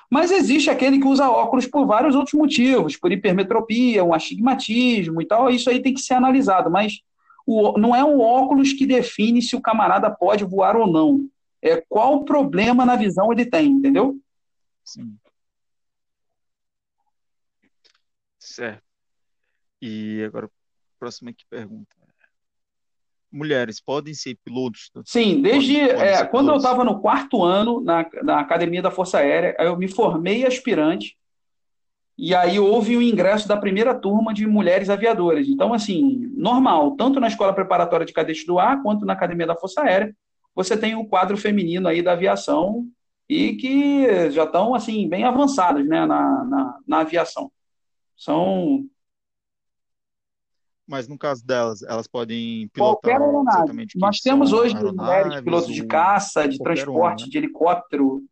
Mas 0.09 0.32
existe 0.32 0.69
aquele 0.69 0.99
que 0.99 1.07
usa 1.07 1.30
óculos 1.30 1.65
por 1.65 1.86
vários 1.86 2.15
outros 2.15 2.34
motivos, 2.34 2.95
por 2.95 3.11
hipermetropia, 3.11 4.03
um 4.03 4.13
astigmatismo 4.13 5.21
e 5.21 5.25
tal, 5.25 5.49
isso 5.49 5.69
aí 5.69 5.82
tem 5.82 5.93
que 5.93 6.01
ser 6.01 6.13
analisado, 6.13 6.71
mas 6.71 7.01
o, 7.47 7.77
não 7.77 7.95
é 7.95 8.03
o 8.03 8.19
óculos 8.19 8.73
que 8.73 8.85
define 8.85 9.41
se 9.41 9.55
o 9.55 9.61
camarada 9.61 10.13
pode 10.13 10.43
voar 10.43 10.75
ou 10.75 10.85
não. 10.85 11.29
É 11.61 11.81
qual 11.87 12.25
problema 12.25 12.85
na 12.85 12.97
visão 12.97 13.31
ele 13.31 13.45
tem, 13.45 13.67
entendeu? 13.71 14.19
Sim. 14.83 15.17
Certo. 18.37 18.83
E 19.81 20.23
agora, 20.25 20.49
próxima 20.99 21.33
pergunta. 21.49 21.95
Mulheres 23.31 23.79
podem 23.79 24.13
ser 24.13 24.37
pilotos? 24.43 24.91
Sim, 25.05 25.41
desde 25.41 25.73
podem, 25.73 25.95
podem 25.95 26.07
é, 26.07 26.25
quando 26.25 26.45
pilotos? 26.47 26.63
eu 26.63 26.69
estava 26.69 26.83
no 26.83 26.99
quarto 27.01 27.43
ano 27.43 27.81
na, 27.81 28.09
na 28.23 28.39
Academia 28.39 28.81
da 28.81 28.91
Força 28.91 29.19
Aérea, 29.19 29.55
eu 29.59 29.77
me 29.77 29.87
formei 29.87 30.45
aspirante 30.45 31.17
e 32.18 32.34
aí 32.34 32.59
houve 32.59 32.97
o 32.97 33.01
ingresso 33.01 33.47
da 33.47 33.55
primeira 33.55 33.93
turma 33.93 34.34
de 34.34 34.47
mulheres 34.47 34.89
aviadoras. 34.89 35.47
Então, 35.47 35.72
assim, 35.72 36.32
normal, 36.36 36.95
tanto 36.95 37.20
na 37.20 37.28
Escola 37.28 37.53
Preparatória 37.53 38.05
de 38.05 38.13
Cadetes 38.13 38.45
do 38.45 38.57
Ar, 38.57 38.82
quanto 38.82 39.05
na 39.05 39.13
Academia 39.13 39.45
da 39.45 39.55
Força 39.55 39.82
Aérea, 39.82 40.15
você 40.55 40.76
tem 40.76 40.95
o 40.95 41.01
um 41.01 41.05
quadro 41.07 41.38
feminino 41.38 41.88
aí 41.88 42.01
da 42.01 42.13
aviação 42.13 42.88
e 43.30 43.55
que 43.55 44.32
já 44.32 44.45
estão, 44.45 44.74
assim, 44.74 45.07
bem 45.07 45.26
avançadas 45.26 45.88
né, 45.88 46.07
na, 46.07 46.43
na, 46.45 46.80
na 46.88 46.99
aviação. 47.01 47.51
São 48.15 48.88
mas 50.88 51.05
no 51.05 51.18
caso 51.18 51.45
delas, 51.45 51.84
elas 51.84 52.07
podem 52.07 52.70
pilotar 52.70 52.93
qualquer 52.93 53.22
aeronave. 53.22 53.88
Nós 53.97 54.20
temos 54.20 54.53
hoje 54.53 54.74
mulheres 54.74 55.41
pilotos 55.41 55.76
de 55.76 55.86
caça, 55.86 56.47
de 56.47 56.57
transporte, 56.57 57.26
né? 57.26 57.30
de 57.30 57.38
helicóptero, 57.38 58.24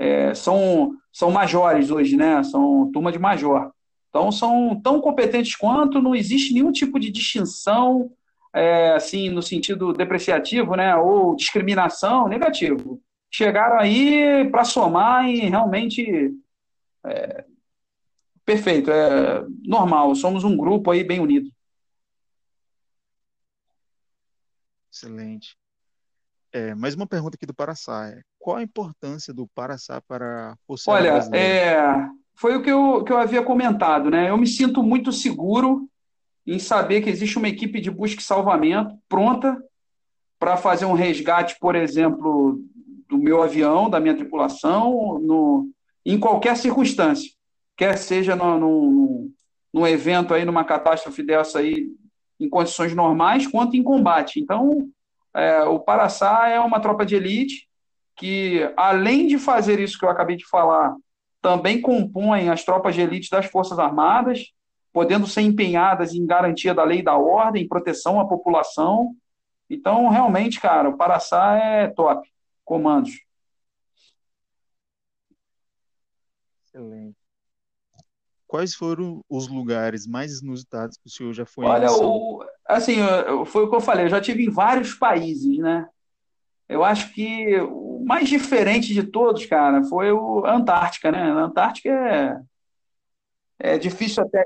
é, 0.00 0.32
são, 0.34 0.96
são 1.12 1.30
majores 1.30 1.90
hoje, 1.90 2.16
né? 2.16 2.42
São 2.42 2.90
turma 2.90 3.12
de 3.12 3.18
major. 3.18 3.70
Então 4.08 4.32
são 4.32 4.80
tão 4.82 4.98
competentes 4.98 5.54
quanto, 5.54 6.00
não 6.00 6.14
existe 6.14 6.54
nenhum 6.54 6.72
tipo 6.72 6.98
de 6.98 7.10
distinção, 7.10 8.10
é, 8.52 8.92
assim, 8.92 9.28
no 9.28 9.42
sentido 9.42 9.92
depreciativo, 9.92 10.74
né? 10.74 10.96
Ou 10.96 11.36
discriminação, 11.36 12.26
negativo. 12.28 13.00
Chegaram 13.30 13.78
aí 13.78 14.48
para 14.50 14.64
somar 14.64 15.28
e 15.28 15.40
realmente 15.40 16.34
é, 17.04 17.44
perfeito, 18.44 18.90
é 18.90 19.44
normal. 19.66 20.14
Somos 20.14 20.44
um 20.44 20.56
grupo 20.56 20.90
aí 20.90 21.04
bem 21.04 21.20
unido. 21.20 21.50
Excelente. 24.90 25.56
É, 26.52 26.74
mais 26.74 26.94
uma 26.94 27.06
pergunta 27.06 27.36
aqui 27.36 27.46
do 27.46 27.54
Paraçá. 27.54 28.12
Qual 28.40 28.56
a 28.56 28.62
importância 28.62 29.34
do 29.34 29.46
Paraçá 29.54 30.00
para 30.00 30.56
Força 30.66 30.90
Olha, 30.90 31.18
é, 31.34 31.76
foi 32.34 32.56
o 32.56 32.62
que 32.62 32.72
eu, 32.72 33.04
que 33.04 33.12
eu 33.12 33.18
havia 33.18 33.42
comentado, 33.42 34.10
né? 34.10 34.30
Eu 34.30 34.38
me 34.38 34.46
sinto 34.46 34.82
muito 34.82 35.12
seguro 35.12 35.86
em 36.46 36.58
saber 36.58 37.02
que 37.02 37.10
existe 37.10 37.36
uma 37.36 37.50
equipe 37.50 37.82
de 37.82 37.90
busca 37.90 38.18
e 38.18 38.24
salvamento 38.24 38.96
pronta 39.06 39.62
para 40.38 40.56
fazer 40.56 40.86
um 40.86 40.94
resgate, 40.94 41.58
por 41.60 41.76
exemplo, 41.76 42.58
do 43.06 43.18
meu 43.18 43.42
avião, 43.42 43.90
da 43.90 44.00
minha 44.00 44.16
tripulação, 44.16 45.18
no, 45.18 45.68
em 46.04 46.18
qualquer 46.18 46.56
circunstância, 46.56 47.30
quer 47.76 47.98
seja 47.98 48.34
no, 48.34 48.58
no, 48.58 49.30
num 49.70 49.86
evento 49.86 50.32
aí, 50.32 50.46
numa 50.46 50.64
catástrofe 50.64 51.22
dessa 51.22 51.58
aí, 51.58 51.88
em 52.40 52.48
condições 52.48 52.94
normais, 52.94 53.46
quanto 53.46 53.76
em 53.76 53.82
combate. 53.82 54.40
Então, 54.40 54.88
é, 55.34 55.62
o 55.64 55.78
Paraçá 55.78 56.48
é 56.48 56.58
uma 56.58 56.80
tropa 56.80 57.04
de 57.04 57.16
elite 57.16 57.69
que, 58.20 58.70
além 58.76 59.26
de 59.26 59.38
fazer 59.38 59.80
isso 59.80 59.98
que 59.98 60.04
eu 60.04 60.10
acabei 60.10 60.36
de 60.36 60.46
falar, 60.46 60.94
também 61.40 61.80
compõem 61.80 62.50
as 62.50 62.62
tropas 62.62 62.94
de 62.94 63.00
elite 63.00 63.30
das 63.30 63.46
Forças 63.46 63.78
Armadas, 63.78 64.52
podendo 64.92 65.26
ser 65.26 65.40
empenhadas 65.40 66.12
em 66.12 66.26
garantia 66.26 66.74
da 66.74 66.84
lei 66.84 66.98
e 66.98 67.02
da 67.02 67.16
ordem, 67.16 67.66
proteção 67.66 68.20
à 68.20 68.28
população. 68.28 69.16
Então, 69.70 70.10
realmente, 70.10 70.60
cara, 70.60 70.90
o 70.90 70.98
Paraçá 70.98 71.56
é 71.56 71.86
top. 71.88 72.28
Comandos. 72.62 73.24
Excelente. 76.66 77.16
Quais 78.46 78.74
foram 78.74 79.24
os 79.30 79.48
lugares 79.48 80.06
mais 80.06 80.42
inusitados 80.42 80.98
que 80.98 81.06
o 81.06 81.10
senhor 81.10 81.32
já 81.32 81.46
foi? 81.46 81.64
Olha, 81.64 81.90
o, 81.90 82.44
assim, 82.68 82.96
foi 83.46 83.64
o 83.64 83.70
que 83.70 83.76
eu 83.76 83.80
falei, 83.80 84.04
eu 84.04 84.10
já 84.10 84.20
tive 84.20 84.44
em 84.44 84.50
vários 84.50 84.92
países, 84.92 85.56
né? 85.56 85.88
Eu 86.68 86.84
acho 86.84 87.12
que 87.12 87.56
mais 88.10 88.28
diferente 88.28 88.92
de 88.92 89.04
todos, 89.04 89.46
cara, 89.46 89.84
foi 89.84 90.10
o 90.10 90.44
a 90.44 90.56
Antártica, 90.56 91.12
né? 91.12 91.30
A 91.30 91.44
Antártica 91.44 91.88
é, 91.88 92.40
é 93.60 93.78
difícil 93.78 94.24
até 94.24 94.44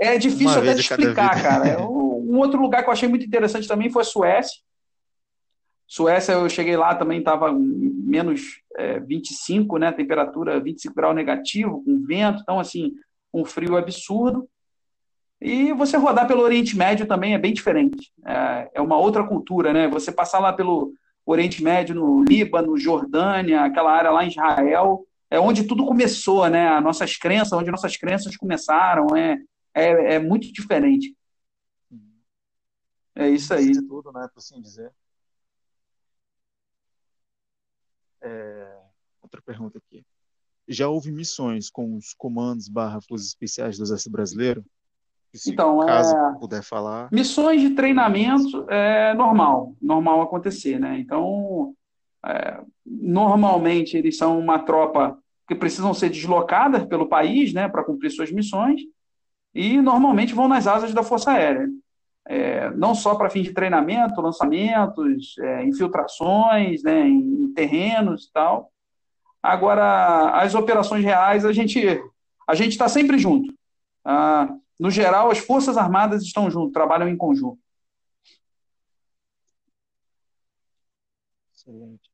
é 0.00 0.16
difícil 0.16 0.58
até 0.58 0.72
de 0.72 0.80
explicar, 0.80 1.42
cara. 1.42 1.78
Um 2.32 2.38
outro 2.38 2.58
lugar 2.58 2.82
que 2.82 2.88
eu 2.88 2.92
achei 2.94 3.06
muito 3.06 3.26
interessante 3.26 3.68
também 3.68 3.90
foi 3.90 4.00
a 4.00 4.06
Suécia. 4.06 4.62
Suécia, 5.86 6.32
eu 6.32 6.48
cheguei 6.48 6.74
lá 6.78 6.94
também, 6.94 7.18
estava 7.18 7.52
menos 7.52 8.62
é, 8.78 8.98
25, 9.00 9.76
né? 9.76 9.92
Temperatura 9.92 10.58
25 10.58 10.94
graus 10.94 11.14
negativo, 11.14 11.84
com 11.84 12.02
vento, 12.06 12.40
então, 12.40 12.58
assim, 12.58 12.94
um 13.34 13.44
frio 13.44 13.76
absurdo. 13.76 14.48
E 15.38 15.74
você 15.74 15.98
rodar 15.98 16.26
pelo 16.26 16.40
Oriente 16.40 16.74
Médio 16.74 17.04
também 17.04 17.34
é 17.34 17.38
bem 17.38 17.52
diferente. 17.52 18.10
É, 18.24 18.70
é 18.76 18.80
uma 18.80 18.96
outra 18.96 19.22
cultura, 19.22 19.74
né? 19.74 19.86
Você 19.88 20.10
passar 20.10 20.38
lá 20.38 20.54
pelo 20.54 20.94
Oriente 21.24 21.62
Médio, 21.62 21.94
no 21.94 22.24
Líbano, 22.24 22.76
Jordânia, 22.76 23.62
aquela 23.62 23.92
área 23.92 24.10
lá 24.10 24.24
em 24.24 24.28
Israel, 24.28 25.06
é 25.30 25.38
onde 25.38 25.64
tudo 25.64 25.86
começou, 25.86 26.48
né? 26.48 26.68
As 26.68 26.82
nossas 26.82 27.16
crenças, 27.16 27.52
onde 27.52 27.70
nossas 27.70 27.96
crenças 27.96 28.36
começaram, 28.36 29.16
é, 29.16 29.38
é, 29.74 30.14
é 30.14 30.18
muito 30.18 30.52
diferente. 30.52 31.16
É 33.14 33.28
isso 33.28 33.52
aí. 33.52 33.70
É 33.70 33.86
tudo, 33.86 34.12
né? 34.12 34.28
Por 34.32 34.38
assim 34.40 34.60
dizer. 34.60 34.92
É... 38.20 38.78
Outra 39.20 39.40
pergunta 39.42 39.78
aqui. 39.78 40.04
Já 40.68 40.88
houve 40.88 41.10
missões 41.10 41.68
com 41.68 41.96
os 41.96 42.14
comandos 42.14 42.68
barra 42.68 43.00
forças 43.00 43.28
especiais 43.28 43.76
do 43.76 43.84
Exército 43.84 44.10
Brasileiro? 44.10 44.64
Se 45.34 45.52
então, 45.52 45.78
caso 45.86 46.14
é... 46.14 46.38
puder 46.38 46.62
falar. 46.62 47.08
Missões 47.10 47.60
de 47.60 47.70
treinamento 47.70 48.66
é 48.68 49.14
normal, 49.14 49.74
normal 49.80 50.20
acontecer, 50.20 50.78
né? 50.78 50.98
Então, 50.98 51.74
é, 52.24 52.60
normalmente 52.84 53.96
eles 53.96 54.16
são 54.16 54.38
uma 54.38 54.58
tropa 54.58 55.18
que 55.48 55.54
precisam 55.54 55.92
ser 55.94 56.10
deslocadas 56.10 56.84
pelo 56.86 57.08
país, 57.08 57.52
né, 57.52 57.68
para 57.68 57.82
cumprir 57.82 58.10
suas 58.10 58.30
missões, 58.30 58.82
e 59.54 59.80
normalmente 59.80 60.34
vão 60.34 60.48
nas 60.48 60.66
asas 60.66 60.94
da 60.94 61.02
Força 61.02 61.32
Aérea. 61.32 61.68
é, 62.26 62.70
não 62.70 62.94
só 62.94 63.14
para 63.14 63.30
fim 63.30 63.42
de 63.42 63.52
treinamento, 63.52 64.20
lançamentos, 64.20 65.36
é, 65.38 65.64
infiltrações 65.64 66.82
né, 66.82 67.06
em, 67.08 67.44
em 67.44 67.52
terrenos 67.52 68.26
e 68.26 68.32
tal. 68.32 68.70
Agora, 69.42 70.30
as 70.40 70.54
operações 70.54 71.04
reais, 71.04 71.44
a 71.44 71.52
gente 71.52 71.80
a 72.48 72.54
gente 72.54 72.72
está 72.72 72.88
sempre 72.88 73.18
junto. 73.18 73.52
Ah, 74.04 74.48
no 74.82 74.90
geral, 74.90 75.30
as 75.30 75.38
Forças 75.38 75.76
Armadas 75.76 76.24
estão 76.24 76.50
junto, 76.50 76.72
trabalham 76.72 77.08
em 77.08 77.16
conjunto. 77.16 77.56
Excelente. 81.54 82.10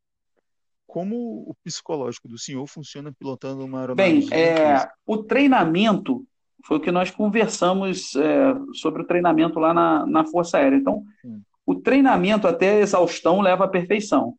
Como 0.86 1.48
o 1.48 1.54
psicológico 1.64 2.28
do 2.28 2.38
senhor 2.38 2.66
funciona 2.66 3.10
pilotando 3.10 3.64
uma 3.64 3.80
aeronave? 3.80 4.20
Bem, 4.20 4.28
é, 4.30 4.86
o 5.06 5.16
treinamento 5.16 6.26
foi 6.62 6.76
o 6.76 6.80
que 6.80 6.92
nós 6.92 7.10
conversamos 7.10 8.14
é, 8.14 8.54
sobre 8.74 9.00
o 9.00 9.06
treinamento 9.06 9.58
lá 9.58 9.72
na, 9.72 10.04
na 10.04 10.26
Força 10.26 10.58
Aérea. 10.58 10.76
Então, 10.76 11.02
Sim. 11.22 11.40
o 11.64 11.74
treinamento 11.74 12.46
até 12.46 12.72
a 12.72 12.80
exaustão 12.80 13.40
leva 13.40 13.64
à 13.64 13.68
perfeição. 13.68 14.34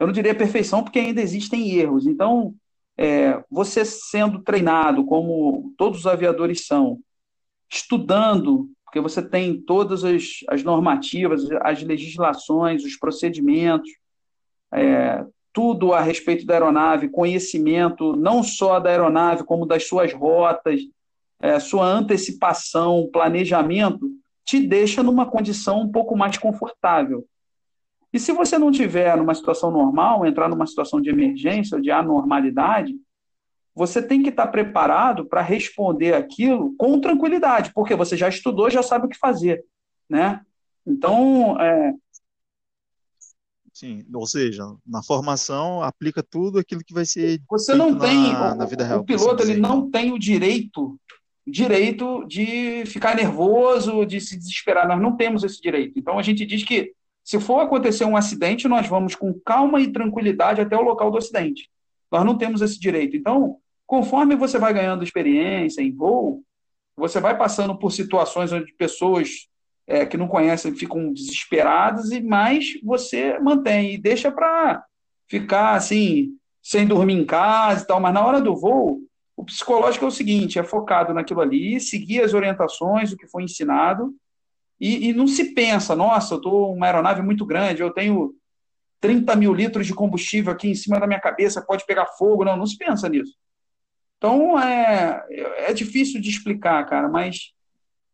Eu 0.00 0.06
não 0.06 0.14
diria 0.14 0.34
perfeição 0.34 0.82
porque 0.82 0.98
ainda 0.98 1.20
existem 1.20 1.74
erros. 1.74 2.06
Então, 2.06 2.54
é, 2.96 3.44
você 3.50 3.84
sendo 3.84 4.42
treinado, 4.42 5.04
como 5.04 5.74
todos 5.76 6.00
os 6.00 6.06
aviadores 6.06 6.66
são, 6.66 6.98
estudando, 7.70 8.68
porque 8.84 9.00
você 9.00 9.22
tem 9.22 9.60
todas 9.60 10.04
as, 10.04 10.40
as 10.48 10.62
normativas, 10.62 11.48
as 11.62 11.82
legislações, 11.82 12.84
os 12.84 12.96
procedimentos, 12.96 13.90
é, 14.72 15.24
tudo 15.52 15.92
a 15.92 16.00
respeito 16.00 16.44
da 16.44 16.54
aeronave, 16.54 17.08
conhecimento 17.08 18.14
não 18.14 18.42
só 18.42 18.78
da 18.78 18.90
aeronave, 18.90 19.44
como 19.44 19.66
das 19.66 19.88
suas 19.88 20.12
rotas, 20.12 20.80
é, 21.40 21.58
sua 21.58 21.86
antecipação, 21.86 23.08
planejamento, 23.12 24.08
te 24.44 24.60
deixa 24.60 25.02
numa 25.02 25.26
condição 25.26 25.80
um 25.80 25.90
pouco 25.90 26.16
mais 26.16 26.38
confortável. 26.38 27.26
E 28.12 28.18
se 28.18 28.32
você 28.32 28.58
não 28.58 28.70
tiver 28.70 29.16
numa 29.16 29.34
situação 29.34 29.70
normal, 29.70 30.24
entrar 30.24 30.48
numa 30.48 30.66
situação 30.66 31.00
de 31.00 31.10
emergência 31.10 31.76
ou 31.76 31.82
de 31.82 31.90
anormalidade, 31.90 32.94
você 33.76 34.00
tem 34.00 34.22
que 34.22 34.30
estar 34.30 34.46
preparado 34.46 35.26
para 35.26 35.42
responder 35.42 36.14
aquilo 36.14 36.74
com 36.78 36.98
tranquilidade, 36.98 37.72
porque 37.74 37.94
você 37.94 38.16
já 38.16 38.26
estudou, 38.26 38.70
já 38.70 38.82
sabe 38.82 39.04
o 39.04 39.08
que 39.08 39.18
fazer, 39.18 39.62
né? 40.08 40.40
Então, 40.86 41.60
é... 41.60 41.92
Sim, 43.74 44.06
ou 44.14 44.26
seja, 44.26 44.64
na 44.86 45.02
formação 45.02 45.82
aplica 45.82 46.22
tudo 46.22 46.58
aquilo 46.58 46.80
que 46.82 46.94
vai 46.94 47.04
ser 47.04 47.42
você 47.50 47.74
não 47.74 47.98
tem 47.98 48.32
na, 48.32 48.54
na 48.54 48.64
vida 48.64 48.82
real. 48.82 49.00
O 49.00 49.04
piloto 49.04 49.42
ele 49.42 49.60
não 49.60 49.90
tem 49.90 50.10
o 50.10 50.18
direito 50.18 50.98
direito 51.46 52.24
de 52.26 52.84
ficar 52.86 53.14
nervoso, 53.14 54.04
de 54.04 54.20
se 54.20 54.36
desesperar. 54.36 54.88
Nós 54.88 55.00
não 55.00 55.16
temos 55.16 55.44
esse 55.44 55.60
direito. 55.60 55.98
Então 55.98 56.18
a 56.18 56.22
gente 56.22 56.44
diz 56.44 56.64
que 56.64 56.92
se 57.22 57.38
for 57.38 57.60
acontecer 57.60 58.04
um 58.04 58.16
acidente, 58.16 58.66
nós 58.66 58.88
vamos 58.88 59.14
com 59.14 59.32
calma 59.44 59.80
e 59.80 59.92
tranquilidade 59.92 60.60
até 60.60 60.76
o 60.76 60.82
local 60.82 61.10
do 61.10 61.18
acidente. 61.18 61.70
Nós 62.10 62.24
não 62.24 62.38
temos 62.38 62.62
esse 62.62 62.80
direito. 62.80 63.16
Então, 63.16 63.58
conforme 63.86 64.34
você 64.34 64.58
vai 64.58 64.72
ganhando 64.72 65.04
experiência 65.04 65.80
em 65.80 65.92
voo, 65.92 66.42
você 66.96 67.20
vai 67.20 67.36
passando 67.36 67.78
por 67.78 67.92
situações 67.92 68.52
onde 68.52 68.72
pessoas 68.74 69.48
é, 69.86 70.04
que 70.04 70.16
não 70.16 70.26
conhecem 70.26 70.74
ficam 70.74 71.12
desesperadas 71.12 72.10
e 72.10 72.20
mais 72.20 72.80
você 72.82 73.38
mantém 73.38 73.94
e 73.94 73.98
deixa 73.98 74.32
para 74.32 74.84
ficar 75.28 75.74
assim 75.74 76.36
sem 76.62 76.86
dormir 76.86 77.14
em 77.14 77.24
casa 77.24 77.84
e 77.84 77.86
tal. 77.86 78.00
Mas 78.00 78.14
na 78.14 78.24
hora 78.24 78.40
do 78.40 78.56
voo, 78.56 79.00
o 79.36 79.44
psicológico 79.44 80.04
é 80.04 80.08
o 80.08 80.12
seguinte: 80.12 80.58
é 80.58 80.64
focado 80.64 81.14
naquilo 81.14 81.40
ali, 81.40 81.80
seguir 81.80 82.22
as 82.22 82.34
orientações, 82.34 83.12
o 83.12 83.16
que 83.16 83.28
foi 83.28 83.44
ensinado, 83.44 84.14
e, 84.80 85.08
e 85.08 85.12
não 85.12 85.26
se 85.26 85.54
pensa, 85.54 85.94
nossa, 85.94 86.34
eu 86.34 86.38
estou 86.38 86.74
uma 86.74 86.86
aeronave 86.86 87.22
muito 87.22 87.46
grande, 87.46 87.82
eu 87.82 87.90
tenho 87.90 88.34
30 89.00 89.36
mil 89.36 89.54
litros 89.54 89.86
de 89.86 89.94
combustível 89.94 90.52
aqui 90.52 90.68
em 90.68 90.74
cima 90.74 90.98
da 90.98 91.06
minha 91.06 91.20
cabeça, 91.20 91.62
pode 91.62 91.86
pegar 91.86 92.06
fogo. 92.18 92.44
Não, 92.44 92.56
não 92.56 92.66
se 92.66 92.76
pensa 92.76 93.08
nisso. 93.08 93.34
Então 94.18 94.58
é, 94.58 95.24
é 95.68 95.72
difícil 95.72 96.20
de 96.20 96.30
explicar, 96.30 96.84
cara, 96.86 97.08
mas 97.08 97.52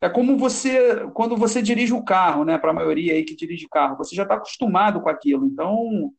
é 0.00 0.08
como 0.08 0.36
você, 0.36 1.06
quando 1.14 1.36
você 1.36 1.62
dirige 1.62 1.92
o 1.92 2.04
carro, 2.04 2.44
né? 2.44 2.58
Para 2.58 2.70
a 2.70 2.74
maioria 2.74 3.12
aí 3.12 3.24
que 3.24 3.36
dirige 3.36 3.68
carro, 3.68 3.96
você 3.96 4.16
já 4.16 4.24
está 4.24 4.34
acostumado 4.34 5.00
com 5.00 5.08
aquilo. 5.08 5.46
Então 5.46 6.12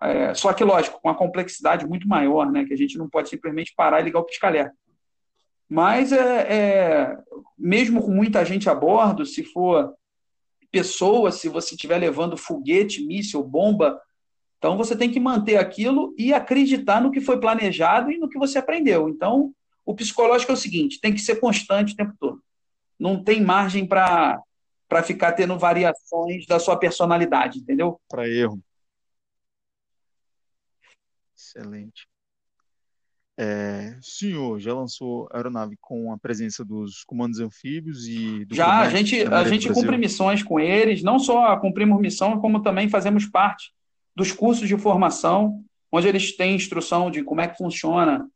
é, 0.00 0.34
só 0.34 0.52
que, 0.52 0.62
lógico, 0.62 1.00
com 1.00 1.08
uma 1.08 1.16
complexidade 1.16 1.86
muito 1.86 2.06
maior, 2.06 2.50
né, 2.50 2.64
que 2.64 2.74
a 2.74 2.76
gente 2.76 2.98
não 2.98 3.08
pode 3.08 3.28
simplesmente 3.28 3.72
parar 3.74 4.00
e 4.00 4.04
ligar 4.04 4.20
o 4.20 4.24
pisca-alerta. 4.24 4.74
Mas, 5.68 6.12
é, 6.12 6.52
é, 6.52 7.18
mesmo 7.58 8.02
com 8.02 8.12
muita 8.12 8.44
gente 8.44 8.68
a 8.68 8.74
bordo, 8.74 9.24
se 9.24 9.42
for 9.42 9.94
pessoa, 10.70 11.32
se 11.32 11.48
você 11.48 11.74
estiver 11.74 11.96
levando 11.96 12.36
foguete, 12.36 13.04
míssil, 13.04 13.42
bomba, 13.42 14.00
então 14.58 14.76
você 14.76 14.96
tem 14.96 15.10
que 15.10 15.20
manter 15.20 15.56
aquilo 15.56 16.14
e 16.16 16.32
acreditar 16.32 17.00
no 17.00 17.10
que 17.10 17.20
foi 17.20 17.38
planejado 17.38 18.10
e 18.10 18.18
no 18.18 18.28
que 18.28 18.38
você 18.38 18.58
aprendeu. 18.58 19.08
Então, 19.08 19.54
o 19.84 19.94
psicológico 19.94 20.52
é 20.52 20.54
o 20.54 20.58
seguinte: 20.58 21.00
tem 21.00 21.12
que 21.12 21.20
ser 21.20 21.36
constante 21.36 21.92
o 21.92 21.96
tempo 21.96 22.14
todo. 22.18 22.42
Não 22.98 23.22
tem 23.22 23.42
margem 23.42 23.86
para 23.86 24.42
ficar 25.04 25.32
tendo 25.32 25.58
variações 25.58 26.46
da 26.46 26.58
sua 26.58 26.78
personalidade, 26.78 27.58
entendeu? 27.58 28.00
Para 28.08 28.28
erro. 28.28 28.60
Excelente. 31.36 32.08
É, 33.38 33.98
senhor 34.00 34.58
já 34.58 34.72
lançou 34.72 35.28
a 35.30 35.36
aeronave 35.36 35.76
com 35.78 36.10
a 36.10 36.16
presença 36.16 36.64
dos 36.64 37.04
comandos 37.04 37.38
anfíbios 37.38 38.08
e 38.08 38.46
do 38.46 38.54
Já, 38.54 38.80
a 38.80 38.88
gente, 38.88 39.20
a 39.26 39.44
gente 39.44 39.70
cumpre 39.70 39.98
missões 39.98 40.42
com 40.42 40.58
eles, 40.58 41.02
não 41.02 41.18
só 41.18 41.54
cumprimos 41.58 42.00
missão, 42.00 42.40
como 42.40 42.62
também 42.62 42.88
fazemos 42.88 43.26
parte 43.26 43.76
dos 44.16 44.32
cursos 44.32 44.66
de 44.66 44.76
formação, 44.78 45.62
onde 45.92 46.08
eles 46.08 46.36
têm 46.36 46.56
instrução 46.56 47.10
de 47.10 47.22
como 47.22 47.42
é 47.42 47.46
que 47.46 47.58
funciona, 47.58 48.28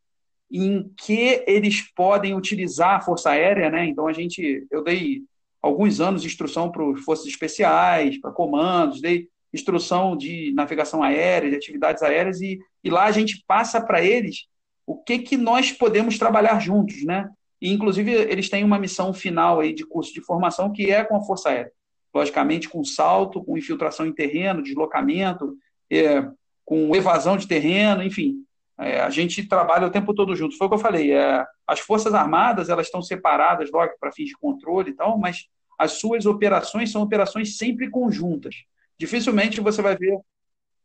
em 0.53 0.93
que 0.97 1.43
eles 1.47 1.81
podem 1.95 2.35
utilizar 2.35 2.97
a 2.97 3.01
Força 3.01 3.31
Aérea, 3.31 3.70
né? 3.70 3.87
Então 3.87 4.07
a 4.07 4.12
gente, 4.12 4.66
eu 4.70 4.85
dei 4.85 5.22
alguns 5.62 6.01
anos 6.01 6.22
de 6.22 6.28
instrução 6.28 6.70
para 6.70 6.85
as 6.91 7.01
forças 7.01 7.26
especiais, 7.26 8.20
para 8.20 8.31
comandos, 8.31 9.01
dei 9.01 9.28
instrução 9.53 10.16
de 10.16 10.53
navegação 10.55 11.03
aérea, 11.03 11.51
de 11.51 11.57
atividades 11.57 12.03
aéreas, 12.03 12.41
e, 12.41 12.61
e 12.85 12.91
lá 12.91 13.05
a 13.05 13.11
gente 13.11 13.43
passa 13.47 13.81
para 13.81 14.03
eles 14.03 14.47
o 14.87 14.97
que, 14.97 15.18
que 15.18 15.37
nós 15.37 15.72
podemos 15.72 16.18
trabalhar 16.18 16.59
juntos, 16.61 17.05
né? 17.05 17.28
E, 17.61 17.70
inclusive, 17.70 18.11
eles 18.12 18.49
têm 18.49 18.64
uma 18.64 18.78
missão 18.78 19.12
final 19.12 19.61
aí 19.61 19.72
de 19.72 19.85
curso 19.85 20.12
de 20.12 20.20
formação 20.20 20.72
que 20.72 20.91
é 20.91 21.05
com 21.05 21.16
a 21.16 21.20
Força 21.20 21.51
Aérea. 21.51 21.72
Logicamente, 22.14 22.68
com 22.68 22.83
salto, 22.83 23.45
com 23.45 23.57
infiltração 23.57 24.07
em 24.07 24.12
terreno, 24.12 24.62
deslocamento, 24.62 25.57
é, 25.91 26.26
com 26.64 26.95
evasão 26.95 27.36
de 27.36 27.47
terreno, 27.47 28.03
enfim. 28.03 28.45
É, 28.78 29.01
a 29.01 29.11
gente 29.11 29.47
trabalha 29.47 29.86
o 29.86 29.91
tempo 29.91 30.14
todo 30.14 30.34
junto. 30.34 30.57
Foi 30.57 30.66
o 30.66 30.70
que 30.70 30.76
eu 30.76 30.80
falei. 30.80 31.12
É, 31.12 31.45
as 31.66 31.80
Forças 31.80 32.14
Armadas 32.14 32.68
elas 32.68 32.86
estão 32.86 33.03
separadas, 33.03 33.70
logo, 33.70 33.93
para 34.01 34.12
fins 34.12 34.28
de 34.28 34.38
controle 34.38 34.91
e 34.91 34.95
tal, 34.95 35.18
mas 35.18 35.47
as 35.78 35.93
suas 35.93 36.26
operações 36.26 36.91
são 36.91 37.03
operações 37.03 37.57
sempre 37.57 37.91
conjuntas. 37.91 38.64
Dificilmente 38.99 39.61
você 39.61 39.82
vai 39.82 39.97
ver 39.97 40.18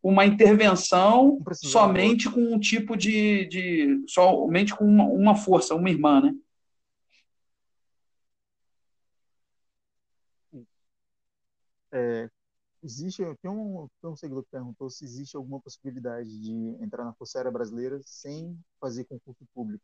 uma 0.02 0.26
intervenção 0.26 1.40
somente 1.54 2.30
com 2.30 2.40
um 2.54 2.60
tipo 2.60 2.96
de, 2.96 3.46
de 3.46 4.04
somente 4.08 4.76
com 4.76 4.86
uma, 4.86 5.06
uma, 5.06 5.36
força, 5.36 5.74
uma 5.74 5.90
irmã, 5.90 6.22
né? 6.22 6.34
É, 11.92 12.30
existe, 12.86 13.24
tem 13.42 13.50
um, 13.50 13.88
tem 14.02 14.10
um 14.10 14.16
seguidor 14.16 14.44
que 14.44 14.52
perguntou 14.52 14.90
se 14.90 15.04
existe 15.04 15.36
alguma 15.36 15.60
possibilidade 15.60 16.30
de 16.40 16.54
entrar 16.80 17.04
na 17.04 17.14
Força 17.14 17.40
Aérea 17.40 17.52
Brasileira 17.52 18.00
sem 18.06 18.56
fazer 18.80 19.04
concurso 19.06 19.44
público. 19.54 19.84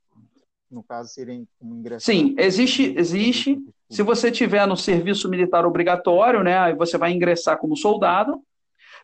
No 0.70 0.84
caso, 0.84 1.10
serem 1.10 1.46
como 1.60 1.76
ingresso. 1.76 2.06
Sim, 2.06 2.34
existe, 2.38 2.96
existe. 2.98 3.60
Se 3.90 4.02
você 4.04 4.32
tiver 4.32 4.66
no 4.66 4.78
serviço 4.78 5.28
militar 5.28 5.66
obrigatório, 5.66 6.44
né, 6.44 6.58
aí 6.58 6.74
você 6.74 6.98
vai 6.98 7.12
ingressar 7.12 7.58
como 7.58 7.76
soldado. 7.76 8.42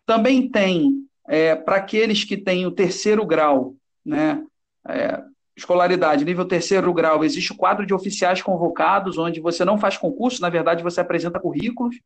Também 0.06 0.50
tem 0.50 1.06
é, 1.28 1.56
para 1.56 1.76
aqueles 1.76 2.24
que 2.24 2.38
têm 2.38 2.66
o 2.66 2.72
terceiro 2.72 3.26
grau, 3.26 3.76
né, 4.06 4.46
é, 4.88 5.22
escolaridade, 5.58 6.24
nível 6.24 6.46
terceiro 6.46 6.94
grau, 6.94 7.26
existe 7.26 7.52
o 7.52 7.58
quadro 7.58 7.86
de 7.86 7.94
oficiais 7.94 8.42
convocados, 8.42 9.18
onde 9.18 9.42
você 9.42 9.66
não 9.66 9.78
faz 9.78 9.98
concurso, 9.98 10.42
na 10.42 10.50
verdade 10.50 10.84
você 10.84 11.02
apresenta 11.02 11.40
currículos, 11.40 12.00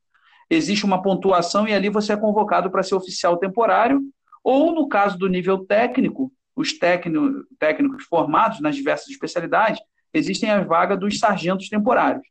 existe 0.49 0.85
uma 0.85 1.01
pontuação 1.01 1.67
e 1.67 1.73
ali 1.73 1.89
você 1.89 2.13
é 2.13 2.17
convocado 2.17 2.69
para 2.69 2.83
ser 2.83 2.95
oficial 2.95 3.37
temporário, 3.37 4.01
ou 4.43 4.73
no 4.73 4.87
caso 4.87 5.17
do 5.17 5.27
nível 5.27 5.65
técnico, 5.65 6.31
os 6.55 6.77
técnico, 6.77 7.45
técnicos 7.59 8.03
formados 8.05 8.59
nas 8.59 8.75
diversas 8.75 9.09
especialidades, 9.09 9.81
existem 10.13 10.49
as 10.49 10.65
vagas 10.67 10.99
dos 10.99 11.19
sargentos 11.19 11.69
temporários. 11.69 12.25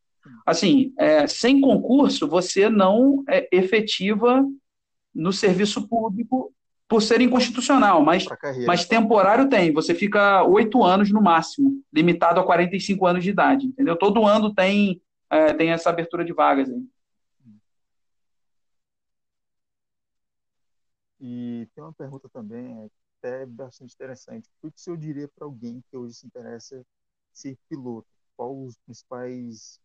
Assim, 0.45 0.93
é, 0.99 1.27
sem 1.27 1.61
concurso, 1.61 2.29
você 2.29 2.69
não 2.69 3.25
é, 3.29 3.49
efetiva 3.53 4.45
no 5.15 5.33
serviço 5.33 5.89
público 5.89 6.53
por 6.91 7.01
ser 7.01 7.21
inconstitucional, 7.21 8.03
mas, 8.03 8.27
mas 8.67 8.85
temporário 8.85 9.49
tem. 9.49 9.73
Você 9.73 9.95
fica 9.95 10.43
oito 10.43 10.83
anos 10.83 11.11
no 11.11 11.23
máximo, 11.23 11.81
limitado 11.93 12.41
a 12.41 12.45
45 12.45 13.07
anos 13.07 13.23
de 13.23 13.31
idade, 13.31 13.67
entendeu? 13.67 13.97
Todo 13.97 14.27
ano 14.27 14.53
tem, 14.53 15.01
é, 15.31 15.55
tem 15.55 15.71
essa 15.71 15.89
abertura 15.89 16.25
de 16.25 16.33
vagas 16.33 16.69
aí. 16.69 16.83
E 21.21 21.69
tem 21.75 21.85
uma 21.85 21.93
pergunta 21.93 22.29
também, 22.29 22.85
é 22.85 22.91
até 23.19 23.47
bastante 23.47 23.95
interessante. 23.95 24.49
O 24.63 24.71
que 24.71 24.77
o 24.77 24.81
senhor 24.81 24.97
diria 24.97 25.29
para 25.29 25.45
alguém 25.45 25.83
que 25.91 25.97
hoje 25.97 26.15
se 26.15 26.27
interessa 26.27 26.85
ser 27.33 27.59
piloto? 27.69 28.09
Quais 28.37 28.69
os 28.69 28.79
principais 28.79 29.81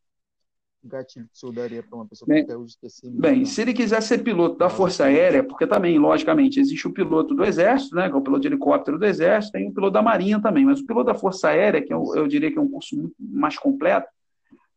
gatilhos 0.81 1.27
que 1.29 1.35
o 1.35 1.39
senhor 1.39 1.51
daria 1.51 1.83
para 1.83 1.95
uma 1.95 2.05
pessoa 2.05 2.27
bem, 2.27 2.45
que 2.45 2.53
hoje 2.53 2.77
quer 2.79 2.89
ser 2.89 3.09
Bem, 3.09 3.43
se 3.43 3.61
ele 3.61 3.73
quiser 3.73 4.01
ser 4.01 4.19
piloto 4.19 4.57
da 4.57 4.69
Força 4.69 5.05
Aérea, 5.05 5.43
porque 5.43 5.67
também, 5.67 5.97
logicamente, 5.97 6.59
existe 6.59 6.87
o 6.87 6.93
piloto 6.93 7.33
do 7.33 7.43
Exército, 7.43 7.95
né, 7.95 8.07
que 8.07 8.15
é 8.15 8.17
o 8.17 8.21
piloto 8.21 8.41
de 8.41 8.47
helicóptero 8.47 8.97
do 8.97 9.05
Exército, 9.05 9.53
tem 9.53 9.67
o 9.67 9.73
piloto 9.73 9.93
da 9.93 10.01
Marinha 10.01 10.41
também, 10.41 10.63
mas 10.63 10.79
o 10.79 10.85
piloto 10.85 11.07
da 11.07 11.15
Força 11.15 11.49
Aérea, 11.49 11.81
que 11.83 11.93
eu, 11.93 12.03
eu 12.15 12.27
diria 12.27 12.51
que 12.51 12.57
é 12.57 12.61
um 12.61 12.69
curso 12.69 12.95
muito 12.95 13.15
mais 13.19 13.57
completo, 13.57 14.07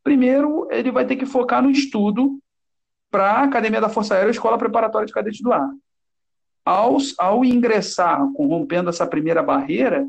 primeiro 0.02 0.66
ele 0.70 0.90
vai 0.90 1.06
ter 1.06 1.16
que 1.16 1.26
focar 1.26 1.62
no 1.62 1.70
estudo 1.70 2.38
para 3.10 3.32
a 3.32 3.44
Academia 3.44 3.80
da 3.80 3.88
Força 3.88 4.14
Aérea, 4.14 4.28
a 4.28 4.32
Escola 4.32 4.58
Preparatória 4.58 5.06
de 5.06 5.12
Cadete 5.12 5.42
do 5.42 5.52
Ar. 5.52 5.70
Ao, 6.68 6.98
ao 7.16 7.44
ingressar, 7.46 8.22
rompendo 8.36 8.90
essa 8.90 9.06
primeira 9.06 9.42
barreira, 9.42 10.06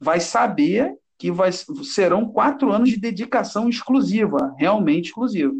vai 0.00 0.18
saber 0.18 0.96
que 1.18 1.30
vai, 1.30 1.52
serão 1.52 2.26
quatro 2.26 2.72
anos 2.72 2.88
de 2.88 2.98
dedicação 2.98 3.68
exclusiva, 3.68 4.54
realmente 4.56 5.08
exclusiva. 5.08 5.52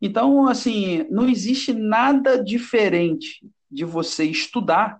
Então, 0.00 0.48
assim, 0.48 1.06
não 1.10 1.28
existe 1.28 1.74
nada 1.74 2.42
diferente 2.42 3.46
de 3.70 3.84
você 3.84 4.24
estudar 4.24 4.98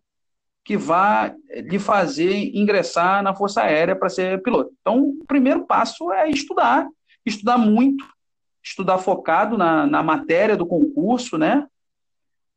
que 0.63 0.77
vá 0.77 1.35
lhe 1.51 1.79
fazer 1.79 2.55
ingressar 2.55 3.23
na 3.23 3.35
Força 3.35 3.63
Aérea 3.63 3.97
para 3.97 4.11
ser 4.11 4.43
piloto. 4.43 4.71
Então, 4.83 5.01
o 5.19 5.25
primeiro 5.27 5.65
passo 5.65 6.13
é 6.13 6.29
estudar, 6.29 6.87
estudar 7.25 7.57
muito, 7.57 8.05
estudar 8.63 8.99
focado 8.99 9.57
na, 9.57 9.87
na 9.87 10.03
matéria 10.03 10.59
do 10.59 10.67
concurso, 10.67 11.39
né? 11.39 11.67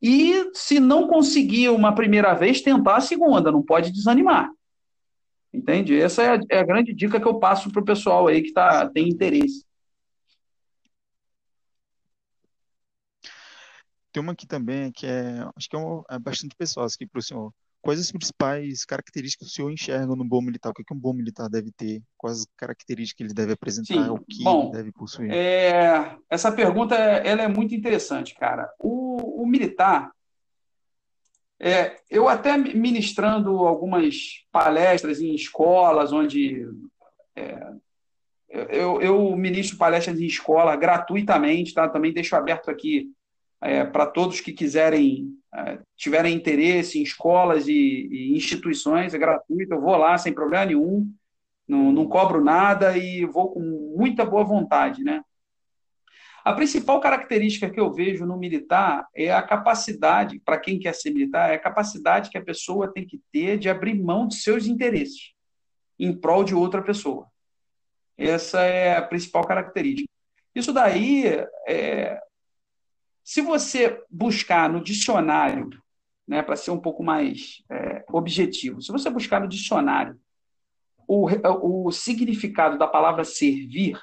E 0.00 0.50
se 0.54 0.78
não 0.78 1.08
conseguir 1.08 1.70
uma 1.70 1.94
primeira 1.94 2.34
vez, 2.34 2.60
tentar 2.60 2.96
a 2.96 3.00
segunda, 3.00 3.50
não 3.50 3.62
pode 3.62 3.90
desanimar. 3.90 4.50
Entende? 5.52 5.98
Essa 5.98 6.22
é 6.22 6.36
a, 6.36 6.40
é 6.50 6.58
a 6.58 6.64
grande 6.64 6.92
dica 6.92 7.20
que 7.20 7.26
eu 7.26 7.38
passo 7.38 7.70
para 7.70 7.80
o 7.80 7.84
pessoal 7.84 8.26
aí 8.28 8.42
que 8.42 8.52
tá, 8.52 8.88
tem 8.90 9.08
interesse. 9.08 9.64
Tem 14.12 14.22
uma 14.22 14.32
aqui 14.32 14.46
também 14.46 14.90
que 14.92 15.06
é, 15.06 15.46
acho 15.54 15.68
que 15.68 15.76
é, 15.76 15.78
uma, 15.78 16.04
é 16.10 16.18
bastante 16.18 16.54
pessoal 16.56 16.86
aqui 16.86 17.06
para 17.06 17.18
o 17.18 17.22
senhor. 17.22 17.52
Quais 17.86 18.00
as 18.00 18.10
principais 18.10 18.84
características 18.84 19.46
que 19.46 19.52
o 19.52 19.54
senhor 19.54 19.70
enxerga 19.70 20.16
no 20.16 20.24
bom 20.24 20.42
militar? 20.42 20.70
O 20.70 20.74
que, 20.74 20.82
que 20.82 20.92
um 20.92 20.98
bom 20.98 21.12
militar 21.12 21.48
deve 21.48 21.70
ter? 21.70 22.02
Quais 22.18 22.40
as 22.40 22.46
características 22.56 23.16
que 23.16 23.22
ele 23.22 23.32
deve 23.32 23.52
apresentar? 23.52 23.94
Sim, 23.94 24.10
o 24.10 24.18
que 24.18 24.42
bom, 24.42 24.64
ele 24.64 24.72
deve 24.72 24.92
possuir? 24.92 25.30
É, 25.30 26.16
essa 26.28 26.50
pergunta 26.50 26.96
ela 26.96 27.42
é 27.42 27.48
muito 27.48 27.76
interessante, 27.76 28.34
cara. 28.34 28.68
O, 28.80 29.42
o 29.42 29.46
militar, 29.46 30.10
é, 31.60 32.00
eu 32.10 32.28
até 32.28 32.56
ministrando 32.58 33.50
algumas 33.64 34.44
palestras 34.50 35.20
em 35.20 35.32
escolas, 35.32 36.12
onde 36.12 36.66
é, 37.36 37.72
eu, 38.48 39.00
eu, 39.00 39.36
ministro 39.36 39.78
palestras 39.78 40.18
em 40.20 40.26
escola 40.26 40.74
gratuitamente, 40.74 41.72
tá? 41.72 41.88
Também 41.88 42.12
deixo 42.12 42.34
aberto 42.34 42.68
aqui 42.68 43.12
é, 43.60 43.84
para 43.84 44.06
todos 44.06 44.40
que 44.40 44.52
quiserem, 44.52 45.28
é, 45.45 45.45
tiverem 45.96 46.34
interesse 46.34 46.98
em 46.98 47.02
escolas 47.02 47.66
e, 47.68 47.72
e, 47.72 48.36
instituições, 48.36 49.14
é 49.14 49.18
gratuito, 49.18 49.74
eu 49.74 49.80
vou 49.80 49.96
lá 49.96 50.16
sem 50.18 50.32
problema 50.32 50.66
nenhum, 50.66 51.10
não, 51.66 51.92
não 51.92 52.06
cobro 52.06 52.42
nada 52.42 52.96
e 52.96 53.24
vou 53.24 53.50
com 53.50 53.60
muita 53.96 54.24
boa 54.24 54.44
vontade, 54.44 55.02
né? 55.02 55.22
A 56.44 56.52
principal 56.52 57.00
característica 57.00 57.68
que 57.68 57.80
eu 57.80 57.92
vejo 57.92 58.24
no 58.24 58.38
militar 58.38 59.04
é 59.12 59.32
a 59.32 59.42
capacidade, 59.42 60.38
para 60.44 60.60
quem 60.60 60.78
quer 60.78 60.94
ser 60.94 61.10
militar, 61.10 61.50
é 61.50 61.54
a 61.54 61.58
capacidade 61.58 62.30
que 62.30 62.38
a 62.38 62.44
pessoa 62.44 62.92
tem 62.92 63.04
que 63.04 63.20
ter 63.32 63.58
de 63.58 63.68
abrir 63.68 64.00
mão 64.00 64.28
de 64.28 64.36
seus 64.36 64.66
interesses 64.66 65.32
em 65.98 66.16
prol 66.16 66.44
de 66.44 66.54
outra 66.54 66.80
pessoa. 66.82 67.26
Essa 68.16 68.60
é 68.60 68.96
a 68.96 69.02
principal 69.02 69.44
característica. 69.44 70.08
Isso 70.54 70.72
daí, 70.72 71.24
é, 71.66 72.20
se 73.26 73.42
você 73.42 74.00
buscar 74.08 74.70
no 74.70 74.80
dicionário, 74.80 75.68
né, 76.28 76.42
para 76.42 76.54
ser 76.54 76.70
um 76.70 76.78
pouco 76.78 77.02
mais 77.02 77.60
é, 77.68 78.04
objetivo, 78.08 78.80
se 78.80 78.92
você 78.92 79.10
buscar 79.10 79.40
no 79.40 79.48
dicionário 79.48 80.16
o, 81.08 81.26
o 81.86 81.90
significado 81.90 82.78
da 82.78 82.86
palavra 82.86 83.24
servir, 83.24 84.00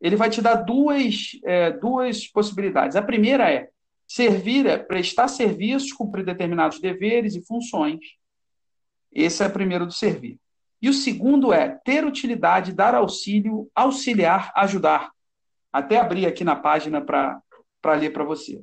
ele 0.00 0.14
vai 0.14 0.30
te 0.30 0.40
dar 0.40 0.54
duas, 0.54 1.32
é, 1.44 1.72
duas 1.72 2.28
possibilidades. 2.28 2.94
A 2.94 3.02
primeira 3.02 3.50
é 3.50 3.68
servir, 4.06 4.64
é 4.64 4.78
prestar 4.78 5.26
serviços, 5.26 5.92
cumprir 5.92 6.24
determinados 6.24 6.80
deveres 6.80 7.34
e 7.34 7.44
funções. 7.44 7.98
Esse 9.10 9.42
é 9.42 9.48
o 9.48 9.52
primeiro 9.52 9.86
do 9.86 9.92
servir. 9.92 10.38
E 10.80 10.88
o 10.88 10.94
segundo 10.94 11.52
é 11.52 11.80
ter 11.84 12.04
utilidade, 12.04 12.72
dar 12.72 12.94
auxílio, 12.94 13.68
auxiliar, 13.74 14.52
ajudar. 14.54 15.10
Até 15.72 15.98
abrir 15.98 16.26
aqui 16.26 16.44
na 16.44 16.54
página 16.54 17.00
para 17.00 17.42
ler 17.84 18.10
para 18.10 18.24
você. 18.24 18.62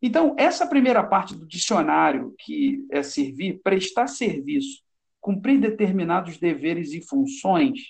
Então, 0.00 0.34
essa 0.36 0.66
primeira 0.66 1.02
parte 1.04 1.34
do 1.34 1.46
dicionário, 1.46 2.34
que 2.40 2.84
é 2.90 3.02
servir, 3.02 3.60
prestar 3.62 4.08
serviço, 4.08 4.82
cumprir 5.20 5.60
determinados 5.60 6.38
deveres 6.38 6.92
e 6.92 7.00
funções, 7.00 7.80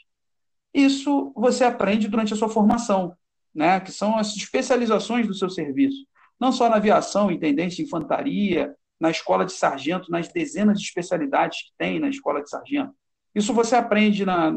isso 0.74 1.32
você 1.34 1.64
aprende 1.64 2.08
durante 2.08 2.34
a 2.34 2.36
sua 2.36 2.48
formação, 2.48 3.16
né? 3.54 3.80
que 3.80 3.90
são 3.90 4.16
as 4.18 4.36
especializações 4.36 5.26
do 5.26 5.34
seu 5.34 5.48
serviço. 5.48 6.06
Não 6.38 6.52
só 6.52 6.68
na 6.68 6.76
aviação, 6.76 7.30
intendência 7.30 7.82
infantaria, 7.82 8.74
na 9.00 9.10
escola 9.10 9.44
de 9.44 9.52
sargento, 9.52 10.10
nas 10.10 10.28
dezenas 10.28 10.78
de 10.78 10.86
especialidades 10.86 11.62
que 11.62 11.72
tem 11.76 11.98
na 11.98 12.08
escola 12.08 12.42
de 12.42 12.48
sargento. 12.48 12.94
Isso 13.34 13.52
você 13.52 13.74
aprende 13.74 14.24
na, 14.24 14.52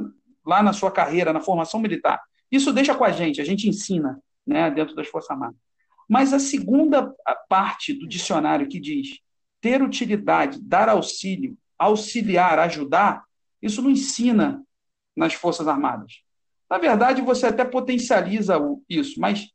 lá 0.45 0.61
na 0.61 0.73
sua 0.73 0.91
carreira, 0.91 1.33
na 1.33 1.41
formação 1.41 1.79
militar. 1.79 2.21
Isso 2.51 2.71
deixa 2.71 2.93
com 2.93 3.03
a 3.03 3.11
gente, 3.11 3.41
a 3.41 3.45
gente 3.45 3.67
ensina 3.67 4.21
né, 4.45 4.69
dentro 4.69 4.95
das 4.95 5.07
Forças 5.07 5.31
Armadas. 5.31 5.64
Mas 6.07 6.33
a 6.33 6.39
segunda 6.39 7.13
parte 7.49 7.93
do 7.93 8.07
dicionário 8.07 8.67
que 8.67 8.79
diz 8.79 9.19
ter 9.59 9.81
utilidade, 9.81 10.61
dar 10.61 10.87
auxílio, 10.89 11.57
auxiliar, 11.77 12.59
ajudar, 12.59 13.23
isso 13.61 13.81
não 13.81 13.89
ensina 13.89 14.63
nas 15.15 15.33
Forças 15.33 15.67
Armadas. 15.67 16.21
Na 16.69 16.77
verdade, 16.77 17.21
você 17.21 17.47
até 17.47 17.65
potencializa 17.65 18.59
isso, 18.87 19.19
mas 19.19 19.49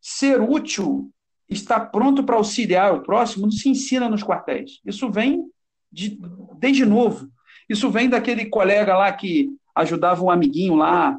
ser 0.00 0.40
útil, 0.40 1.10
estar 1.48 1.80
pronto 1.86 2.22
para 2.22 2.36
auxiliar 2.36 2.94
o 2.94 3.02
próximo, 3.02 3.46
não 3.46 3.50
se 3.50 3.68
ensina 3.68 4.08
nos 4.08 4.22
quartéis. 4.22 4.80
Isso 4.84 5.10
vem 5.10 5.50
de, 5.90 6.18
desde 6.58 6.84
novo. 6.84 7.30
Isso 7.68 7.90
vem 7.90 8.08
daquele 8.08 8.46
colega 8.46 8.96
lá 8.96 9.12
que 9.12 9.50
ajudava 9.74 10.22
um 10.24 10.30
amiguinho 10.30 10.74
lá 10.74 11.18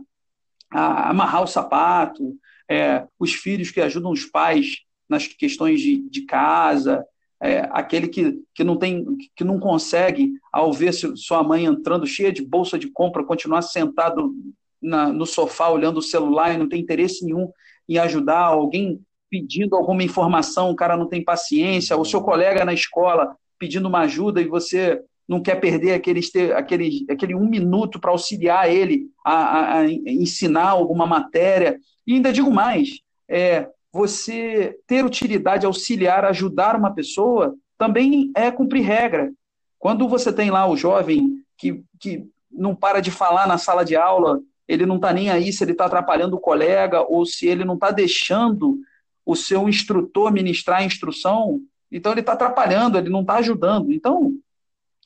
a 0.72 1.10
amarrar 1.10 1.44
o 1.44 1.48
sapato, 1.48 2.38
é, 2.70 3.06
os 3.20 3.34
filhos 3.34 3.72
que 3.72 3.82
ajudam 3.82 4.12
os 4.12 4.26
pais 4.26 4.82
nas 5.10 5.28
questões 5.28 5.80
de, 5.80 5.98
de 6.10 6.22
casa, 6.22 7.06
é, 7.42 7.68
aquele 7.72 8.08
que, 8.08 8.40
que 8.54 8.64
não 8.64 8.78
tem, 8.78 9.06
que 9.36 9.44
não 9.44 9.60
consegue, 9.60 10.34
ao 10.52 10.74
ver 10.74 10.92
sua 10.94 11.44
mãe 11.44 11.66
entrando 11.66 12.06
cheia 12.06 12.32
de 12.32 12.44
bolsa 12.44 12.78
de 12.78 12.90
compra, 12.90 13.24
continuar 13.24 13.62
sentado 13.62 14.34
na, 14.82 15.12
no 15.12 15.26
sofá 15.26 15.70
olhando 15.70 15.98
o 15.98 16.02
celular 16.02 16.54
e 16.54 16.58
não 16.58 16.68
tem 16.68 16.82
interesse 16.82 17.26
nenhum 17.26 17.50
em 17.88 17.98
ajudar 17.98 18.40
alguém 18.40 19.00
pedindo 19.30 19.76
alguma 19.76 20.04
informação, 20.04 20.70
o 20.70 20.76
cara 20.76 20.96
não 20.96 21.08
tem 21.08 21.24
paciência, 21.24 21.98
o 21.98 22.06
seu 22.06 22.22
colega 22.22 22.64
na 22.64 22.74
escola 22.74 23.36
pedindo 23.60 23.88
uma 23.88 24.02
ajuda 24.02 24.42
e 24.42 24.48
você 24.48 25.02
não 25.28 25.42
quer 25.42 25.56
perder 25.56 25.94
aquele, 25.94 26.22
aquele, 26.56 27.06
aquele 27.10 27.36
um 27.36 27.48
minuto 27.48 28.00
para 28.00 28.12
auxiliar 28.12 28.72
ele 28.72 29.08
a, 29.26 29.34
a, 29.34 29.80
a, 29.80 29.92
ensinar 29.92 30.70
alguma 30.70 31.06
matéria. 31.06 31.80
E 32.06 32.14
ainda 32.14 32.32
digo 32.32 32.50
mais, 32.50 33.02
é, 33.28 33.68
você 33.92 34.78
ter 34.88 35.04
utilidade, 35.04 35.66
auxiliar, 35.66 36.24
ajudar 36.26 36.76
uma 36.76 36.94
pessoa, 36.94 37.56
também 37.78 38.32
é 38.36 38.50
cumprir 38.50 38.84
regra. 38.84 39.32
Quando 39.78 40.08
você 40.08 40.32
tem 40.32 40.50
lá 40.50 40.68
o 40.68 40.78
jovem 40.78 41.44
que, 41.58 41.84
que 42.00 42.26
não 42.52 42.74
para 42.76 43.02
de 43.02 43.12
falar 43.12 43.48
na 43.48 43.58
sala 43.58 43.84
de 43.84 43.96
aula, 43.96 44.40
ele 44.68 44.86
não 44.86 44.96
está 44.96 45.14
nem 45.14 45.30
aí 45.30 45.52
se 45.52 45.64
ele 45.64 45.72
está 45.74 45.86
atrapalhando 45.86 46.36
o 46.36 46.40
colega 46.40 47.02
ou 47.02 47.26
se 47.26 47.48
ele 47.48 47.64
não 47.64 47.76
está 47.76 47.92
deixando 47.92 48.80
o 49.26 49.36
seu 49.36 49.68
instrutor 49.68 50.32
ministrar 50.32 50.80
a 50.80 50.86
instrução, 50.86 51.60
então 51.92 52.12
ele 52.12 52.22
está 52.22 52.34
atrapalhando, 52.34 52.98
ele 52.98 53.10
não 53.10 53.22
está 53.22 53.36
ajudando. 53.36 53.92
Então, 53.92 54.34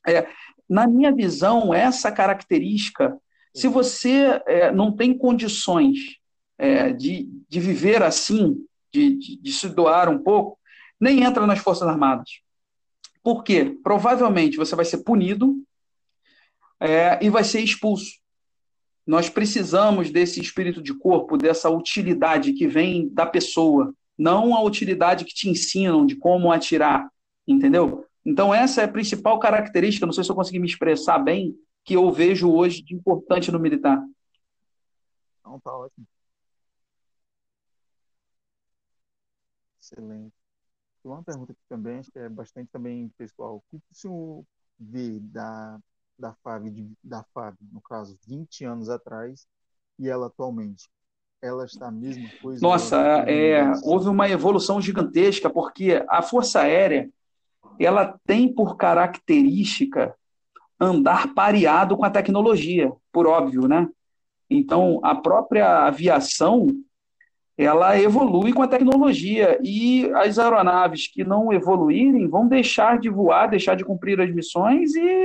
é, 0.08 0.28
na 0.70 0.88
minha 0.88 1.12
visão, 1.12 1.74
essa 1.74 2.12
característica, 2.12 3.18
se 3.54 3.68
você 3.68 4.42
é, 4.48 4.72
não 4.72 4.92
tem 4.96 5.18
condições 5.18 6.18
é, 6.58 6.94
de, 6.94 7.28
de 7.50 7.60
viver 7.60 8.02
assim, 8.02 8.66
de, 8.92 9.16
de, 9.16 9.42
de 9.42 9.52
se 9.52 9.68
doar 9.70 10.10
um 10.10 10.18
pouco, 10.18 10.58
nem 11.00 11.24
entra 11.24 11.46
nas 11.46 11.60
Forças 11.60 11.88
Armadas. 11.88 12.42
Por 13.24 13.44
quê? 13.44 13.78
Provavelmente 13.84 14.58
você 14.58 14.76
vai 14.76 14.86
ser 14.86 15.00
punido 15.00 15.56
é, 16.80 17.20
e 17.24 17.30
vai 17.30 17.44
ser 17.44 17.62
expulso. 17.62 18.20
Nós 19.06 19.30
precisamos 19.30 20.12
desse 20.12 20.40
espírito 20.40 20.82
de 20.82 20.94
corpo, 20.94 21.38
dessa 21.38 21.70
utilidade 21.70 22.54
que 22.54 22.68
vem 22.68 23.10
da 23.10 23.26
pessoa, 23.26 23.94
não 24.18 24.56
a 24.56 24.62
utilidade 24.64 25.26
que 25.26 25.34
te 25.34 25.50
ensinam 25.50 26.06
de 26.06 26.16
como 26.16 26.52
atirar. 26.52 27.10
entendeu? 27.48 28.06
Então, 28.26 28.54
essa 28.54 28.82
é 28.82 28.84
a 28.86 28.92
principal 28.92 29.40
característica, 29.40 30.06
não 30.06 30.14
sei 30.14 30.24
se 30.24 30.32
eu 30.32 30.36
consegui 30.36 30.60
me 30.60 30.68
expressar 30.68 31.18
bem, 31.20 31.56
que 31.84 31.96
eu 31.96 32.12
vejo 32.12 32.52
hoje 32.52 32.84
de 32.84 32.94
importante 32.94 33.52
no 33.52 33.60
militar. 33.60 34.00
Não, 35.44 35.60
tá 35.60 35.76
ótimo. 35.76 36.06
Excelente. 39.82 40.34
Uma 41.04 41.24
pergunta 41.24 41.52
aqui 41.52 41.62
também, 41.68 41.98
acho 41.98 42.12
que 42.12 42.20
é 42.20 42.30
bastante 42.30 42.70
também 42.72 43.10
pessoal. 43.18 43.56
O 43.56 43.64
que 43.70 43.78
o 43.78 43.82
senhor 43.92 44.46
vê 44.80 45.20
da, 45.20 45.80
da 46.18 46.34
FAB, 46.44 46.94
da 47.04 47.24
FAB, 47.34 47.58
no 47.72 47.82
caso, 47.82 48.18
20 48.28 48.66
anos 48.66 48.88
atrás, 48.88 49.48
e 49.98 50.08
ela 50.08 50.28
atualmente? 50.28 50.88
Ela 51.42 51.66
está 51.66 51.88
a 51.88 51.92
mesma 51.92 52.30
coisa? 52.40 52.62
Nossa, 52.62 52.98
é, 53.28 53.64
houve 53.84 54.08
uma 54.08 54.30
evolução 54.30 54.80
gigantesca, 54.80 55.50
porque 55.50 56.06
a 56.08 56.22
Força 56.22 56.62
Aérea 56.62 57.10
ela 57.80 58.20
tem 58.26 58.52
por 58.52 58.78
característica 58.78 60.16
andar 60.80 61.34
pareado 61.34 61.96
com 61.96 62.06
a 62.06 62.10
tecnologia, 62.10 62.92
por 63.12 63.28
óbvio, 63.28 63.68
né? 63.68 63.88
Então, 64.50 65.00
a 65.04 65.16
própria 65.16 65.86
aviação, 65.86 66.68
ela 67.58 68.00
evolui 68.00 68.52
com 68.52 68.62
a 68.62 68.68
tecnologia 68.68 69.60
e 69.64 70.10
as 70.16 70.40
aeronaves 70.40 71.08
que 71.08 71.24
não 71.24 71.54
evoluírem 71.54 72.28
vão 72.28 72.48
deixar 72.48 73.00
de 73.00 73.10
voar, 73.10 73.50
deixar 73.50 73.76
de 73.76 73.86
cumprir 73.86 74.20
as 74.20 74.34
missões 74.34 74.96
e 74.96 75.22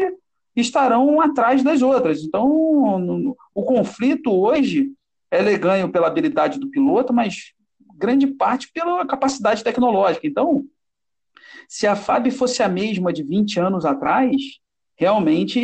estarão 0.55 1.21
atrás 1.21 1.63
das 1.63 1.83
outras. 1.83 2.23
Então, 2.23 3.35
o 3.55 3.63
conflito 3.63 4.31
hoje 4.31 4.93
é 5.31 5.59
ganho 5.59 5.89
pela 5.89 6.07
habilidade 6.07 6.61
do 6.61 6.71
piloto, 6.71 7.13
mas 7.13 7.53
grande 7.97 8.27
parte 8.27 8.71
pela 8.73 9.07
capacidade 9.07 9.65
tecnológica. 9.65 10.27
Então, 10.27 10.65
se 11.69 11.87
a 11.87 11.97
FAB 11.97 12.31
fosse 12.31 12.63
a 12.63 12.69
mesma 12.69 13.13
de 13.13 13.23
20 13.23 13.61
anos 13.61 13.85
atrás, 13.85 14.37
realmente 14.97 15.61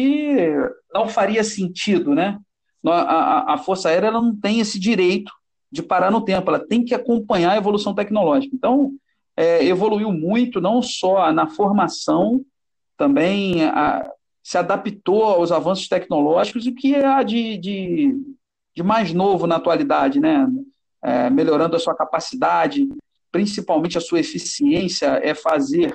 não 0.93 1.09
faria 1.09 1.43
sentido, 1.43 2.15
né? 2.15 2.39
A, 2.85 3.55
a, 3.55 3.59
Força 3.59 3.89
Aérea 3.89 4.11
não 4.11 4.35
tem 4.35 4.59
esse 4.61 4.79
direito 4.79 5.33
de 5.71 5.83
parar 5.83 6.11
no 6.11 6.21
tempo, 6.25 6.51
ela 6.51 6.59
tem 6.59 6.85
que 6.85 6.95
acompanhar 6.95 7.53
a 7.53 7.57
evolução 7.57 7.95
tecnológica. 7.95 8.55
Então, 8.55 8.93
é, 9.37 9.65
evoluiu 9.65 10.13
muito, 10.13 10.61
não 10.61 10.83
só 10.83 11.33
na 11.33 11.47
formação, 11.47 12.45
também 12.97 13.65
a, 13.65 14.11
se 14.43 14.59
adaptou 14.59 15.25
aos 15.25 15.53
avanços 15.53 15.89
tecnológicos, 15.89 16.67
o 16.67 16.75
que 16.75 16.97
há 16.97 17.23
de, 17.23 17.57
de, 17.57 18.17
de 18.75 18.83
mais 18.83 19.13
novo 19.13 19.47
na 19.47 19.57
atualidade, 19.57 20.21
né? 20.21 20.47
É, 21.05 21.31
melhorando 21.31 21.75
a 21.75 21.81
sua 21.81 21.97
capacidade, 21.97 22.89
principalmente 23.33 23.99
a 23.99 24.01
sua 24.01 24.21
eficiência, 24.21 25.19
é 25.23 25.35
fazer 25.35 25.93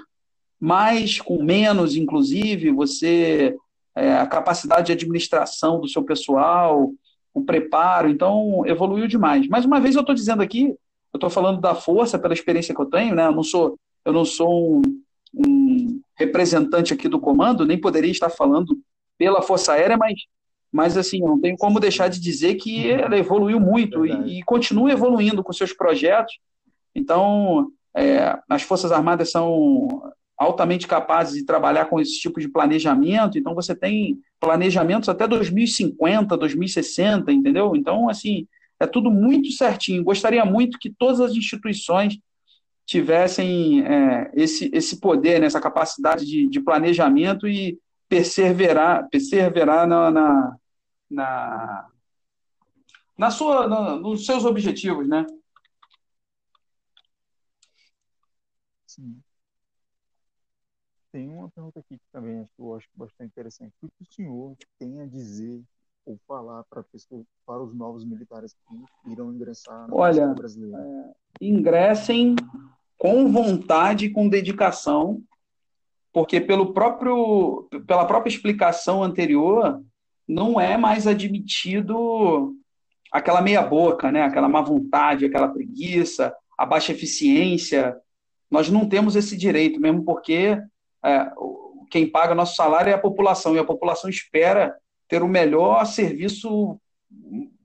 mais 0.59 1.21
com 1.21 1.43
menos, 1.43 1.95
inclusive, 1.95 2.71
você 2.71 3.55
é, 3.95 4.15
a 4.15 4.27
capacidade 4.27 4.87
de 4.87 4.93
administração 4.93 5.79
do 5.79 5.87
seu 5.87 6.03
pessoal, 6.03 6.91
o 7.33 7.43
preparo, 7.43 8.09
então 8.09 8.63
evoluiu 8.65 9.07
demais. 9.07 9.47
Mais 9.47 9.65
uma 9.65 9.79
vez 9.79 9.95
eu 9.95 10.01
estou 10.01 10.15
dizendo 10.15 10.41
aqui, 10.41 10.65
eu 10.67 11.17
estou 11.17 11.29
falando 11.29 11.61
da 11.61 11.73
força 11.73 12.19
pela 12.19 12.33
experiência 12.33 12.75
que 12.75 12.81
eu 12.81 12.85
tenho, 12.85 13.15
né? 13.15 13.27
Eu 13.27 13.31
não 13.31 13.43
sou, 13.43 13.77
eu 14.03 14.13
não 14.13 14.25
sou 14.25 14.77
um, 14.77 15.01
um 15.33 16.01
representante 16.15 16.93
aqui 16.93 17.07
do 17.07 17.19
comando, 17.19 17.65
nem 17.65 17.79
poderia 17.79 18.11
estar 18.11 18.29
falando 18.29 18.77
pela 19.17 19.41
Força 19.41 19.73
Aérea, 19.73 19.97
mas, 19.97 20.13
mas 20.71 20.97
assim, 20.97 21.19
não 21.19 21.39
tenho 21.39 21.57
como 21.57 21.79
deixar 21.79 22.07
de 22.07 22.19
dizer 22.19 22.55
que 22.55 22.89
ela 22.89 23.17
evoluiu 23.17 23.59
muito 23.59 24.05
e, 24.05 24.39
e, 24.39 24.43
continua 24.43 24.91
evoluindo 24.91 25.43
com 25.43 25.53
seus 25.53 25.73
projetos. 25.73 26.37
Então, 26.97 27.71
é, 27.95 28.37
as 28.49 28.63
Forças 28.63 28.91
Armadas 28.91 29.29
são 29.29 30.11
altamente 30.35 30.87
capazes 30.87 31.35
de 31.35 31.45
trabalhar 31.45 31.85
com 31.85 31.99
esse 31.99 32.19
tipo 32.19 32.39
de 32.39 32.49
planejamento. 32.49 33.37
Então, 33.37 33.53
você 33.53 33.75
tem 33.75 34.19
planejamentos 34.39 35.07
até 35.07 35.27
2050, 35.27 36.35
2060, 36.35 37.31
entendeu? 37.31 37.75
Então, 37.75 38.09
assim, 38.09 38.47
é 38.79 38.87
tudo 38.87 39.11
muito 39.11 39.51
certinho. 39.51 40.03
Gostaria 40.03 40.43
muito 40.43 40.79
que 40.79 40.89
todas 40.89 41.21
as 41.21 41.33
instituições 41.33 42.17
tivessem 42.85 43.85
é, 43.85 44.31
esse, 44.33 44.71
esse 44.73 44.99
poder, 44.99 45.39
né, 45.39 45.45
essa 45.45 45.61
capacidade 45.61 46.25
de, 46.25 46.47
de 46.47 46.59
planejamento 46.59 47.47
e 47.47 47.77
perseverar, 48.09 49.07
perseverar 49.09 49.85
na, 49.85 50.09
na, 50.09 50.55
na, 51.11 51.85
na 53.17 53.29
sua, 53.29 53.67
na, 53.67 53.95
nos 53.97 54.25
seus 54.25 54.45
objetivos, 54.45 55.07
né? 55.07 55.25
Sim. 58.97 59.21
Tem 61.11 61.29
uma 61.29 61.49
pergunta 61.49 61.79
aqui 61.79 61.97
que 61.97 62.05
também 62.11 62.39
acho, 62.39 62.51
eu 62.59 62.75
acho 62.75 62.87
bastante 62.95 63.29
interessante. 63.29 63.73
O 63.81 63.87
que 63.87 64.03
o 64.03 64.13
senhor 64.13 64.57
tem 64.77 65.01
a 65.01 65.05
dizer 65.05 65.63
ou 66.05 66.19
falar 66.27 66.63
para 66.65 66.83
pessoas, 66.83 67.25
para 67.45 67.61
os 67.61 67.73
novos 67.73 68.05
militares 68.05 68.53
que 68.53 69.11
irão 69.11 69.33
ingressar 69.33 69.87
na 69.87 69.95
Olha, 69.95 70.27
brasileira? 70.33 70.77
É, 70.77 71.13
ingressem 71.41 72.35
com 72.97 73.31
vontade 73.31 74.05
e 74.05 74.09
com 74.09 74.27
dedicação, 74.27 75.21
porque 76.11 76.41
pelo 76.41 76.73
próprio, 76.73 77.67
pela 77.85 78.05
própria 78.05 78.29
explicação 78.29 79.03
anterior, 79.03 79.83
não 80.27 80.59
é 80.59 80.77
mais 80.77 81.05
admitido 81.05 82.55
aquela 83.11 83.41
meia 83.41 83.61
boca, 83.61 84.11
né? 84.11 84.23
aquela 84.23 84.49
má 84.49 84.61
vontade, 84.61 85.25
aquela 85.25 85.47
preguiça, 85.47 86.35
a 86.57 86.65
baixa 86.65 86.91
eficiência. 86.91 87.95
Nós 88.49 88.69
não 88.69 88.87
temos 88.87 89.15
esse 89.15 89.35
direito, 89.35 89.79
mesmo 89.79 90.03
porque 90.03 90.61
é, 91.03 91.31
quem 91.89 92.09
paga 92.09 92.35
nosso 92.35 92.55
salário 92.55 92.91
é 92.91 92.93
a 92.93 92.99
população, 92.99 93.55
e 93.55 93.59
a 93.59 93.65
população 93.65 94.09
espera 94.09 94.75
ter 95.07 95.21
o 95.23 95.27
melhor 95.27 95.85
serviço 95.85 96.79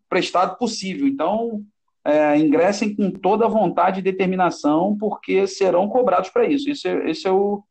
prestado 0.09 0.57
possível. 0.59 1.07
Então, 1.07 1.65
é, 2.05 2.37
ingressem 2.37 2.95
com 2.95 3.11
toda 3.11 3.47
a 3.47 3.49
vontade 3.49 4.01
e 4.01 4.03
determinação, 4.03 4.97
porque 4.97 5.47
serão 5.47 5.89
cobrados 5.89 6.31
para 6.31 6.47
isso. 6.47 6.69
Isso 6.69 6.89
é, 6.89 7.11
esse 7.11 7.27
é 7.27 7.31
o, 7.31 7.63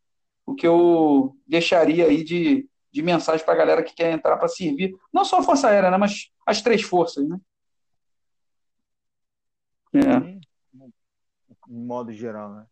o 0.45 0.55
que 0.55 0.66
eu 0.66 1.36
deixaria 1.47 2.05
aí 2.05 2.24
de, 2.24 2.68
de 2.91 3.01
mensagem 3.01 3.45
para 3.45 3.53
a 3.53 3.57
galera 3.57 3.84
que 3.84 3.93
quer 3.93 4.12
entrar 4.12 4.38
para 4.38 4.47
servir, 4.47 4.95
não 5.14 5.26
só 5.26 5.39
a 5.39 5.43
Força 5.43 5.70
Aérea, 5.70 5.91
né, 5.91 5.97
mas 5.97 6.32
as 6.45 6.62
três 6.62 6.82
forças. 6.82 7.28
Né? 7.28 7.39
É. 9.93 10.41
Em 11.70 11.86
modo 11.86 12.12
geral, 12.12 12.53
né? 12.53 12.66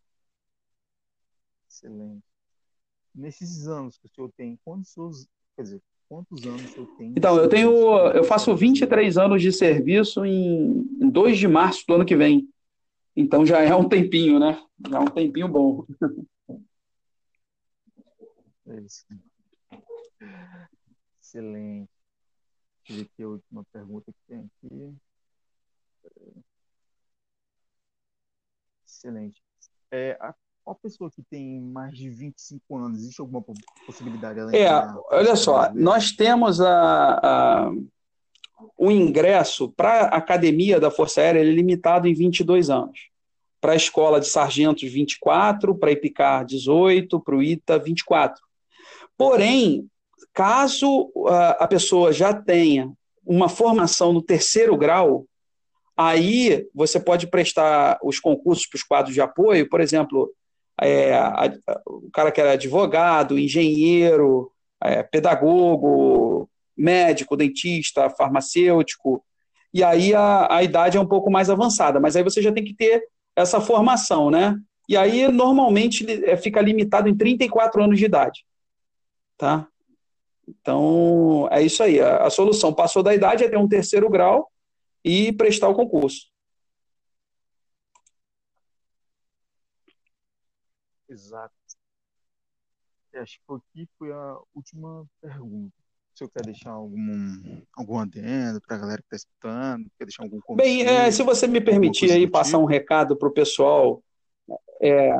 Excelente 1.85 2.23
nesses 3.13 3.67
anos 3.67 3.97
que 3.97 4.07
o 4.07 4.09
senhor 4.09 4.31
tem, 4.35 4.57
quantos 4.63 5.27
quer 5.55 5.63
dizer, 5.63 5.81
quantos 6.07 6.45
anos 6.45 6.63
o 6.63 6.67
senhor 6.67 6.87
tem? 6.97 7.13
Então, 7.15 7.37
eu 7.37 7.49
tenho, 7.49 7.71
eu 8.09 8.23
faço 8.23 8.55
23 8.55 9.17
anos 9.17 9.41
de 9.41 9.51
serviço 9.51 10.25
em 10.25 11.09
2 11.11 11.37
de 11.37 11.47
março 11.47 11.85
do 11.87 11.95
ano 11.95 12.05
que 12.05 12.15
vem. 12.15 12.49
Então 13.15 13.45
já 13.45 13.59
é 13.59 13.75
um 13.75 13.89
tempinho, 13.89 14.39
né? 14.39 14.63
Já 14.89 14.97
é 14.97 14.99
um 15.01 15.05
tempinho 15.05 15.47
bom. 15.47 15.85
É 18.67 18.79
isso. 18.81 19.03
Excelente. 21.19 21.89
Deixa 22.87 22.93
eu 22.93 22.95
ver 22.95 23.01
aqui 23.01 23.23
a 23.23 23.27
última 23.27 23.65
pergunta 23.73 24.11
que 24.13 24.19
tem 24.27 24.39
aqui. 24.39 24.95
Excelente. 28.85 29.41
É, 29.91 30.17
a 30.21 30.33
uma 30.69 30.75
pessoa 30.75 31.09
que 31.09 31.23
tem 31.23 31.59
mais 31.59 31.97
de 31.97 32.09
25 32.09 32.77
anos, 32.77 32.99
existe 32.99 33.19
alguma 33.19 33.43
possibilidade? 33.85 34.39
Ela 34.39 34.55
é, 34.55 34.69
olha 35.11 35.35
só, 35.35 35.73
nós 35.73 36.11
temos 36.11 36.61
a, 36.61 37.19
a 37.21 37.71
o 38.77 38.91
ingresso 38.91 39.71
para 39.71 40.01
a 40.03 40.17
academia 40.17 40.79
da 40.79 40.91
Força 40.91 41.21
Aérea 41.21 41.39
é 41.39 41.43
limitado 41.43 42.07
em 42.07 42.13
22 42.13 42.69
anos. 42.69 43.09
Para 43.59 43.73
a 43.73 43.75
escola 43.75 44.19
de 44.19 44.27
sargentos, 44.27 44.89
24, 44.89 45.75
para 45.75 45.89
a 45.89 45.93
IPICAR, 45.93 46.45
18, 46.45 47.19
para 47.21 47.35
o 47.35 47.43
ITA, 47.43 47.79
24. 47.79 48.41
Porém, 49.17 49.87
caso 50.33 51.11
a 51.57 51.67
pessoa 51.67 52.13
já 52.13 52.33
tenha 52.33 52.91
uma 53.25 53.49
formação 53.49 54.11
no 54.13 54.21
terceiro 54.21 54.77
grau, 54.77 55.25
aí 55.95 56.67
você 56.73 56.99
pode 56.99 57.27
prestar 57.27 57.97
os 58.03 58.19
concursos 58.19 58.67
para 58.67 58.77
os 58.77 58.83
quadros 58.83 59.13
de 59.13 59.21
apoio, 59.21 59.69
por 59.69 59.81
exemplo, 59.81 60.33
é, 60.81 61.13
a, 61.13 61.51
o 61.85 62.09
cara 62.11 62.31
que 62.31 62.39
era 62.41 62.51
advogado, 62.51 63.37
engenheiro, 63.37 64.51
é, 64.81 65.03
pedagogo, 65.03 66.49
médico, 66.75 67.35
dentista, 67.35 68.09
farmacêutico, 68.09 69.23
e 69.73 69.83
aí 69.83 70.13
a, 70.15 70.47
a 70.55 70.63
idade 70.63 70.97
é 70.97 71.01
um 71.01 71.05
pouco 71.05 71.29
mais 71.29 71.49
avançada, 71.49 71.99
mas 71.99 72.15
aí 72.15 72.23
você 72.23 72.41
já 72.41 72.51
tem 72.51 72.63
que 72.63 72.73
ter 72.73 73.03
essa 73.35 73.61
formação, 73.61 74.31
né? 74.31 74.57
E 74.87 74.97
aí, 74.97 75.27
normalmente, 75.27 76.05
é, 76.25 76.35
fica 76.35 76.59
limitado 76.61 77.07
em 77.07 77.15
34 77.15 77.83
anos 77.83 77.99
de 77.99 78.05
idade. 78.05 78.43
Tá? 79.37 79.67
Então, 80.47 81.47
é 81.51 81.61
isso 81.61 81.83
aí. 81.83 82.01
A, 82.01 82.23
a 82.23 82.29
solução 82.31 82.73
passou 82.73 83.03
da 83.03 83.13
idade 83.13 83.43
é 83.43 83.49
ter 83.49 83.57
um 83.57 83.67
terceiro 83.67 84.09
grau 84.09 84.49
e 85.05 85.31
prestar 85.33 85.69
o 85.69 85.75
concurso. 85.75 86.27
Exato. 91.09 91.53
acho 93.15 93.39
que 93.39 93.53
aqui 93.53 93.89
foi 93.97 94.11
a 94.11 94.37
última 94.53 95.05
pergunta. 95.19 95.73
Se 96.13 96.23
eu 96.23 96.29
quer 96.29 96.43
deixar 96.43 96.71
algum, 96.71 97.61
algum 97.73 97.97
adendo 97.97 98.59
para 98.61 98.75
a 98.75 98.79
galera 98.79 99.01
que 99.01 99.15
está 99.15 99.15
escutando, 99.15 99.89
quer 99.97 100.05
deixar 100.05 100.23
algum 100.23 100.39
conselho, 100.41 100.57
Bem, 100.57 100.85
é, 100.85 101.09
se 101.11 101.23
você 101.23 101.47
me 101.47 101.61
permitir 101.61 102.11
aí 102.11 102.27
passar 102.27 102.57
tipo. 102.57 102.63
um 102.63 102.65
recado 102.65 103.15
para 103.15 103.27
o 103.27 103.31
pessoal, 103.31 104.03
é, 104.81 105.11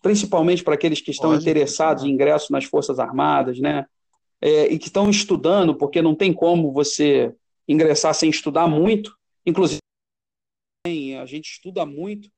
principalmente 0.00 0.64
para 0.64 0.74
aqueles 0.74 1.00
que 1.00 1.10
estão 1.10 1.30
Pode, 1.30 1.42
interessados 1.42 2.04
em 2.04 2.10
ingresso 2.10 2.50
nas 2.52 2.64
Forças 2.64 2.98
Armadas, 2.98 3.58
né? 3.60 3.86
É, 4.40 4.72
e 4.72 4.78
que 4.78 4.86
estão 4.86 5.10
estudando, 5.10 5.76
porque 5.76 6.00
não 6.00 6.14
tem 6.14 6.32
como 6.32 6.72
você 6.72 7.34
ingressar 7.68 8.14
sem 8.14 8.30
estudar 8.30 8.66
muito, 8.66 9.14
inclusive 9.44 9.78
a 11.20 11.26
gente 11.26 11.50
estuda 11.50 11.84
muito, 11.84 12.30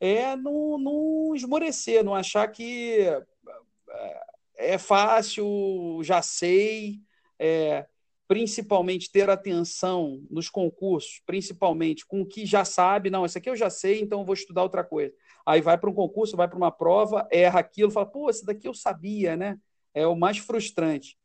é 0.00 0.36
não, 0.36 0.78
não 0.78 1.34
esmorecer, 1.34 2.04
não 2.04 2.14
achar 2.14 2.46
que 2.48 2.98
é, 3.90 4.20
é 4.58 4.78
fácil, 4.78 6.00
já 6.02 6.22
sei, 6.22 7.00
é, 7.38 7.86
principalmente 8.26 9.10
ter 9.10 9.30
atenção 9.30 10.22
nos 10.30 10.50
concursos, 10.50 11.22
principalmente 11.24 12.06
com 12.06 12.20
o 12.20 12.26
que 12.26 12.44
já 12.44 12.64
sabe, 12.64 13.08
não, 13.10 13.24
isso 13.24 13.38
aqui 13.38 13.48
eu 13.48 13.56
já 13.56 13.70
sei, 13.70 14.00
então 14.00 14.20
eu 14.20 14.24
vou 14.24 14.34
estudar 14.34 14.62
outra 14.62 14.84
coisa. 14.84 15.14
Aí 15.46 15.62
vai 15.62 15.78
para 15.78 15.88
um 15.88 15.94
concurso, 15.94 16.36
vai 16.36 16.46
para 16.46 16.58
uma 16.58 16.70
prova, 16.70 17.26
erra 17.32 17.60
aquilo, 17.60 17.90
fala, 17.90 18.04
pô, 18.04 18.28
isso 18.28 18.44
daqui 18.44 18.68
eu 18.68 18.74
sabia, 18.74 19.34
né? 19.36 19.58
É 19.94 20.06
o 20.06 20.14
mais 20.14 20.36
frustrante. 20.36 21.18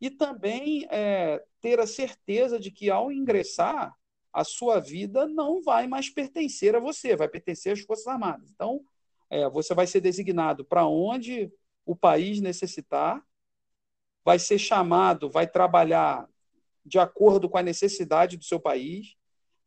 E 0.00 0.10
também 0.10 0.86
é, 0.90 1.42
ter 1.60 1.78
a 1.78 1.86
certeza 1.86 2.58
de 2.58 2.70
que 2.70 2.90
ao 2.90 3.12
ingressar, 3.12 3.94
a 4.32 4.44
sua 4.44 4.78
vida 4.78 5.26
não 5.26 5.62
vai 5.62 5.86
mais 5.86 6.10
pertencer 6.10 6.74
a 6.74 6.80
você, 6.80 7.16
vai 7.16 7.28
pertencer 7.28 7.72
às 7.72 7.80
Forças 7.80 8.06
Armadas. 8.06 8.50
Então, 8.50 8.80
é, 9.30 9.48
você 9.48 9.74
vai 9.74 9.86
ser 9.86 10.00
designado 10.00 10.64
para 10.64 10.86
onde 10.86 11.52
o 11.84 11.96
país 11.96 12.40
necessitar, 12.40 13.22
vai 14.24 14.38
ser 14.38 14.58
chamado, 14.58 15.30
vai 15.30 15.46
trabalhar 15.46 16.28
de 16.84 16.98
acordo 16.98 17.48
com 17.48 17.58
a 17.58 17.62
necessidade 17.62 18.36
do 18.36 18.44
seu 18.44 18.60
país, 18.60 19.16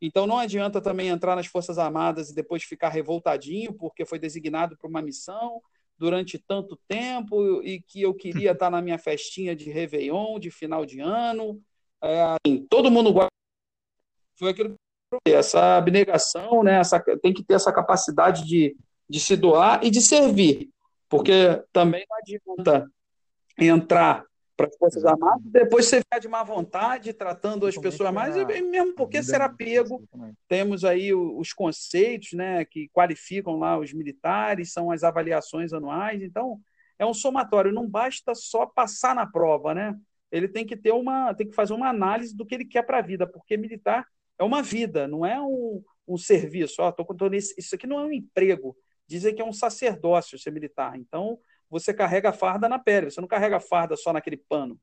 então 0.02 0.26
não 0.26 0.40
adianta 0.40 0.82
também 0.82 1.10
entrar 1.10 1.36
nas 1.36 1.46
Forças 1.46 1.78
Armadas 1.78 2.30
e 2.30 2.36
depois 2.36 2.64
ficar 2.64 2.90
revoltadinho 2.90 3.74
porque 3.74 4.06
foi 4.06 4.18
designado 4.18 4.76
para 4.76 4.90
uma 4.90 5.02
missão 5.02 5.62
durante 5.98 6.40
tanto 6.40 6.76
tempo 6.88 7.62
e 7.62 7.80
que 7.80 8.02
eu 8.02 8.14
queria 8.14 8.52
estar 8.54 8.72
na 8.72 8.82
minha 8.82 8.98
festinha 8.98 9.56
de 9.56 9.70
Réveillon, 9.70 10.40
de 10.40 10.50
final 10.50 10.84
de 10.84 11.00
ano. 11.00 11.62
É, 12.02 12.22
assim, 12.22 12.66
todo 12.68 12.90
mundo 12.90 13.14
gosta. 13.14 13.30
Foi 14.42 14.50
aquilo 14.50 14.74
que 15.24 15.32
essa 15.32 15.78
abnegação, 15.78 16.64
né? 16.64 16.80
Essa, 16.80 17.00
tem 17.22 17.32
que 17.32 17.44
ter 17.44 17.54
essa 17.54 17.72
capacidade 17.72 18.44
de, 18.44 18.76
de 19.08 19.20
se 19.20 19.36
doar 19.36 19.86
e 19.86 19.92
de 19.92 20.02
servir, 20.02 20.72
porque 21.08 21.62
também 21.72 22.04
não 22.10 22.18
adianta 22.18 22.92
entrar 23.56 24.26
para 24.58 24.68
as 24.68 24.78
Forças 24.78 25.06
Armadas, 25.06 25.44
depois 25.46 25.86
você 25.86 26.00
fica 26.00 26.20
de 26.20 26.28
má 26.28 26.44
vontade, 26.44 27.14
tratando 27.14 27.68
as 27.68 27.78
pessoas 27.78 28.12
mais, 28.12 28.36
e 28.36 28.46
mesmo 28.62 28.96
porque 28.96 29.22
será 29.22 29.48
pego. 29.48 30.04
Temos 30.48 30.84
aí 30.84 31.14
os 31.14 31.54
conceitos 31.54 32.34
né, 32.34 32.66
que 32.66 32.90
qualificam 32.90 33.60
lá 33.60 33.78
os 33.78 33.94
militares, 33.94 34.74
são 34.74 34.90
as 34.90 35.04
avaliações 35.04 35.72
anuais, 35.72 36.24
então 36.24 36.60
é 36.98 37.06
um 37.06 37.14
somatório, 37.14 37.72
não 37.72 37.88
basta 37.88 38.34
só 38.34 38.66
passar 38.66 39.14
na 39.14 39.26
prova, 39.26 39.76
né? 39.76 39.96
Ele 40.32 40.48
tem 40.48 40.66
que 40.66 40.78
ter 40.78 40.94
uma, 40.94 41.34
tem 41.34 41.48
que 41.48 41.56
fazer 41.56 41.74
uma 41.74 41.90
análise 41.90 42.36
do 42.36 42.46
que 42.46 42.56
ele 42.56 42.66
quer 42.66 42.84
para 42.84 43.00
a 43.00 43.02
vida, 43.04 43.28
porque 43.28 43.56
militar 43.56 44.06
é 44.40 44.44
uma 44.44 44.62
vida, 44.62 45.08
não 45.08 45.26
é 45.26 45.40
um, 45.42 45.84
um 46.08 46.18
serviço. 46.18 46.82
Ó, 46.82 46.92
tô 46.92 47.06
contando 47.06 47.36
isso, 47.36 47.54
isso 47.58 47.76
aqui 47.76 47.88
não 47.88 48.00
é 48.00 48.04
um 48.04 48.12
emprego. 48.12 48.76
Dizem 49.08 49.36
que 49.36 49.42
é 49.42 49.46
um 49.46 49.54
sacerdócio 49.54 50.40
ser 50.40 50.52
militar. 50.52 50.98
Então, 50.98 51.40
você 51.70 51.94
carrega 51.94 52.30
a 52.30 52.34
farda 52.34 52.68
na 52.68 52.80
pele, 52.80 53.10
você 53.10 53.22
não 53.22 53.28
carrega 53.28 53.58
a 53.58 53.62
farda 53.62 53.96
só 53.96 54.12
naquele 54.12 54.38
pano. 54.38 54.80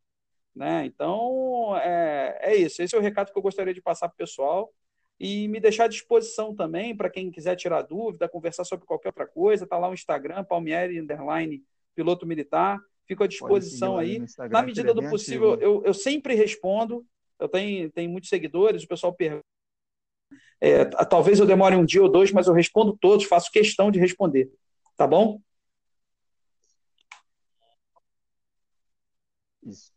Né? 0.55 0.87
Então, 0.87 1.77
é, 1.77 2.39
é 2.43 2.57
isso. 2.57 2.83
Esse 2.83 2.95
é 2.95 2.99
o 2.99 3.03
recado 3.03 3.33
que 3.33 3.39
eu 3.39 3.43
gostaria 3.43 3.73
de 3.73 3.83
passar 3.83 4.09
para 4.09 4.15
o 4.15 4.19
pessoal. 4.19 4.73
E 5.21 5.49
me 5.49 5.59
deixar 5.59 5.85
à 5.85 5.89
disposição 5.89 6.55
também 6.55 6.97
para 6.97 7.11
quem 7.11 7.31
quiser 7.31 7.57
tirar 7.57 7.83
dúvida, 7.83 8.29
conversar 8.29 8.65
sobre 8.65 8.87
qualquer 8.87 9.09
outra 9.09 9.27
coisa. 9.27 9.65
Está 9.65 9.77
lá 9.77 9.89
o 9.89 9.95
Instagram, 9.95 10.45
Palmieri 10.45 11.01
Underline 11.01 11.63
Piloto 11.95 12.25
Militar. 12.27 12.79
Fico 13.05 13.25
à 13.25 13.27
disposição 13.27 13.99
aí. 13.99 14.23
Na 14.51 14.63
medida 14.63 14.95
do 14.95 15.09
possível, 15.09 15.59
eu, 15.61 15.83
eu 15.85 15.95
sempre 15.95 16.35
respondo. 16.35 17.05
Eu 17.39 17.49
tenho, 17.49 17.91
tenho 17.93 18.11
muitos 18.11 18.29
seguidores, 18.29 18.85
o 18.85 18.89
pessoal 18.89 19.15
pergunta. 19.15 19.45
É, 20.61 20.85
talvez 20.85 21.39
eu 21.39 21.47
demore 21.47 21.77
um 21.77 21.85
dia 21.85 22.03
ou 22.03 22.11
dois, 22.11 22.33
mas 22.33 22.47
eu 22.49 22.53
respondo 22.53 22.97
todos, 23.01 23.27
faço 23.27 23.51
questão 23.51 23.91
de 23.91 23.99
responder. 23.99 24.51
Tá 24.97 25.07
bom? 25.07 25.41
Isso. 29.63 29.93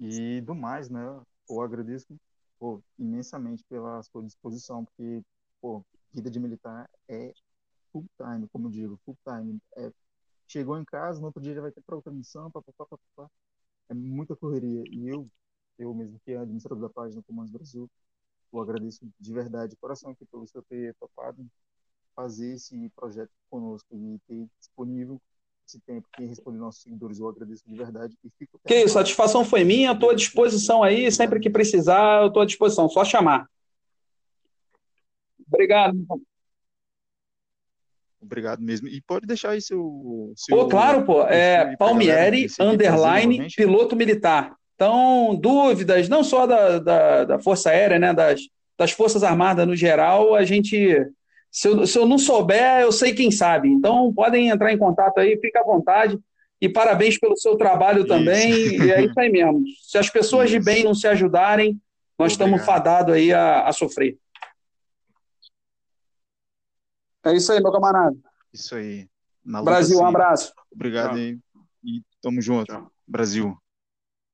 E 0.00 0.40
do 0.40 0.54
mais, 0.54 0.90
né, 0.90 1.00
eu 1.48 1.60
agradeço 1.60 2.16
pô, 2.58 2.82
imensamente 2.98 3.64
pela 3.68 4.02
sua 4.04 4.22
disposição, 4.22 4.84
porque, 4.84 5.22
pô, 5.60 5.84
vida 6.12 6.30
de 6.30 6.38
militar 6.40 6.88
é 7.08 7.32
full 7.92 8.06
time, 8.16 8.48
como 8.48 8.68
eu 8.68 8.70
digo, 8.70 9.00
full 9.04 9.16
time. 9.24 9.60
É, 9.76 9.92
chegou 10.48 10.78
em 10.78 10.84
casa, 10.84 11.20
no 11.20 11.26
outro 11.26 11.42
dia 11.42 11.54
já 11.54 11.60
vai 11.60 11.72
ter 11.72 11.82
para 11.82 11.96
outra 11.96 12.12
missão, 12.12 12.50
papapá, 12.50 12.86
papapá. 12.86 13.30
É 13.88 13.94
muita 13.94 14.36
correria. 14.36 14.84
E 14.90 15.08
eu, 15.08 15.28
eu 15.78 15.94
mesmo 15.94 16.18
que 16.24 16.32
é 16.32 16.38
administrador 16.38 16.88
da 16.88 16.92
página 16.92 17.22
Comandos 17.22 17.52
Brasil, 17.52 17.90
eu 18.52 18.60
agradeço 18.60 19.06
de 19.18 19.32
verdade, 19.32 19.70
de 19.70 19.76
coração 19.76 20.10
aqui 20.10 20.24
por 20.26 20.40
você 20.40 20.60
ter 20.62 20.94
topado 20.94 21.44
fazer 22.14 22.54
esse 22.54 22.90
projeto 22.94 23.30
conosco 23.50 23.88
e 23.96 24.18
ter 24.28 24.46
disponível 24.58 25.20
esse 25.66 25.80
tempo 25.80 26.06
que 26.14 26.24
responde 26.24 26.58
nossos 26.58 26.82
seguidores. 26.82 27.18
Eu 27.18 27.28
agradeço 27.28 27.62
de 27.66 27.74
verdade. 27.74 28.14
E 28.22 28.30
fico 28.38 28.60
que 28.66 28.74
isso, 28.74 28.98
a 28.98 29.02
satisfação 29.02 29.44
foi 29.44 29.64
minha. 29.64 29.92
Estou 29.92 30.10
à 30.10 30.14
disposição 30.14 30.82
aí. 30.82 31.10
Sempre 31.10 31.40
que 31.40 31.48
precisar, 31.48 32.22
eu 32.22 32.28
estou 32.28 32.42
à 32.42 32.46
disposição. 32.46 32.88
Só 32.88 33.04
chamar. 33.04 33.48
Obrigado. 35.46 36.04
Obrigado 38.20 38.62
mesmo. 38.62 38.88
E 38.88 39.00
pode 39.02 39.26
deixar 39.26 39.50
aí 39.50 39.60
seu. 39.60 40.32
seu 40.36 40.56
pô, 40.56 40.68
claro, 40.68 41.04
pô. 41.04 41.22
É 41.22 41.76
Palmieri, 41.76 42.46
underline, 42.60 43.46
piloto 43.54 43.96
militar. 43.96 44.56
Então, 44.82 45.36
dúvidas, 45.36 46.08
não 46.08 46.24
só 46.24 46.44
da, 46.44 46.80
da, 46.80 47.24
da 47.24 47.38
Força 47.38 47.70
Aérea, 47.70 48.00
né? 48.00 48.12
Das, 48.12 48.40
das 48.76 48.90
Forças 48.90 49.22
Armadas 49.22 49.64
no 49.64 49.76
geral, 49.76 50.34
a 50.34 50.44
gente 50.44 51.06
se 51.52 51.68
eu, 51.68 51.86
se 51.86 51.96
eu 51.96 52.04
não 52.04 52.18
souber, 52.18 52.80
eu 52.80 52.90
sei 52.90 53.14
quem 53.14 53.30
sabe. 53.30 53.68
Então, 53.68 54.12
podem 54.12 54.48
entrar 54.48 54.72
em 54.72 54.78
contato 54.78 55.18
aí, 55.18 55.38
fica 55.40 55.60
à 55.60 55.62
vontade. 55.62 56.18
E 56.60 56.68
parabéns 56.68 57.16
pelo 57.16 57.36
seu 57.36 57.56
trabalho 57.56 58.00
isso. 58.00 58.08
também. 58.08 58.50
E 58.52 58.90
é 58.90 59.04
isso 59.04 59.20
aí 59.20 59.30
mesmo. 59.30 59.62
Se 59.82 59.98
as 59.98 60.10
pessoas 60.10 60.50
isso. 60.50 60.58
de 60.58 60.64
bem 60.64 60.82
não 60.82 60.94
se 60.96 61.06
ajudarem, 61.06 61.80
nós 62.18 62.32
Obrigado. 62.32 62.56
estamos 62.56 62.66
fadados 62.66 63.14
aí 63.14 63.32
a, 63.32 63.68
a 63.68 63.72
sofrer. 63.72 64.18
É 67.24 67.36
isso 67.36 67.52
aí, 67.52 67.62
meu 67.62 67.70
camarada. 67.70 68.16
Isso 68.52 68.74
aí. 68.74 69.06
Brasil, 69.44 70.00
um 70.00 70.06
abraço. 70.06 70.52
Obrigado 70.74 71.10
Tchau. 71.10 71.18
aí. 71.18 71.38
E 71.84 72.02
tamo 72.20 72.42
junto. 72.42 72.66
Tchau. 72.66 72.90
Brasil. 73.06 73.61